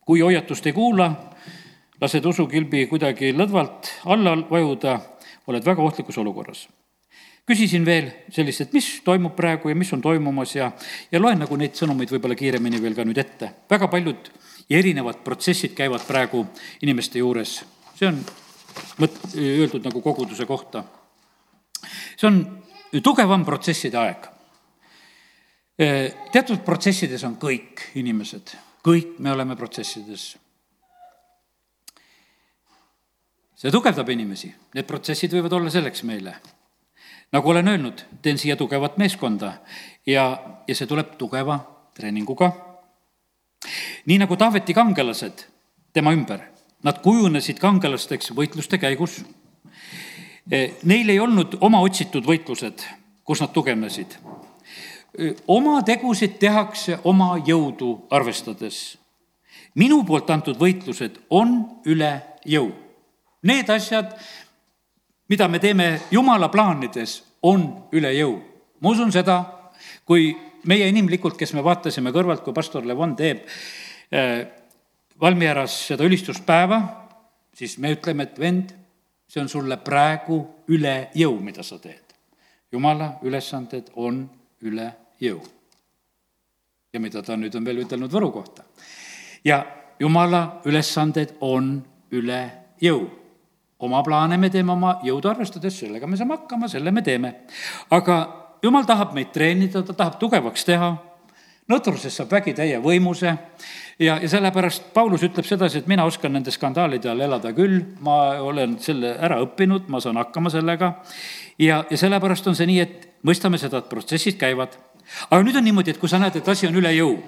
kui 0.00 0.20
hoiatust 0.20 0.66
ei 0.66 0.72
kuula, 0.72 1.12
lased 2.00 2.24
usukilbi 2.24 2.86
kuidagi 2.86 3.32
lõdvalt 3.36 3.92
alla 4.04 4.36
vajuda, 4.50 5.00
oled 5.46 5.64
väga 5.64 5.82
ohtlikus 5.82 6.18
olukorras 6.18 6.68
küsisin 7.50 7.84
veel 7.86 8.10
sellist, 8.30 8.62
et 8.64 8.74
mis 8.76 8.88
toimub 9.04 9.34
praegu 9.36 9.72
ja 9.72 9.78
mis 9.78 9.90
on 9.94 10.02
toimumas 10.02 10.54
ja, 10.54 10.70
ja 11.10 11.20
loen 11.20 11.40
nagu 11.42 11.56
neid 11.58 11.74
sõnumeid 11.78 12.12
võib-olla 12.14 12.36
kiiremini 12.38 12.78
veel 12.82 12.94
ka 12.94 13.06
nüüd 13.06 13.18
ette. 13.18 13.50
väga 13.70 13.88
paljud 13.90 14.30
ja 14.70 14.78
erinevad 14.78 15.24
protsessid 15.26 15.74
käivad 15.74 16.04
praegu 16.06 16.44
inimeste 16.86 17.18
juures. 17.18 17.60
see 17.98 18.08
on 18.08 18.20
mõt-, 19.02 19.22
öeldud 19.34 19.86
nagu 19.86 20.02
koguduse 20.02 20.46
kohta. 20.46 20.84
see 22.16 22.28
on 22.28 22.38
tugevam 23.02 23.44
protsesside 23.44 23.98
aeg. 23.98 24.30
teatud 26.30 26.62
protsessides 26.64 27.24
on 27.24 27.34
kõik 27.40 27.90
inimesed, 27.98 28.54
kõik 28.86 29.18
me 29.18 29.32
oleme 29.32 29.56
protsessides 29.56 30.36
see 33.60 33.74
tugevdab 33.74 34.08
inimesi, 34.08 34.54
need 34.74 34.86
protsessid 34.86 35.34
võivad 35.34 35.58
olla 35.58 35.70
selleks 35.72 36.06
meile 36.06 36.38
nagu 37.32 37.50
olen 37.50 37.68
öelnud, 37.68 38.04
teen 38.22 38.38
siia 38.38 38.56
tugevat 38.56 38.96
meeskonda 38.98 39.52
ja, 40.06 40.24
ja 40.68 40.74
see 40.74 40.86
tuleb 40.86 41.14
tugeva 41.18 41.60
treeninguga. 41.94 42.52
nii 44.06 44.18
nagu 44.18 44.36
Taaveti 44.36 44.74
kangelased 44.74 45.44
tema 45.92 46.12
ümber, 46.12 46.40
nad 46.82 47.00
kujunesid 47.02 47.58
kangelasteks 47.60 48.32
võitluste 48.36 48.78
käigus. 48.78 49.20
E, 50.50 50.70
neil 50.82 51.08
ei 51.08 51.20
olnud 51.20 51.58
oma 51.60 51.80
otsitud 51.84 52.24
võitlused, 52.26 52.82
kus 53.24 53.42
nad 53.42 53.52
tugevnesid. 53.54 54.16
E, 55.18 55.34
oma 55.46 55.82
tegusid 55.86 56.38
tehakse 56.40 56.98
oma 57.04 57.36
jõudu 57.46 58.06
arvestades. 58.10 58.98
minu 59.74 60.02
poolt 60.04 60.30
antud 60.30 60.56
võitlused 60.58 61.20
on 61.30 61.80
üle 61.86 62.22
jõu. 62.44 62.72
Need 63.42 63.70
asjad, 63.70 64.16
mida 65.30 65.48
me 65.48 65.58
teeme 65.62 66.00
jumala 66.10 66.50
plaanides, 66.50 67.22
on 67.42 67.66
üle 67.92 68.12
jõu. 68.16 68.38
ma 68.80 68.90
usun 68.90 69.12
seda, 69.12 69.38
kui 70.04 70.32
meie 70.68 70.88
inimlikult, 70.88 71.36
kes 71.38 71.54
me 71.54 71.64
vaatasime 71.64 72.12
kõrvalt, 72.12 72.42
kui 72.44 72.56
pastor 72.56 72.86
Levon 72.86 73.14
teeb 73.16 73.44
äh, 74.12 74.46
Valmieras 75.20 75.74
seda 75.90 76.04
ülistuspäeva, 76.08 76.80
siis 77.54 77.76
me 77.78 77.92
ütleme, 77.92 78.24
et 78.24 78.38
vend, 78.40 78.72
see 79.28 79.42
on 79.42 79.50
sulle 79.52 79.76
praegu 79.84 80.40
üle 80.72 81.10
jõu, 81.14 81.36
mida 81.44 81.62
sa 81.62 81.78
teed. 81.78 82.16
jumala 82.72 83.18
ülesanded 83.22 83.90
on 83.96 84.22
üle 84.62 84.92
jõu. 85.20 85.40
ja 86.92 87.00
mida 87.00 87.22
ta 87.22 87.36
nüüd 87.36 87.54
on 87.54 87.64
veel 87.64 87.84
ütelnud 87.84 88.10
Võru 88.10 88.32
kohta. 88.32 88.64
ja 89.44 89.66
jumala 90.00 90.60
ülesanded 90.64 91.36
on 91.40 91.82
üle 92.10 92.42
jõu. 92.80 93.19
Oma 93.80 94.02
plaane 94.04 94.36
me 94.36 94.50
teeme 94.50 94.72
oma 94.72 94.98
jõudu 95.04 95.30
arvestades, 95.30 95.78
sellega 95.82 96.06
me 96.06 96.18
saame 96.20 96.36
hakkama, 96.36 96.68
selle 96.68 96.92
me 96.92 97.02
teeme. 97.02 97.34
aga 97.90 98.16
jumal 98.62 98.84
tahab 98.86 99.14
meid 99.16 99.32
treenida, 99.32 99.82
ta 99.82 99.96
tahab 99.96 100.18
tugevaks 100.20 100.64
teha, 100.68 100.90
nõtrusest 101.70 102.20
saab 102.20 102.32
vägitäie 102.34 102.80
võimuse 102.82 103.32
ja, 104.00 104.16
ja 104.18 104.28
sellepärast 104.28 104.90
Paulus 104.94 105.24
ütleb 105.26 105.46
sedasi, 105.46 105.80
et 105.80 105.90
mina 105.90 106.04
oskan 106.08 106.32
nende 106.34 106.52
skandaalide 106.54 107.10
all 107.12 107.24
elada 107.24 107.52
küll, 107.56 107.80
ma 108.04 108.36
olen 108.42 108.78
selle 108.82 109.14
ära 109.18 109.40
õppinud, 109.44 109.88
ma 109.88 110.00
saan 110.02 110.20
hakkama 110.20 110.52
sellega. 110.52 110.94
ja, 111.58 111.84
ja 111.90 111.96
sellepärast 111.98 112.48
on 112.50 112.58
see 112.58 112.68
nii, 112.70 112.80
et 112.80 113.08
mõistame 113.26 113.60
seda, 113.60 113.80
et 113.80 113.92
protsessid 113.92 114.40
käivad. 114.40 114.76
aga 115.30 115.42
nüüd 115.44 115.56
on 115.56 115.64
niimoodi, 115.64 115.94
et 115.94 116.00
kui 116.00 116.08
sa 116.08 116.18
näed, 116.18 116.36
et 116.36 116.48
asi 116.48 116.66
on 116.68 116.76
üle 116.76 116.92
jõu, 116.96 117.18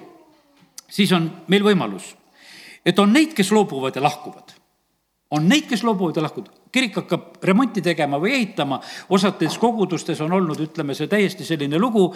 siis 0.89 1.11
on 1.15 1.31
meil 1.47 1.63
võimalus, 1.63 2.15
et 2.85 2.99
on 2.99 3.13
neid, 3.13 3.33
kes 3.33 3.51
loobuvad 3.51 3.95
ja 3.95 4.03
lahkuvad 4.03 4.42
on 5.33 5.49
neid, 5.49 5.65
kes 5.69 5.83
loobuvad 5.83 6.17
ja 6.17 6.23
lahkuvad. 6.25 6.51
kirik 6.73 6.95
hakkab 6.97 7.43
remonti 7.45 7.81
tegema 7.85 8.17
või 8.21 8.33
ehitama, 8.37 8.79
osades 9.13 9.57
kogudustes 9.61 10.21
on 10.25 10.33
olnud, 10.33 10.59
ütleme, 10.59 10.95
see 10.97 11.09
täiesti 11.09 11.45
selline 11.45 11.79
lugu, 11.79 12.07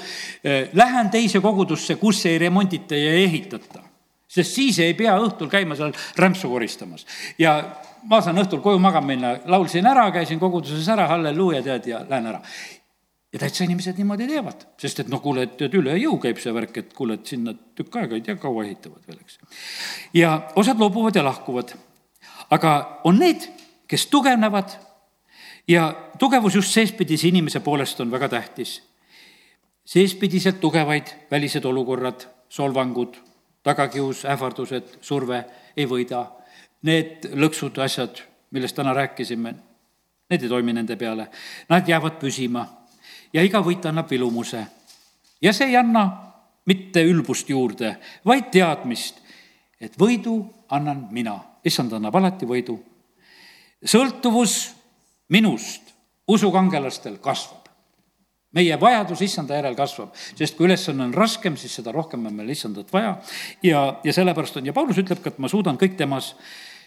eh, 0.43 0.69
lähen 0.73 1.09
teise 1.13 1.41
kogudusse, 1.41 1.95
kus 1.95 2.25
ei 2.25 2.37
remondita 2.37 2.95
ja 2.95 3.11
ei 3.11 3.23
ehitata. 3.23 3.83
sest 4.27 4.53
siis 4.53 4.79
ei 4.79 4.93
pea 4.93 5.13
õhtul 5.17 5.47
käima 5.49 5.75
seal 5.75 5.93
rämpsu 6.15 6.49
koristamas. 6.49 7.05
ja 7.37 7.63
ma 8.03 8.21
saan 8.21 8.37
õhtul 8.37 8.61
koju 8.61 8.79
magama 8.79 9.07
minna, 9.07 9.37
laulsin 9.45 9.85
ära, 9.87 10.11
käisin 10.11 10.39
koguduses 10.39 10.87
ära, 10.87 11.07
halleluuja, 11.07 11.61
tead, 11.63 11.87
ja 11.87 12.05
lähen 12.09 12.25
ära 12.25 12.41
ja 13.33 13.39
täitsa 13.39 13.63
inimesed 13.63 13.97
niimoodi 13.97 14.27
teevad, 14.27 14.67
sest 14.79 14.99
et 14.99 15.09
noh, 15.11 15.21
kuule, 15.21 15.43
et 15.43 15.57
tead, 15.57 15.73
üle 15.75 15.97
jõu 15.99 16.15
käib 16.21 16.39
see 16.39 16.53
värk, 16.53 16.77
et 16.77 16.93
kuule, 16.95 17.17
et 17.19 17.25
sinna 17.25 17.53
tükk 17.75 17.99
aega 17.99 18.15
ei 18.15 18.23
tea, 18.23 18.37
kaua 18.39 18.63
ehitavad 18.65 19.03
veel, 19.07 19.19
eks. 19.19 19.39
ja 20.13 20.37
osad 20.55 20.79
loobuvad 20.79 21.15
ja 21.15 21.25
lahkuvad 21.27 21.73
aga 22.49 23.01
on 23.03 23.19
need, 23.19 23.47
kes 23.87 24.07
tugevnevad 24.07 24.75
ja 25.67 25.95
tugevus 26.19 26.55
just 26.55 26.73
seespidise 26.73 27.27
inimese 27.27 27.59
poolest 27.59 27.99
on 27.99 28.11
väga 28.11 28.29
tähtis. 28.29 28.83
seespidiselt 29.85 30.59
tugevaid 30.59 31.07
välised 31.31 31.65
olukorrad, 31.65 32.27
solvangud, 32.49 33.15
tagakius, 33.63 34.25
ähvardused, 34.25 34.97
surve 35.01 35.45
ei 35.77 35.85
võida. 35.85 36.25
Need 36.81 37.29
lõksud, 37.33 37.79
asjad, 37.79 38.19
millest 38.51 38.75
täna 38.75 38.93
rääkisime, 38.93 39.53
need 40.29 40.43
ei 40.43 40.49
toimi 40.49 40.73
nende 40.73 40.95
peale. 40.95 41.29
Nad 41.69 41.87
jäävad 41.87 42.19
püsima 42.19 42.67
ja 43.33 43.43
iga 43.43 43.63
võit 43.63 43.85
annab 43.85 44.11
vilumuse. 44.11 44.67
ja 45.41 45.53
see 45.53 45.67
ei 45.67 45.75
anna 45.77 46.33
mitte 46.65 47.03
ülbust 47.03 47.49
juurde, 47.49 47.95
vaid 48.25 48.51
teadmist, 48.51 49.21
et 49.81 49.95
võidu 49.99 50.45
annan 50.69 51.07
mina 51.11 51.39
issand 51.65 51.93
annab 51.93 52.15
alati 52.15 52.45
võidu. 52.45 52.77
sõltuvus 53.85 54.73
minust 55.29 55.93
usukangelastel 56.27 57.17
kasvab. 57.17 57.67
meie 58.51 58.77
vajadus 58.79 59.21
issanda 59.21 59.57
järel 59.57 59.75
kasvab, 59.75 60.15
sest 60.15 60.55
kui 60.57 60.65
ülesanne 60.65 61.03
on 61.03 61.13
raskem, 61.13 61.57
siis 61.59 61.75
seda 61.77 61.91
rohkem 61.91 62.25
on 62.25 62.33
meil 62.33 62.49
issandat 62.49 62.93
vaja 62.93 63.17
ja, 63.63 63.99
ja 64.03 64.13
sellepärast 64.13 64.57
on 64.57 64.65
ja 64.65 64.73
Paulus 64.73 64.97
ütleb 64.97 65.19
ka, 65.21 65.29
et 65.29 65.39
ma 65.39 65.49
suudan 65.51 65.77
kõik 65.77 65.97
temas. 65.97 66.35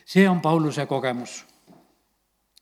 see 0.05 0.29
on 0.29 0.41
Pauluse 0.41 0.87
kogemus. 0.87 1.45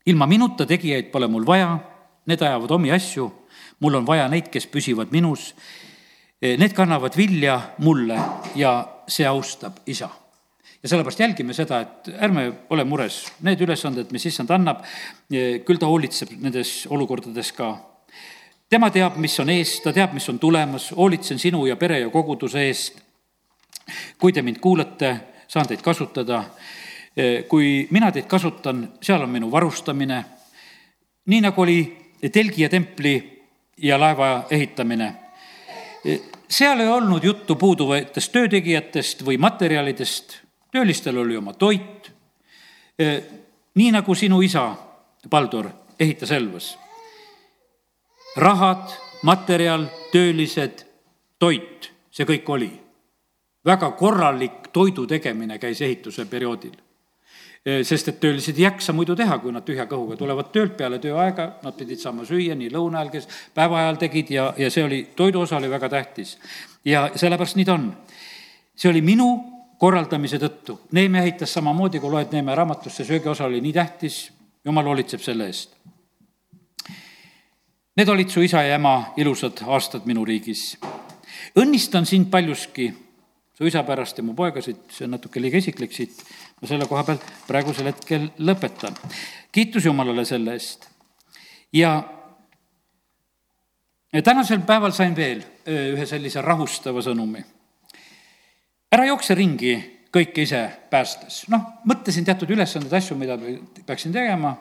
ilma 0.06 0.26
minuta 0.26 0.66
tegijaid 0.66 1.10
pole 1.10 1.28
mul 1.28 1.46
vaja, 1.46 1.78
need 2.26 2.42
ajavad 2.42 2.70
omi 2.70 2.90
asju, 2.92 3.32
mul 3.80 3.94
on 3.94 4.06
vaja 4.06 4.28
neid, 4.28 4.48
kes 4.48 4.66
püsivad 4.66 5.10
minus. 5.10 5.54
Need 6.42 6.72
kannavad 6.72 7.16
vilja 7.16 7.60
mulle 7.78 8.18
ja 8.54 8.88
see 9.08 9.26
austab 9.26 9.80
isa 9.86 10.10
ja 10.82 10.88
sellepärast 10.88 11.20
jälgime 11.20 11.54
seda, 11.54 11.80
et 11.80 12.10
ärme 12.22 12.44
ole 12.70 12.84
mures, 12.84 13.20
need 13.46 13.60
ülesanded, 13.64 14.12
mis 14.14 14.26
issand 14.30 14.50
annab, 14.54 14.84
küll 15.28 15.80
ta 15.80 15.90
hoolitseb 15.90 16.36
nendes 16.38 16.86
olukordades 16.90 17.52
ka. 17.56 17.74
tema 18.70 18.90
teab, 18.90 19.16
mis 19.16 19.38
on 19.40 19.50
ees, 19.50 19.80
ta 19.82 19.92
teab, 19.92 20.14
mis 20.14 20.28
on 20.28 20.38
tulemas, 20.38 20.90
hoolitsen 20.96 21.38
sinu 21.38 21.66
ja 21.66 21.76
pere 21.76 22.00
ja 22.00 22.10
koguduse 22.10 22.66
eest. 22.66 23.02
kui 24.18 24.32
te 24.32 24.42
mind 24.42 24.58
kuulate, 24.60 25.16
saan 25.48 25.66
teid 25.66 25.82
kasutada. 25.82 26.44
kui 27.48 27.88
mina 27.90 28.12
teid 28.12 28.26
kasutan, 28.26 28.92
seal 29.02 29.22
on 29.22 29.30
minu 29.30 29.50
varustamine. 29.50 30.24
nii 31.26 31.40
nagu 31.40 31.62
oli 31.62 31.96
telgi 32.32 32.62
ja 32.62 32.68
templi 32.68 33.42
ja 33.76 33.98
laeva 34.00 34.46
ehitamine 34.50 35.14
seal 36.50 36.80
ei 36.80 36.88
olnud 36.88 37.24
juttu 37.24 37.56
puuduvatest 37.56 38.32
töötegijatest 38.32 39.24
või 39.26 39.38
materjalidest, 39.38 40.38
töölistel 40.70 41.18
oli 41.18 41.36
oma 41.36 41.52
toit, 41.52 42.12
nii 43.74 43.90
nagu 43.94 44.14
sinu 44.14 44.40
isa, 44.42 44.74
Baldur, 45.30 45.70
ehitas 46.00 46.30
Elvas. 46.30 46.78
rahad, 48.36 48.90
materjal, 49.22 49.86
töölised, 50.12 50.84
toit, 51.38 51.92
see 52.10 52.26
kõik 52.26 52.48
oli. 52.48 52.70
väga 53.64 53.90
korralik 53.90 54.68
toidu 54.72 55.06
tegemine 55.06 55.58
käis 55.58 55.80
ehituse 55.82 56.24
perioodil 56.24 56.76
sest 57.82 58.08
et 58.08 58.20
töölised 58.20 58.56
ei 58.56 58.64
jaksa 58.64 58.94
muidu 58.96 59.16
teha, 59.18 59.38
kui 59.42 59.52
nad 59.52 59.64
tühja 59.66 59.84
kõhuga 59.90 60.16
tulevad 60.16 60.50
töölt 60.54 60.76
peale 60.78 61.00
tööaega, 61.02 61.48
nad 61.62 61.76
pidid 61.76 62.00
saama 62.00 62.24
süüa 62.24 62.54
nii 62.56 62.70
lõuna 62.72 63.02
ajal, 63.02 63.10
kes 63.12 63.28
päeva 63.54 63.82
ajal 63.82 63.98
tegid 64.00 64.30
ja, 64.32 64.46
ja 64.56 64.70
see 64.72 64.84
oli, 64.86 65.00
toidu 65.16 65.42
osa 65.42 65.58
oli 65.58 65.70
väga 65.70 65.88
tähtis. 65.92 66.38
ja 66.84 67.10
sellepärast 67.14 67.56
nii 67.56 67.64
ta 67.68 67.74
on. 67.74 67.90
see 68.76 68.90
oli 68.90 69.02
minu 69.02 69.57
korraldamise 69.78 70.38
tõttu. 70.42 70.78
Neeme 70.92 71.22
ehitas 71.22 71.52
samamoodi, 71.54 72.00
kui 72.02 72.10
loed 72.10 72.32
Neeme 72.34 72.54
raamatusse, 72.54 73.04
söögiosa 73.04 73.46
oli 73.46 73.60
nii 73.62 73.72
tähtis, 73.72 74.20
jumal 74.64 74.86
hoolitseb 74.90 75.22
selle 75.22 75.46
eest. 75.46 75.76
Need 77.98 78.08
olid 78.08 78.30
su 78.30 78.42
isa 78.42 78.62
ja 78.62 78.78
ema 78.78 79.12
ilusad 79.18 79.62
aastad 79.66 80.06
minu 80.06 80.24
riigis. 80.24 80.78
õnnistan 81.58 82.06
sind 82.06 82.30
paljuski, 82.30 82.92
su 83.54 83.66
isa 83.66 83.82
pärast 83.82 84.18
ja 84.18 84.22
mu 84.22 84.34
poegasid, 84.34 84.84
see 84.90 85.06
on 85.06 85.16
natuke 85.16 85.40
liiga 85.40 85.58
isiklik 85.58 85.92
siit, 85.92 86.22
ma 86.60 86.68
selle 86.68 86.86
koha 86.86 87.02
peal 87.04 87.18
praegusel 87.46 87.90
hetkel 87.90 88.28
lõpetan. 88.38 88.94
kiitus 89.52 89.84
Jumalale 89.84 90.24
selle 90.24 90.52
eest. 90.52 90.88
ja 91.72 92.02
tänasel 94.24 94.60
päeval 94.60 94.92
sain 94.92 95.16
veel 95.16 95.42
ühe 95.66 96.06
sellise 96.06 96.42
rahustava 96.42 97.02
sõnumi 97.02 97.44
ära 98.92 99.06
jookse 99.08 99.36
ringi 99.36 99.76
kõike 100.14 100.44
ise 100.44 100.62
päästes. 100.90 101.44
noh, 101.52 101.64
mõtlesin 101.84 102.24
teatud 102.24 102.50
ülesandeid, 102.50 102.92
asju, 102.92 103.16
mida 103.16 103.38
peaksin 103.86 104.12
tegema. 104.12 104.56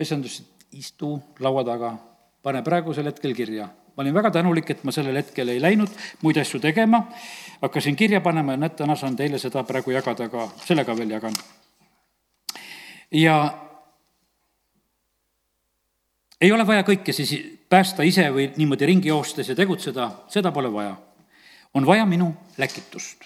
issand 0.00 0.24
ütles, 0.24 0.40
et 0.40 0.78
istu 0.78 1.20
laua 1.40 1.64
taga, 1.64 1.96
pane 2.42 2.62
praegusel 2.62 3.06
hetkel 3.06 3.34
kirja. 3.34 3.68
ma 3.96 4.02
olin 4.02 4.14
väga 4.14 4.30
tänulik, 4.30 4.70
et 4.70 4.84
ma 4.84 4.92
sellel 4.92 5.16
hetkel 5.16 5.48
ei 5.48 5.60
läinud 5.60 5.90
muid 6.22 6.36
asju 6.36 6.60
tegema, 6.60 7.08
hakkasin 7.62 7.96
kirja 7.96 8.20
panema 8.20 8.52
ja 8.52 8.56
näed, 8.56 8.76
täna 8.76 8.96
saan 8.96 9.16
teile 9.16 9.38
seda 9.38 9.64
praegu 9.64 9.90
jagada 9.90 10.28
ka, 10.28 10.48
selle 10.64 10.84
ka 10.84 10.96
veel 10.96 11.10
jagan. 11.10 11.34
ja 13.10 13.58
ei 16.40 16.52
ole 16.52 16.66
vaja 16.66 16.82
kõike 16.82 17.12
siis 17.12 17.34
päästa 17.68 18.02
ise 18.02 18.28
või 18.30 18.50
niimoodi 18.56 18.86
ringi 18.86 19.08
joostes 19.08 19.48
ja 19.48 19.54
tegutseda, 19.54 20.10
seda 20.28 20.52
pole 20.52 20.72
vaja 20.72 20.96
on 21.74 21.86
vaja 21.86 22.06
minu 22.06 22.34
läkitust. 22.58 23.24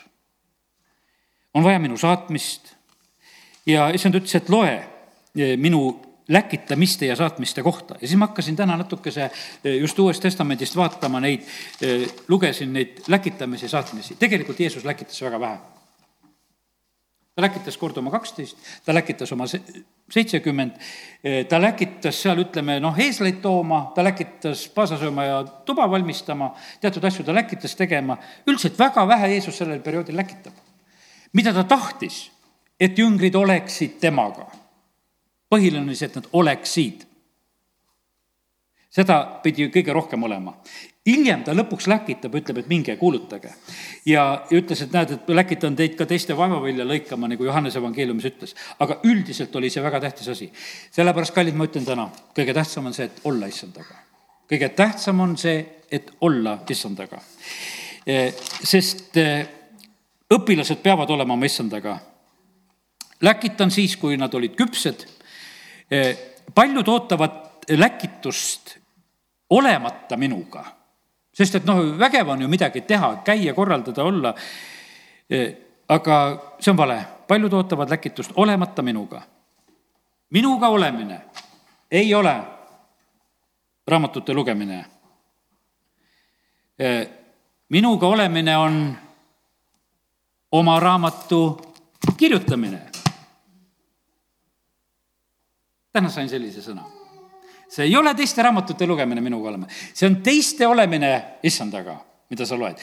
on 1.54 1.64
vaja 1.64 1.78
minu 1.78 1.96
saatmist 1.96 2.74
ja 3.66 3.88
issand 3.88 4.14
ütles, 4.14 4.34
et 4.36 4.48
loe 4.48 4.72
eh, 4.72 5.56
minu 5.56 6.02
läkitamiste 6.28 7.06
ja 7.06 7.16
saatmiste 7.16 7.62
kohta 7.62 7.94
ja 8.00 8.08
siis 8.08 8.18
ma 8.18 8.26
hakkasin 8.26 8.56
täna 8.56 8.76
natukese 8.76 9.30
eh, 9.64 9.78
just 9.78 9.98
Uuest 9.98 10.22
Testamendist 10.22 10.76
vaatama 10.76 11.20
neid, 11.20 11.46
eh, 11.80 12.08
lugesin 12.28 12.72
neid 12.72 13.02
läkitamisi 13.08 13.68
saatmisi. 13.68 14.16
tegelikult 14.18 14.60
Jeesus 14.60 14.84
läkitas 14.84 15.22
väga 15.22 15.40
vähe 15.40 15.75
ta 17.36 17.42
läkitas 17.44 17.76
kord 17.76 17.98
oma 18.00 18.10
kaksteist, 18.10 18.56
ta 18.84 18.94
läkitas 18.96 19.32
oma 19.32 19.44
seitsekümmend, 19.46 20.78
ta 21.48 21.58
läkitas 21.60 22.22
seal, 22.22 22.40
ütleme, 22.46 22.78
noh, 22.80 22.96
eesleid 22.96 23.42
tooma, 23.44 23.82
ta 23.94 24.04
läkitas 24.04 24.62
paasa 24.72 24.96
sööma 24.96 25.26
ja 25.26 25.42
tuba 25.68 25.84
valmistama, 25.92 26.54
teatud 26.80 27.04
asju 27.04 27.26
ta 27.26 27.34
läkitas 27.36 27.76
tegema, 27.76 28.16
üldiselt 28.48 28.78
väga 28.80 29.04
vähe 29.08 29.34
Jeesus 29.34 29.60
sellel 29.60 29.82
perioodil 29.84 30.16
läkitab. 30.16 30.54
mida 31.36 31.52
ta 31.52 31.64
tahtis, 31.64 32.30
et 32.80 32.98
jüngrid 32.98 33.34
oleksid 33.34 34.00
temaga. 34.00 34.46
põhiline 35.52 35.84
oli 35.84 35.94
see, 35.96 36.08
et 36.08 36.16
nad 36.16 36.28
oleksid. 36.32 37.04
Seda 38.96 39.18
pidi 39.42 39.68
kõige 39.72 39.94
rohkem 39.94 40.22
olema. 40.24 40.54
hiljem 41.06 41.44
ta 41.46 41.52
lõpuks 41.54 41.86
läkitab, 41.86 42.34
ütleb, 42.34 42.58
et 42.62 42.68
minge 42.68 42.96
kuulutage. 42.96 43.52
ja, 44.06 44.24
ja 44.50 44.58
ütles, 44.58 44.82
et 44.82 44.92
näed, 44.92 45.12
et 45.14 45.28
läkitan 45.28 45.76
teid 45.76 45.96
ka 45.98 46.06
teiste 46.06 46.36
vaevavilja 46.36 46.86
lõikama, 46.88 47.28
nagu 47.28 47.44
Johannese 47.44 47.78
evangeeliumis 47.78 48.28
ütles. 48.30 48.56
aga 48.78 49.00
üldiselt 49.04 49.56
oli 49.56 49.70
see 49.70 49.82
väga 49.82 50.00
tähtis 50.00 50.28
asi. 50.28 50.50
sellepärast, 50.90 51.34
kallid, 51.34 51.54
ma 51.54 51.68
ütlen 51.68 51.84
täna, 51.84 52.08
kõige 52.36 52.54
tähtsam 52.56 52.86
on 52.86 52.96
see, 52.96 53.10
et 53.10 53.20
olla 53.24 53.46
issandaga. 53.52 54.00
kõige 54.50 54.68
tähtsam 54.68 55.20
on 55.20 55.36
see, 55.36 55.64
et 55.90 56.10
olla 56.20 56.58
issandaga. 56.70 57.20
sest 58.62 59.16
eh, 59.16 59.46
õpilased 60.32 60.80
peavad 60.82 61.10
olema 61.10 61.34
oma 61.34 61.46
issandaga. 61.46 61.98
läkitan 63.20 63.70
siis, 63.70 63.96
kui 63.96 64.16
nad 64.16 64.34
olid 64.34 64.56
küpsed. 64.56 65.06
Eh, 65.90 66.16
paljud 66.54 66.88
ootavad 66.88 67.44
läkitust 67.68 68.78
olemata 69.50 70.16
minuga. 70.16 70.64
sest 71.32 71.54
et 71.54 71.64
noh, 71.64 71.98
vägev 71.98 72.28
on 72.28 72.42
ju 72.42 72.48
midagi 72.48 72.80
teha, 72.80 73.16
käia, 73.24 73.54
korraldada, 73.54 74.04
olla. 74.04 74.34
aga 75.88 76.16
see 76.60 76.70
on 76.70 76.76
vale, 76.76 77.04
paljud 77.28 77.52
ootavad 77.52 77.90
läkitust 77.90 78.32
olemata 78.36 78.82
minuga. 78.82 79.22
minuga 80.30 80.68
olemine 80.68 81.20
ei 81.90 82.14
ole 82.14 82.34
raamatute 83.86 84.34
lugemine. 84.34 84.84
minuga 87.68 88.06
olemine 88.06 88.56
on 88.56 88.96
oma 90.52 90.80
raamatu 90.80 91.74
kirjutamine. 92.16 92.80
täna 95.92 96.08
sain 96.08 96.28
sellise 96.28 96.60
sõna 96.60 96.95
see 97.68 97.84
ei 97.84 97.96
ole 97.96 98.14
teiste 98.14 98.42
raamatute 98.42 98.86
lugemine 98.86 99.20
minuga 99.20 99.48
olema, 99.48 99.66
see 99.68 100.08
on 100.08 100.20
teiste 100.24 100.66
olemine 100.66 101.12
issandaga, 101.42 101.96
mida 102.30 102.46
sa 102.46 102.58
loed. 102.58 102.80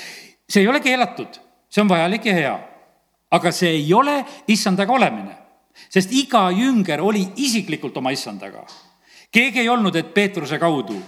see 0.49 0.61
ei 0.61 0.67
ole 0.67 0.79
keelatud, 0.83 1.39
see 1.69 1.81
on 1.81 1.89
vajalik 1.89 2.25
ja 2.25 2.33
hea. 2.33 2.55
aga 3.31 3.51
see 3.51 3.69
ei 3.69 3.93
ole 3.93 4.19
issandaga 4.47 4.93
olemine, 4.93 5.35
sest 5.89 6.11
iga 6.11 6.49
jünger 6.51 7.01
oli 7.01 7.25
isiklikult 7.35 7.97
oma 7.97 8.11
issandaga. 8.11 8.65
keegi 9.31 9.59
ei 9.59 9.69
olnud, 9.69 9.95
et 9.95 10.13
Peetruse 10.13 10.59
kaudu, 10.59 11.01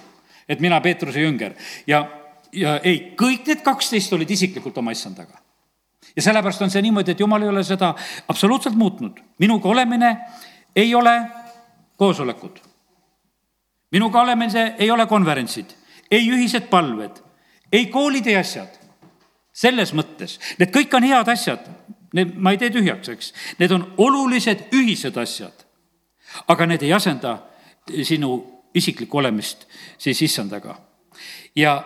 et 0.47 0.59
mina 0.59 0.82
Peetruse 0.82 1.21
jünger 1.21 1.55
ja, 1.88 2.05
ja 2.51 2.80
ei, 2.84 3.15
kõik 3.17 3.47
need 3.47 3.65
kaksteist 3.65 4.13
olid 4.13 4.32
isiklikult 4.32 4.78
oma 4.78 4.91
issandaga 4.91 5.41
ja 6.15 6.21
sellepärast 6.21 6.61
on 6.61 6.71
see 6.71 6.82
niimoodi, 6.86 7.11
et 7.11 7.19
jumal 7.19 7.43
ei 7.43 7.49
ole 7.51 7.63
seda 7.63 7.93
absoluutselt 8.28 8.76
muutnud. 8.76 9.19
minuga 9.39 9.69
olemine 9.69 10.17
ei 10.76 10.95
ole 10.95 11.21
koosolekud 11.97 12.74
minuga 13.91 14.21
olemise 14.21 14.73
ei 14.77 14.91
ole 14.91 15.05
konverentsid, 15.05 15.65
ei 16.11 16.27
ühised 16.31 16.69
palved, 16.69 17.21
ei 17.71 17.86
koolid 17.86 18.25
ja 18.25 18.39
asjad. 18.39 18.81
selles 19.55 19.93
mõttes, 19.95 20.36
need 20.59 20.71
kõik 20.75 20.91
on 20.97 21.05
head 21.07 21.29
asjad, 21.31 21.67
need 22.13 22.33
ma 22.36 22.51
ei 22.51 22.57
tee 22.59 22.73
tühjaks, 22.75 23.09
eks, 23.09 23.29
need 23.59 23.71
on 23.71 23.86
olulised 23.97 24.67
ühised 24.75 25.17
asjad. 25.17 25.65
aga 26.47 26.65
need 26.65 26.83
ei 26.83 26.93
asenda 26.93 27.38
sinu 28.03 28.63
isiklikku 28.73 29.17
olemist 29.17 29.67
siis 29.97 30.21
issandaga. 30.21 30.75
ja 31.55 31.83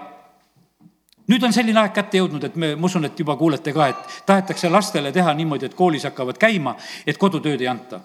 nüüd 1.28 1.44
on 1.44 1.54
selline 1.54 1.80
aeg 1.80 1.94
kätte 1.94 2.18
jõudnud, 2.18 2.44
et 2.44 2.56
me, 2.56 2.76
ma 2.76 2.86
usun, 2.86 3.06
et 3.06 3.20
juba 3.20 3.36
kuulete 3.38 3.74
ka, 3.74 3.88
et 3.88 4.26
tahetakse 4.26 4.70
lastele 4.70 5.12
teha 5.12 5.34
niimoodi, 5.34 5.66
et 5.66 5.78
koolis 5.78 6.04
hakkavad 6.10 6.42
käima, 6.42 6.76
et 7.06 7.18
kodutööd 7.18 7.62
ei 7.62 7.68
anta. 7.68 8.02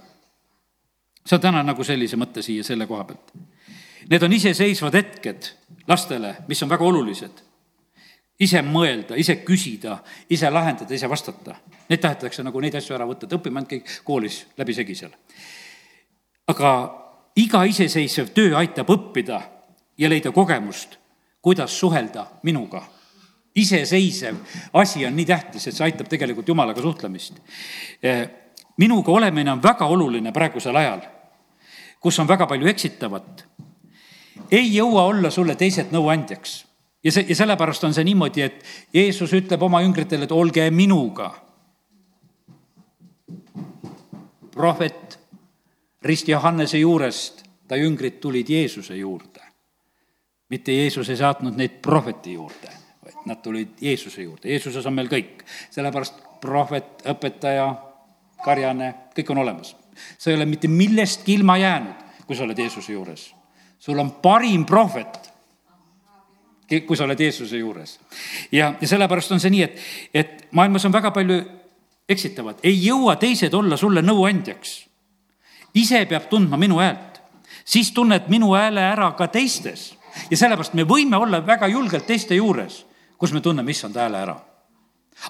saan 1.27 1.41
täna 1.41 1.63
nagu 1.63 1.85
sellise 1.85 2.17
mõtte 2.17 2.43
siia 2.43 2.65
selle 2.65 2.87
koha 2.87 3.05
pealt 3.05 3.54
Need 4.11 4.23
on 4.23 4.33
iseseisvad 4.33 4.95
hetked 4.95 5.51
lastele, 5.89 6.35
mis 6.49 6.63
on 6.63 6.69
väga 6.69 6.85
olulised. 6.85 7.43
ise 8.41 8.63
mõelda, 8.67 9.15
ise 9.17 9.37
küsida, 9.47 9.99
ise 10.31 10.51
lahendada, 10.51 10.95
ise 10.95 11.09
vastata. 11.09 11.55
Need 11.89 12.01
tahetakse 12.03 12.43
nagu 12.43 12.61
neid 12.61 12.75
asju 12.75 12.97
ära 12.97 13.07
võtta, 13.07 13.29
et 13.29 13.37
õpime 13.37 13.61
ainult 13.61 13.71
kõik 13.71 13.93
koolis 14.05 14.47
läbisegi 14.59 14.95
seal. 14.95 15.15
aga 16.47 16.71
iga 17.37 17.65
iseseisev 17.65 18.35
töö 18.35 18.57
aitab 18.57 18.91
õppida 18.91 19.41
ja 19.99 20.09
leida 20.09 20.33
kogemust, 20.33 20.99
kuidas 21.41 21.79
suhelda 21.79 22.27
minuga 22.43 22.83
iseseisev 23.55 24.37
asi 24.73 25.07
on 25.07 25.17
nii 25.17 25.27
tähtis, 25.27 25.69
et 25.69 25.77
see 25.77 25.87
aitab 25.87 26.09
tegelikult 26.11 26.49
Jumalaga 26.49 26.83
suhtlemist. 26.83 27.39
minuga 28.77 29.13
olemine 29.13 29.53
on 29.53 29.63
väga 29.63 29.87
oluline 29.87 30.33
praegusel 30.33 30.77
ajal, 30.77 31.01
kus 32.01 32.19
on 32.19 32.29
väga 32.29 32.47
palju 32.47 32.67
eksitavat 32.67 33.45
ei 34.51 34.75
jõua 34.75 35.05
olla 35.05 35.31
sulle 35.31 35.55
teised 35.57 35.93
nõuandjaks. 35.93 36.65
ja 37.05 37.13
see, 37.13 37.27
ja 37.29 37.37
sellepärast 37.37 37.85
on 37.85 37.95
see 37.95 38.05
niimoodi, 38.05 38.43
et 38.43 38.65
Jeesus 38.95 39.33
ütleb 39.33 39.63
oma 39.63 39.83
jüngritele, 39.83 40.25
et 40.25 40.33
olge 40.33 40.71
minuga. 40.71 41.35
prohvet 44.51 45.19
Rist 46.03 46.29
Johannese 46.29 46.79
juurest, 46.79 47.43
ta 47.69 47.77
jüngrid 47.77 48.21
tulid 48.21 48.49
Jeesuse 48.49 48.97
juurde. 48.97 49.41
mitte 50.49 50.73
Jeesus 50.73 51.09
ei 51.11 51.17
saatnud 51.17 51.57
neid 51.57 51.81
prohveti 51.83 52.33
juurde, 52.33 52.71
vaid 53.05 53.27
nad 53.27 53.43
tulid 53.43 53.69
Jeesuse 53.81 54.23
juurde, 54.23 54.49
Jeesuses 54.49 54.87
on 54.87 54.95
meil 54.95 55.09
kõik. 55.09 55.45
sellepärast 55.71 56.15
prohvet, 56.41 57.03
õpetaja, 57.07 57.75
karjane, 58.45 58.95
kõik 59.17 59.31
on 59.31 59.39
olemas. 59.39 59.77
sa 60.19 60.31
ei 60.31 60.37
ole 60.37 60.47
mitte 60.47 60.69
millestki 60.69 61.35
ilma 61.35 61.57
jäänud, 61.59 61.97
kui 62.27 62.37
sa 62.37 62.45
oled 62.45 62.59
Jeesuse 62.59 62.93
juures 62.93 63.35
sul 63.85 63.99
on 63.99 64.11
parim 64.23 64.65
prohvet, 64.65 65.19
kui 66.87 66.97
sa 66.97 67.05
oled 67.05 67.21
Jeesuse 67.21 67.59
juures. 67.61 67.99
ja, 68.53 68.75
ja 68.81 68.89
sellepärast 68.89 69.35
on 69.37 69.43
see 69.43 69.53
nii, 69.53 69.67
et, 69.67 69.83
et 70.15 70.47
maailmas 70.57 70.87
on 70.89 70.95
väga 70.95 71.11
palju 71.13 71.37
eksitavat, 72.09 72.63
ei 72.65 72.79
jõua 72.87 73.19
teised 73.21 73.53
olla 73.55 73.77
sulle 73.77 74.01
nõuandjaks. 74.03 74.73
ise 75.75 76.01
peab 76.09 76.31
tundma 76.31 76.57
minu 76.57 76.81
häält, 76.81 77.21
siis 77.65 77.93
tunned 77.93 78.33
minu 78.33 78.55
hääle 78.57 78.81
ära 78.81 79.13
ka 79.19 79.29
teistes 79.29 79.93
ja 80.31 80.37
sellepärast 80.37 80.75
me 80.75 80.89
võime 80.89 81.21
olla 81.21 81.45
väga 81.47 81.69
julgelt 81.69 82.07
teiste 82.07 82.41
juures, 82.41 82.87
kus 83.19 83.37
me 83.37 83.45
tunneme 83.45 83.71
issand 83.71 84.01
hääle 84.01 84.25
ära. 84.25 84.41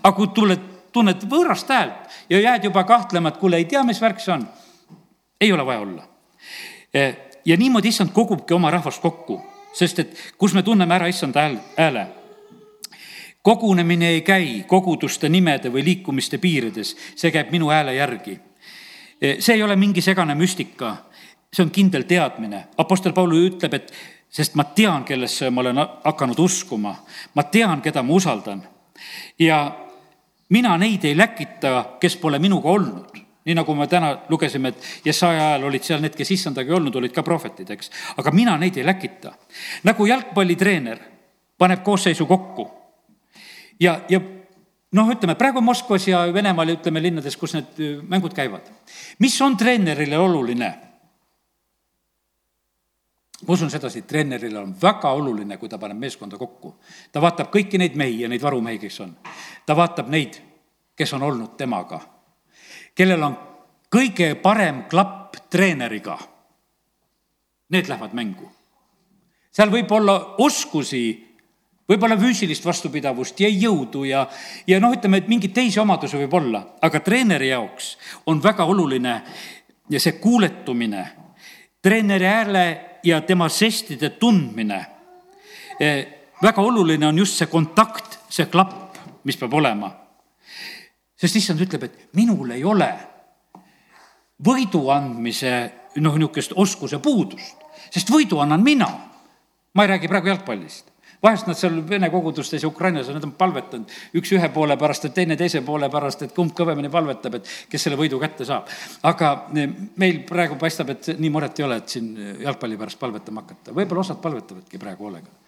aga 0.03 0.17
kui 0.17 0.31
tuled, 0.31 0.71
tunned 0.93 1.27
võõrast 1.27 1.75
häält 1.75 2.19
ja 2.31 2.41
jääd 2.41 2.71
juba 2.71 2.85
kahtlema, 2.85 3.35
et 3.35 3.43
kuule, 3.43 3.57
ei 3.57 3.65
tea, 3.65 3.83
mis 3.83 4.01
värk 4.01 4.23
see 4.23 4.39
on, 4.39 4.49
ei 5.41 5.53
ole 5.53 5.67
vaja 5.67 5.81
olla 5.81 6.11
ja 7.45 7.57
niimoodi 7.57 7.89
issand 7.89 8.11
kogubki 8.13 8.55
oma 8.55 8.71
rahvast 8.71 9.03
kokku, 9.03 9.41
sest 9.73 9.99
et 9.99 10.19
kus 10.39 10.55
me 10.55 10.63
tunneme 10.63 10.95
ära 10.95 11.07
issand 11.07 11.37
hääl, 11.37 11.57
hääle. 11.77 12.07
kogunemine 13.43 14.09
ei 14.09 14.21
käi 14.21 14.65
koguduste 14.67 15.29
nimede 15.29 15.69
või 15.69 15.85
liikumiste 15.85 16.39
piirides, 16.39 16.97
see 17.17 17.31
käib 17.31 17.51
minu 17.53 17.69
hääle 17.69 17.95
järgi. 17.95 18.41
see 19.39 19.55
ei 19.55 19.63
ole 19.63 19.77
mingi 19.77 20.01
segane 20.01 20.35
müstika, 20.35 20.97
see 21.53 21.63
on 21.63 21.71
kindel 21.71 22.03
teadmine. 22.03 22.65
Apostel 22.77 23.13
Paulus 23.13 23.39
ütleb, 23.39 23.75
et 23.75 23.93
sest 24.31 24.55
ma 24.55 24.65
tean, 24.65 25.05
kellesse 25.05 25.51
ma 25.51 25.61
olen 25.61 25.77
hakanud 26.05 26.39
uskuma, 26.39 26.97
ma 27.35 27.43
tean, 27.43 27.83
keda 27.83 28.03
ma 28.03 28.15
usaldan. 28.15 28.63
ja 29.39 29.77
mina 30.49 30.77
neid 30.79 31.05
ei 31.05 31.17
läkita, 31.17 31.85
kes 32.01 32.17
pole 32.17 32.39
minuga 32.39 32.69
olnud 32.69 33.24
nii 33.45 33.55
nagu 33.55 33.75
me 33.77 33.87
täna 33.87 34.15
lugesime, 34.29 34.73
et 34.73 35.09
Jesaja 35.09 35.49
ajal 35.51 35.67
olid 35.69 35.85
seal 35.85 36.01
need, 36.01 36.15
kes 36.17 36.31
issandaga 36.33 36.73
ei 36.73 36.77
olnud, 36.79 36.95
olid 36.97 37.13
ka 37.13 37.23
prohvetid, 37.23 37.71
eks. 37.71 37.91
aga 38.17 38.33
mina 38.33 38.57
neid 38.59 38.77
ei 38.81 38.87
läkita. 38.87 39.35
nagu 39.85 40.07
jalgpallitreener 40.07 41.03
paneb 41.59 41.83
koosseisu 41.85 42.27
kokku 42.27 42.71
ja, 43.81 44.01
ja 44.09 44.21
noh, 44.93 45.11
ütleme 45.13 45.37
praegu 45.39 45.61
Moskvas 45.61 46.09
ja 46.09 46.25
Venemaal 46.33 46.73
ja 46.73 46.79
ütleme 46.79 47.03
linnades, 47.03 47.37
kus 47.37 47.55
need 47.59 47.81
äh, 47.81 48.01
mängud 48.09 48.35
käivad. 48.35 48.71
mis 49.19 49.41
on 49.43 49.57
treenerile 49.57 50.19
oluline? 50.19 50.73
ma 53.45 53.53
usun 53.53 53.71
sedasi, 53.71 53.99
et 53.99 54.07
treenerile 54.09 54.59
on 54.59 54.73
väga 54.83 55.11
oluline, 55.13 55.59
kui 55.61 55.69
ta 55.69 55.79
paneb 55.79 56.01
meeskonda 56.01 56.41
kokku. 56.41 56.75
ta 57.13 57.21
vaatab 57.21 57.53
kõiki 57.53 57.79
neid 57.79 57.97
mehi 57.97 58.23
ja 58.23 58.29
neid 58.29 58.43
varumehi, 58.43 58.79
kes 58.79 59.01
on. 59.01 59.17
ta 59.67 59.77
vaatab 59.77 60.09
neid, 60.09 60.41
kes 60.97 61.13
on 61.13 61.29
olnud 61.29 61.57
temaga 61.61 62.14
kellel 62.95 63.23
on 63.23 63.37
kõige 63.95 64.35
parem 64.43 64.85
klapp 64.91 65.37
treeneriga, 65.51 66.17
need 67.71 67.89
lähevad 67.89 68.15
mängu. 68.15 68.51
seal 69.55 69.71
võib 69.71 69.91
olla 69.95 70.35
oskusi, 70.43 71.05
võib-olla 71.89 72.17
füüsilist 72.19 72.65
vastupidavust 72.65 73.41
ja 73.41 73.49
jõudu 73.49 74.05
ja, 74.05 74.27
ja 74.67 74.81
noh, 74.81 74.95
ütleme, 74.95 75.19
et 75.23 75.29
mingeid 75.29 75.55
teisi 75.55 75.81
omadusi 75.81 76.19
võib 76.19 76.35
olla, 76.35 76.65
aga 76.83 77.01
treeneri 77.01 77.49
jaoks 77.49 77.97
on 78.27 78.43
väga 78.43 78.65
oluline 78.65 79.15
ja 79.91 80.01
see 80.01 80.19
kuuletumine, 80.19 81.07
treeneri 81.83 82.27
hääle 82.27 82.67
ja 83.05 83.21
tema 83.21 83.49
žestide 83.49 84.11
tundmine. 84.19 84.87
Eh, 85.81 86.07
väga 86.43 86.63
oluline 86.63 87.07
on 87.07 87.19
just 87.19 87.39
see 87.39 87.47
kontakt, 87.47 88.19
see 88.31 88.47
klapp, 88.47 88.97
mis 89.25 89.37
peab 89.37 89.55
olema 89.55 90.04
sest 91.21 91.37
issand 91.41 91.61
ütleb, 91.61 91.87
et 91.87 92.17
minul 92.19 92.51
ei 92.55 92.65
ole 92.65 92.89
võidu 94.45 94.89
andmise 94.91 95.53
noh, 96.03 96.17
niisugust 96.19 96.57
oskuse 96.59 96.99
puudust, 97.03 97.63
sest 97.91 98.11
võidu 98.11 98.41
annan 98.43 98.63
mina. 98.63 98.89
ma 99.75 99.83
ei 99.83 99.89
räägi 99.89 100.09
praegu 100.09 100.29
jalgpallist 100.29 100.95
vahest 101.25 101.49
nad 101.49 101.57
seal 101.59 101.79
Vene 101.89 102.11
kogudustes 102.13 102.63
ja 102.63 102.69
Ukrainas, 102.69 103.09
nad 103.09 103.25
on 103.25 103.33
palvetanud 103.39 103.93
üks 104.19 104.33
ühe 104.37 104.49
poole 104.53 104.77
pärast 104.81 105.07
ja 105.09 105.13
teine 105.15 105.37
teise 105.41 105.63
poole 105.65 105.89
pärast, 105.93 106.27
et 106.27 106.35
kumb 106.37 106.53
kõvemini 106.57 106.91
palvetab, 106.93 107.39
et 107.39 107.49
kes 107.71 107.87
selle 107.87 107.99
võidu 108.01 108.21
kätte 108.21 108.45
saab. 108.49 108.69
aga 109.03 109.31
meil 109.55 110.21
praegu 110.29 110.59
paistab, 110.61 110.93
et 110.93 111.15
nii 111.19 111.33
muret 111.33 111.61
ei 111.61 111.65
ole, 111.69 111.81
et 111.81 111.97
siin 111.97 112.13
jalgpalli 112.45 112.77
pärast 112.81 113.01
palvetama 113.01 113.45
hakata. 113.45 113.73
võib-olla 113.73 114.05
osad 114.05 114.21
palvetavadki 114.25 114.83
praegu 114.83 115.09
hoolega 115.09 115.44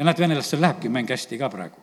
ja 0.00 0.06
näed, 0.08 0.18
venelastel 0.18 0.60
lähebki 0.60 0.88
mäng 0.88 1.10
hästi 1.12 1.38
ka 1.38 1.48
praegu. 1.52 1.76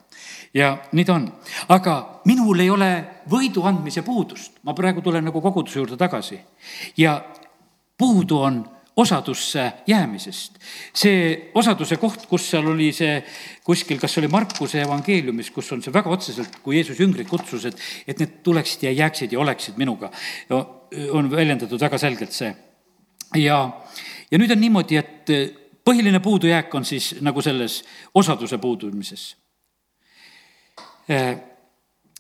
ja 0.54 0.78
nii 0.92 1.06
ta 1.06 1.14
on. 1.14 1.28
aga 1.70 2.22
minul 2.26 2.60
ei 2.60 2.70
ole 2.70 2.90
võidu 3.30 3.62
andmise 3.70 4.02
puudust, 4.02 4.58
ma 4.66 4.74
praegu 4.74 5.04
tulen 5.06 5.28
nagu 5.30 5.42
koguduse 5.42 5.80
juurde 5.80 5.98
tagasi. 5.98 6.40
ja 6.98 7.22
puudu 7.98 8.40
on 8.42 8.58
osadusse 8.98 9.72
jäämisest. 9.88 10.58
see 10.94 11.52
osaduse 11.54 12.00
koht, 12.02 12.26
kus 12.26 12.50
seal 12.50 12.66
oli 12.74 12.90
see 12.92 13.22
kuskil, 13.64 14.00
kas 14.02 14.18
oli 14.18 14.28
Markuse 14.34 14.82
evangeeliumis, 14.82 15.52
kus 15.54 15.72
on 15.72 15.86
see 15.86 15.94
väga 15.94 16.10
otseselt, 16.10 16.58
kui 16.64 16.80
Jeesus 16.80 16.98
jüngrid 17.00 17.30
kutsus, 17.30 17.70
et, 17.70 17.78
et 18.08 18.18
need 18.20 18.42
tuleksid 18.44 18.88
ja 18.90 18.96
jääksid 19.04 19.38
ja 19.38 19.40
oleksid 19.46 19.78
minuga, 19.78 20.10
on 21.12 21.32
väljendatud 21.32 21.80
väga 21.82 22.02
selgelt 22.02 22.34
see. 22.34 22.50
ja, 23.36 23.62
ja 24.32 24.42
nüüd 24.42 24.58
on 24.58 24.62
niimoodi, 24.66 24.98
et 24.98 25.38
põhiline 25.88 26.20
puudujääk 26.20 26.76
on 26.76 26.86
siis 26.86 27.16
nagu 27.24 27.42
selles 27.42 27.80
osaduse 28.16 28.58
puudumises. 28.58 29.30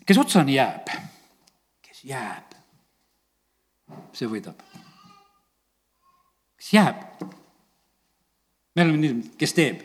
kes 0.06 0.18
otsani 0.18 0.56
jääb, 0.56 0.88
kes 1.84 2.04
jääb, 2.08 2.56
see 4.16 4.30
võidab 4.32 4.64
kes 6.68 6.74
jääb. 6.74 6.96
me 8.76 8.82
oleme 8.82 8.98
nii, 8.98 9.32
kes 9.38 9.54
teeb. 9.54 9.82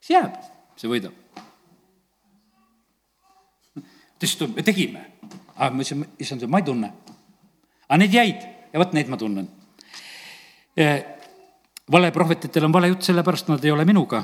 kes 0.00 0.10
jääb, 0.10 0.34
see 0.76 0.90
võidab. 0.90 1.14
ta 3.74 4.26
ütles, 4.26 4.34
et 4.42 4.56
me 4.56 4.62
tegime. 4.62 5.04
aga 5.56 5.70
ma 5.74 5.82
ütlesin, 5.82 6.04
issand, 6.18 6.44
ma 6.46 6.60
ei 6.60 6.66
tunne. 6.66 6.92
aga 7.88 8.00
need 8.02 8.14
jäid 8.14 8.44
ja 8.72 8.82
vot 8.82 8.92
neid 8.92 9.08
ma 9.08 9.16
tunnen. 9.16 9.48
Valeprohvetitel 11.92 12.64
on 12.64 12.72
vale 12.72 12.92
jutt, 12.92 13.02
sellepärast 13.08 13.48
nad 13.48 13.64
ei 13.64 13.70
ole 13.70 13.84
minuga. 13.84 14.22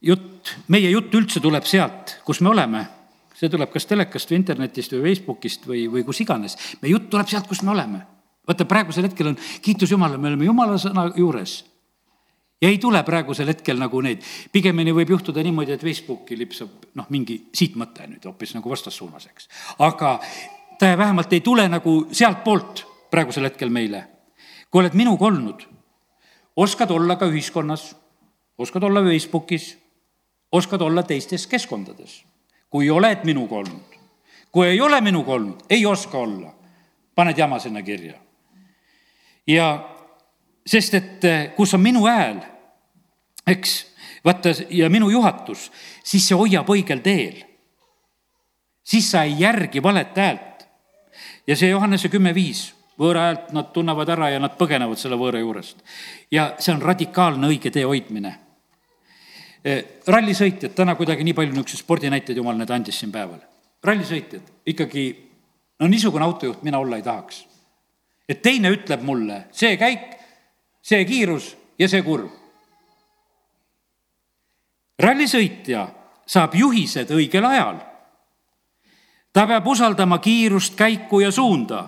jutt, 0.00 0.56
meie 0.68 0.90
jutt 0.90 1.14
üldse 1.14 1.40
tuleb 1.40 1.64
sealt, 1.64 2.20
kus 2.24 2.40
me 2.40 2.48
oleme 2.48 2.86
see 3.40 3.48
tuleb 3.48 3.70
kas 3.72 3.86
telekast 3.88 4.30
või 4.30 4.40
internetist 4.40 4.92
või 4.92 5.02
Facebookist 5.08 5.66
või, 5.66 5.84
või 5.92 6.04
kus 6.04 6.20
iganes. 6.20 6.56
meie 6.82 6.92
jutt 6.92 7.10
tuleb 7.10 7.28
sealt, 7.28 7.48
kus 7.48 7.62
me 7.62 7.70
oleme 7.72 8.06
vaata, 8.50 8.66
praegusel 8.68 9.06
hetkel 9.08 9.32
on, 9.32 9.36
kiitus 9.62 9.90
Jumalale, 9.90 10.18
me 10.18 10.32
oleme 10.32 10.48
Jumala 10.48 10.78
sõna 10.80 11.06
juures. 11.16 11.64
ja 12.60 12.68
ei 12.68 12.78
tule 12.78 13.02
praegusel 13.06 13.48
hetkel 13.48 13.78
nagu 13.80 14.00
neid, 14.04 14.24
pigemini 14.52 14.92
võib 14.92 15.14
juhtuda 15.14 15.42
niimoodi, 15.42 15.72
et 15.76 15.84
Facebooki 15.84 16.36
lipsab 16.38 16.90
noh, 16.98 17.06
mingi 17.08 17.38
siit 17.54 17.76
mõte 17.80 18.06
nüüd 18.08 18.24
hoopis 18.26 18.54
nagu 18.56 18.70
vastassuunas, 18.70 19.28
eks. 19.30 19.48
aga 19.78 20.18
ta 20.78 20.94
vähemalt 20.98 21.32
ei 21.32 21.40
tule 21.40 21.68
nagu 21.68 22.06
sealtpoolt 22.12 22.84
praegusel 23.10 23.48
hetkel 23.48 23.70
meile. 23.70 24.06
kui 24.70 24.82
oled 24.82 24.94
minuga 24.94 25.26
olnud, 25.26 25.66
oskad 26.60 26.90
olla 26.90 27.16
ka 27.16 27.28
ühiskonnas, 27.30 27.94
oskad 28.58 28.82
olla 28.82 29.02
Facebookis, 29.02 29.78
oskad 30.52 30.80
olla 30.80 31.02
teistes 31.02 31.46
keskkondades. 31.46 32.24
kui 32.70 32.90
oled 32.90 33.24
minuga 33.24 33.54
olnud, 33.56 33.94
kui 34.52 34.66
ei 34.66 34.80
ole 34.80 35.00
minuga 35.00 35.32
olnud, 35.32 35.62
ei 35.70 35.86
oska 35.86 36.18
olla, 36.18 36.52
paned 37.14 37.38
jama 37.38 37.58
sinna 37.58 37.82
kirja 37.82 38.14
ja 39.46 39.96
sest, 40.66 40.94
et 40.94 41.24
eh, 41.24 41.52
kus 41.56 41.74
on 41.74 41.82
minu 41.82 42.04
hääl, 42.06 42.40
eks, 43.46 43.86
vaata, 44.24 44.52
ja 44.70 44.90
minu 44.90 45.10
juhatus, 45.10 45.70
siis 46.04 46.28
see 46.28 46.38
hoiab 46.38 46.68
õigel 46.70 47.02
teel. 47.04 47.46
siis 48.84 49.10
sa 49.10 49.22
ei 49.22 49.36
järgi 49.38 49.82
valet 49.82 50.16
häält. 50.16 50.66
ja 51.46 51.56
see 51.56 51.70
Johannese 51.70 52.08
kümme 52.08 52.34
viis, 52.34 52.74
võõra 53.00 53.26
häält 53.28 53.52
nad 53.56 53.72
tunnevad 53.72 54.08
ära 54.12 54.30
ja 54.34 54.40
nad 54.42 54.56
põgenevad 54.58 55.00
selle 55.00 55.16
võõra 55.16 55.40
juurest. 55.40 55.82
ja 56.30 56.54
see 56.58 56.74
on 56.74 56.82
radikaalne 56.82 57.48
õige 57.48 57.72
tee 57.72 57.84
hoidmine. 57.84 58.34
Eh, 59.64 59.84
rallisõitjad, 60.06 60.72
täna 60.74 60.94
kuidagi 60.94 61.24
nii 61.24 61.34
palju 61.36 61.52
niisuguseid 61.52 61.84
spordinäiteid 61.84 62.36
jumal 62.36 62.56
need 62.56 62.70
andis 62.70 63.00
siin 63.00 63.12
päeval. 63.12 63.40
rallisõitjad 63.84 64.66
ikkagi, 64.66 65.30
no 65.80 65.88
niisugune 65.88 66.24
autojuht 66.24 66.62
mina 66.62 66.78
olla 66.78 66.96
ei 66.96 67.02
tahaks 67.02 67.46
et 68.30 68.42
teine 68.42 68.70
ütleb 68.70 69.02
mulle, 69.02 69.44
see 69.50 69.74
käik, 69.80 70.12
see 70.82 71.02
kiirus 71.08 71.50
ja 71.78 71.88
see 71.90 72.04
kurv. 72.06 72.30
rallisõitja 75.00 75.86
saab 76.28 76.54
juhised 76.54 77.10
õigel 77.16 77.46
ajal. 77.48 77.80
ta 79.32 79.46
peab 79.46 79.66
usaldama 79.66 80.18
kiirust, 80.18 80.76
käiku 80.78 81.20
ja 81.24 81.30
suunda, 81.32 81.82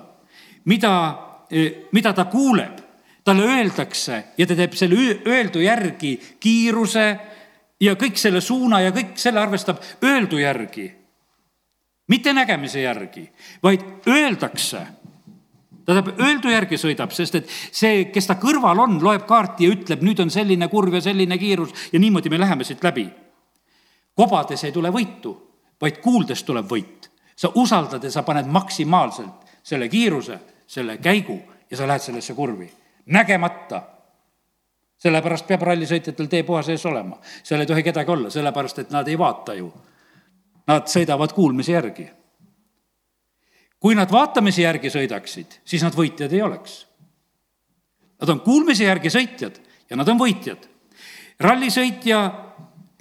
mida, 0.65 1.19
eh, 1.51 1.89
mida 1.93 2.13
ta 2.13 2.25
kuuleb. 2.25 2.79
talle 3.25 3.43
öeldakse 3.43 4.25
ja 4.39 4.47
ta 4.47 4.55
teeb 4.59 4.73
selle 4.75 4.97
öeldu 5.27 5.61
järgi 5.63 6.17
kiiruse 6.41 7.19
ja 7.81 7.95
kõik 7.95 8.17
selle 8.19 8.41
suuna 8.41 8.81
ja 8.81 8.91
kõik 8.91 9.15
selle 9.15 9.41
arvestab 9.41 9.79
öeldu 10.03 10.39
järgi. 10.39 10.93
mitte 12.09 12.33
nägemise 12.33 12.81
järgi, 12.81 13.31
vaid 13.63 13.81
öeldakse 14.07 14.87
ta 15.85 15.93
tähendab, 15.93 16.21
öeldu 16.21 16.51
järgi 16.53 16.79
sõidab, 16.79 17.13
sest 17.15 17.39
et 17.41 17.51
see, 17.51 18.07
kes 18.15 18.29
ta 18.29 18.37
kõrval 18.41 18.79
on, 18.85 18.99
loeb 19.03 19.25
kaarti 19.29 19.67
ja 19.67 19.75
ütleb, 19.75 20.03
nüüd 20.07 20.21
on 20.23 20.31
selline 20.31 20.69
kurv 20.71 20.95
ja 20.95 21.03
selline 21.03 21.39
kiirus 21.39 21.75
ja 21.93 22.01
niimoodi 22.03 22.31
me 22.31 22.39
läheme 22.41 22.65
siit 22.65 22.85
läbi. 22.85 23.09
kobades 24.15 24.65
ei 24.65 24.73
tule 24.73 24.91
võitu, 24.91 25.35
vaid 25.81 25.99
kuuldes 26.03 26.43
tuleb 26.43 26.67
võit. 26.71 27.11
sa 27.37 27.49
usaldad 27.55 28.05
ja 28.05 28.11
sa 28.11 28.23
paned 28.23 28.47
maksimaalselt 28.47 29.57
selle 29.63 29.89
kiiruse, 29.89 30.39
selle 30.67 30.99
käigu 30.99 31.41
ja 31.71 31.77
sa 31.77 31.87
lähed 31.87 32.01
sellesse 32.01 32.35
kurvi, 32.35 32.71
nägemata 33.07 33.83
sellepärast 35.03 35.47
peab 35.47 35.63
rallisõitjatel 35.67 36.29
tee 36.31 36.43
puha 36.47 36.63
sees 36.63 36.87
olema, 36.87 37.19
seal 37.43 37.61
ei 37.61 37.67
tohi 37.67 37.83
kedagi 37.83 38.11
olla, 38.11 38.31
sellepärast 38.31 38.79
et 38.79 38.91
nad 38.95 39.09
ei 39.09 39.19
vaata 39.19 39.55
ju. 39.59 39.73
Nad 40.67 40.87
sõidavad 40.87 41.33
kuulmise 41.35 41.73
järgi 41.73 42.05
kui 43.83 43.97
nad 43.99 44.13
vaatamise 44.15 44.63
järgi 44.63 44.93
sõidaksid, 44.95 45.59
siis 45.67 45.83
nad 45.83 45.97
võitjad 45.99 46.31
ei 46.31 46.43
oleks. 46.47 46.77
Nad 48.23 48.31
on 48.31 48.41
kuulmise 48.45 48.87
järgi 48.87 49.11
sõitjad 49.11 49.59
ja 49.91 49.99
nad 49.99 50.09
on 50.09 50.21
võitjad. 50.21 50.69
rallisõitja 51.43 52.19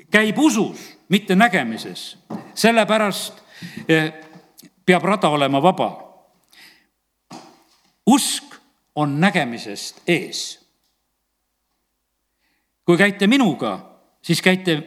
käib 0.09 0.39
usus, 0.41 0.97
mitte 1.09 1.35
nägemises, 1.35 2.17
sellepärast 2.57 3.43
eh, 3.87 4.13
peab 4.85 5.03
rada 5.03 5.29
olema 5.29 5.61
vaba. 5.61 6.10
Usk 8.07 8.55
on 8.95 9.19
nägemisest 9.21 10.01
ees. 10.07 10.59
kui 12.85 12.97
käite 12.97 13.27
minuga, 13.27 13.99
siis 14.21 14.41
käite 14.41 14.83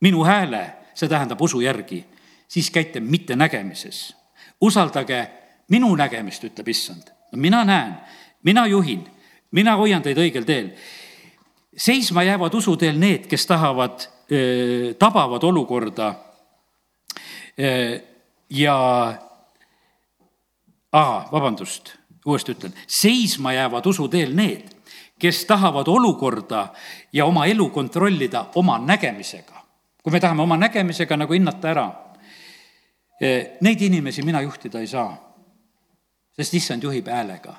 minu 0.00 0.24
hääle, 0.24 0.72
see 0.94 1.08
tähendab 1.08 1.40
usu 1.40 1.60
järgi, 1.60 2.04
siis 2.48 2.70
käite 2.70 3.00
mitte 3.00 3.36
nägemises 3.36 4.20
usaldage 4.60 5.30
minu 5.68 5.94
nägemist, 5.96 6.44
ütleb 6.44 6.68
issand. 6.68 7.02
mina 7.32 7.64
näen, 7.64 7.94
mina 8.42 8.66
juhin, 8.66 9.06
mina 9.50 9.76
hoian 9.76 10.02
teid 10.02 10.18
õigel 10.18 10.44
teel. 10.44 10.70
seisma 11.76 12.22
jäävad 12.22 12.54
usuteel 12.54 12.98
need, 12.98 13.26
kes 13.26 13.46
tahavad, 13.46 14.06
tabavad 14.98 15.42
olukorda 15.42 16.14
ja, 18.50 18.76
vabandust, 21.32 21.96
uuesti 22.26 22.52
ütlen, 22.52 22.74
seisma 22.86 23.52
jäävad 23.52 23.86
usuteel 23.86 24.34
need, 24.36 24.68
kes 25.18 25.44
tahavad 25.44 25.88
olukorda 25.88 26.68
ja 27.12 27.24
oma 27.24 27.46
elu 27.46 27.68
kontrollida 27.70 28.46
oma 28.54 28.78
nägemisega. 28.78 29.60
kui 30.02 30.12
me 30.12 30.20
tahame 30.20 30.42
oma 30.42 30.56
nägemisega 30.56 31.16
nagu 31.16 31.32
hinnata 31.32 31.68
ära 31.68 32.10
Eh, 33.20 33.58
neid 33.60 33.82
inimesi 33.84 34.22
mina 34.24 34.40
juhtida 34.40 34.80
ei 34.80 34.86
saa, 34.88 35.10
sest 36.32 36.54
issand 36.56 36.82
juhib 36.82 37.08
häälega. 37.12 37.52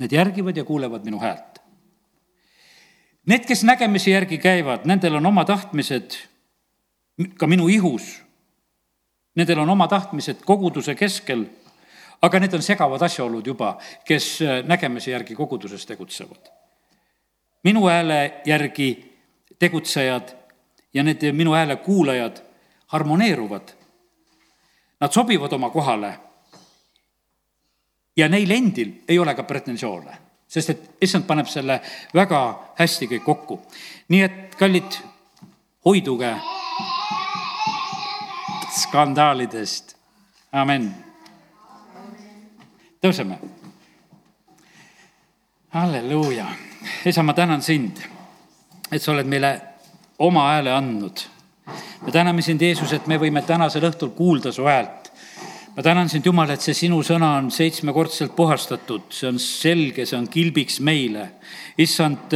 Need 0.00 0.12
järgivad 0.12 0.56
ja 0.56 0.64
kuulevad 0.64 1.04
minu 1.04 1.20
häält. 1.20 1.60
Need, 3.28 3.44
kes 3.44 3.64
nägemise 3.64 4.10
järgi 4.10 4.38
käivad, 4.40 4.88
nendel 4.88 5.20
on 5.20 5.26
oma 5.26 5.44
tahtmised 5.44 6.16
ka 7.38 7.46
minu 7.46 7.68
ihus. 7.68 8.22
Nendel 9.36 9.60
on 9.60 9.68
oma 9.68 9.88
tahtmised 9.88 10.40
koguduse 10.48 10.94
keskel, 10.94 11.44
aga 12.22 12.40
need 12.40 12.54
on 12.54 12.62
segavad 12.62 13.02
asjaolud 13.02 13.46
juba, 13.46 13.78
kes 14.04 14.42
eh, 14.42 14.62
nägemise 14.64 15.10
järgi 15.10 15.34
koguduses 15.34 15.86
tegutsevad. 15.86 16.50
minu 17.64 17.86
hääle 17.88 18.42
järgi 18.44 19.18
tegutsejad 19.58 20.36
ja 20.94 21.02
need 21.02 21.32
minu 21.32 21.52
hääle 21.52 21.76
kuulajad 21.76 22.42
harmoneeruvad 22.86 23.84
Nad 25.00 25.12
sobivad 25.12 25.52
oma 25.52 25.70
kohale. 25.70 26.18
ja 28.16 28.28
neil 28.28 28.50
endil 28.50 28.92
ei 29.08 29.18
ole 29.18 29.34
ka 29.34 29.42
pretensioone, 29.42 30.16
sest 30.48 30.70
et 30.70 30.84
issand 31.02 31.26
paneb 31.26 31.48
selle 31.50 31.80
väga 32.14 32.40
hästi 32.78 33.08
kõik 33.10 33.24
kokku. 33.24 33.58
nii 34.08 34.22
et 34.22 34.54
kallid, 34.54 34.96
hoiduge 35.84 36.30
skandaalidest, 38.80 39.96
amen. 40.52 40.94
Tõuseme. 43.04 43.38
halleluuja, 45.74 46.46
isa, 47.06 47.22
ma 47.22 47.34
tänan 47.34 47.62
sind, 47.62 47.98
et 48.92 49.02
sa 49.02 49.12
oled 49.12 49.28
meile 49.28 49.50
oma 50.18 50.46
hääle 50.48 50.72
andnud. 50.72 51.24
me 52.06 52.12
täname 52.12 52.42
sind, 52.42 52.62
Jeesus, 52.62 52.92
et 52.92 53.06
me 53.06 53.18
võime 53.18 53.42
tänasel 53.42 53.84
õhtul 53.90 54.14
kuulda 54.16 54.52
su 54.52 54.64
häält 54.64 55.10
ma 55.76 55.82
tänan 55.82 56.08
sind, 56.08 56.24
Jumal, 56.24 56.50
et 56.54 56.62
see 56.62 56.74
sinu 56.74 57.02
sõna 57.02 57.34
on 57.42 57.50
seitsmekordselt 57.50 58.36
puhastatud, 58.36 59.10
see 59.10 59.28
on 59.28 59.38
selge, 59.38 60.06
see 60.06 60.18
on 60.18 60.28
kilbiks 60.28 60.80
meile. 60.80 61.28
issand, 61.78 62.32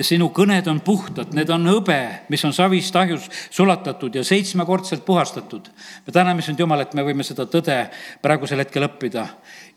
sinu 0.00 0.30
kõned 0.32 0.68
on 0.72 0.80
puhtad, 0.80 1.34
need 1.36 1.50
on 1.52 1.66
hõbe, 1.68 1.98
mis 2.32 2.42
on 2.48 2.54
savist 2.56 2.96
ahjus 2.96 3.26
sulatatud 3.52 4.14
ja 4.16 4.24
seitsmekordselt 4.24 5.04
puhastatud. 5.04 5.68
me 6.06 6.12
täname 6.12 6.42
sind, 6.42 6.58
Jumal, 6.58 6.80
et 6.80 6.94
me 6.94 7.04
võime 7.04 7.22
seda 7.22 7.44
tõde 7.44 7.90
praegusel 8.22 8.58
hetkel 8.64 8.88
õppida 8.88 9.26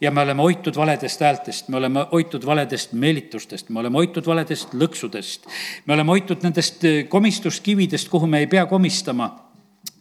ja 0.01 0.11
me 0.11 0.21
oleme 0.21 0.41
hoitud 0.41 0.75
valedest 0.75 1.21
häältest, 1.21 1.67
me 1.67 1.77
oleme 1.77 2.05
hoitud 2.11 2.45
valedest 2.45 2.93
meelitustest, 2.93 3.69
me 3.69 3.79
oleme 3.79 3.97
hoitud 3.97 4.25
valedest 4.25 4.73
lõksudest. 4.73 5.49
me 5.85 5.93
oleme 5.93 6.15
hoitud 6.15 6.43
nendest 6.43 6.85
komistuskividest, 7.09 8.09
kuhu 8.09 8.27
me 8.27 8.39
ei 8.39 8.47
pea 8.47 8.65
komistama 8.65 9.33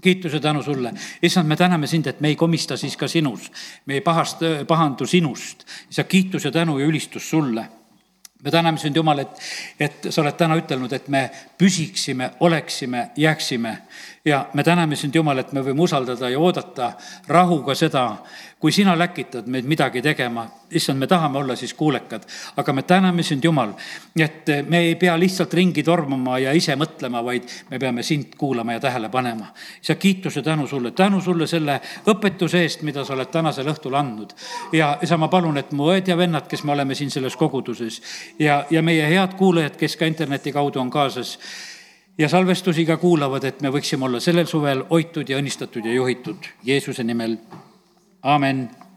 kiituse 0.03 0.41
tänu 0.41 0.63
sulle. 0.63 0.93
issand, 1.23 1.49
me 1.49 1.57
täname 1.57 1.87
sind, 1.87 2.07
et 2.07 2.21
me 2.21 2.29
ei 2.29 2.37
komista 2.37 2.77
siis 2.77 2.97
ka 2.97 3.09
sinus. 3.09 3.51
me 3.87 3.95
ei 3.95 4.01
pahast, 4.01 4.39
pahandu 4.69 5.07
sinust. 5.07 5.67
isa, 5.91 6.05
kiitus 6.05 6.45
ja 6.45 6.53
tänu 6.53 6.79
ja 6.79 6.87
ülistus 6.87 7.31
sulle 7.31 7.69
me 8.45 8.51
täname 8.51 8.79
sind, 8.79 8.97
Jumal, 8.97 9.19
et, 9.19 9.41
et 9.81 10.11
sa 10.11 10.21
oled 10.21 10.37
täna 10.37 10.57
ütelnud, 10.61 10.93
et 10.93 11.07
me 11.09 11.23
püsiksime, 11.59 12.31
oleksime, 12.45 13.07
jääksime. 13.17 13.79
Ja 14.25 14.47
me 14.55 14.63
täname 14.65 14.97
sind, 14.97 15.15
Jumal, 15.15 15.39
et 15.39 15.53
me 15.53 15.61
võime 15.61 15.85
usaldada 15.85 16.31
ja 16.33 16.39
oodata 16.41 16.93
rahuga 17.29 17.75
seda, 17.77 18.05
kui 18.61 18.73
sina 18.73 18.95
läkitad 18.97 19.51
meid 19.53 19.67
midagi 19.69 20.01
tegema, 20.03 20.47
issand, 20.73 20.99
me 20.99 21.07
tahame 21.07 21.39
olla 21.39 21.57
siis 21.57 21.75
kuulekad, 21.77 22.25
aga 22.57 22.73
me 22.73 22.83
täname 22.89 23.23
sind, 23.23 23.45
Jumal, 23.45 23.75
et 24.17 24.49
me 24.69 24.81
ei 24.87 24.95
pea 24.97 25.19
lihtsalt 25.21 25.53
ringi 25.55 25.85
tormama 25.85 26.39
ja 26.41 26.55
ise 26.57 26.73
mõtlema, 26.81 27.21
vaid 27.25 27.53
me 27.71 27.79
peame 27.79 28.03
sind 28.03 28.33
kuulama 28.41 28.79
ja 28.79 28.81
tähele 28.81 29.13
panema. 29.13 29.51
isa, 29.83 29.95
kiituse 29.95 30.43
tänu 30.43 30.67
sulle, 30.67 30.91
tänu 30.91 31.21
sulle 31.21 31.47
selle 31.47 31.81
õpetuse 32.07 32.65
eest, 32.65 32.83
mida 32.83 33.05
sa 33.05 33.13
oled 33.13 33.29
tänasel 33.29 33.69
õhtul 33.69 33.95
andnud. 33.95 34.33
ja 34.73 34.99
isa, 35.03 35.17
ma 35.21 35.29
palun, 35.29 35.59
et 35.59 35.73
mu 35.73 35.93
õed 35.93 36.09
ja 36.09 36.17
vennad, 36.17 36.49
kes 36.49 36.65
me 36.65 36.73
oleme 36.73 36.95
siin 36.95 37.11
selles 37.11 37.37
koguduses 37.37 38.01
ja, 38.39 38.65
ja 38.71 38.83
meie 38.83 39.05
head 39.05 39.37
kuulajad, 39.37 39.77
kes 39.77 39.97
ka 39.97 40.07
interneti 40.07 40.53
kaudu 40.53 40.81
on 40.81 40.91
kaasas 40.91 41.39
ja 42.19 42.29
salvestusi 42.29 42.87
ka 42.87 42.97
kuulavad, 42.97 43.45
et 43.45 43.61
me 43.61 43.73
võiksime 43.75 44.07
olla 44.07 44.21
sellel 44.21 44.47
suvel 44.47 44.85
hoitud 44.91 45.29
ja 45.29 45.39
õnnistatud 45.39 45.85
ja 45.87 45.93
juhitud 45.93 46.51
Jeesuse 46.65 47.05
nimel. 47.05 47.39
Amen 48.23 48.69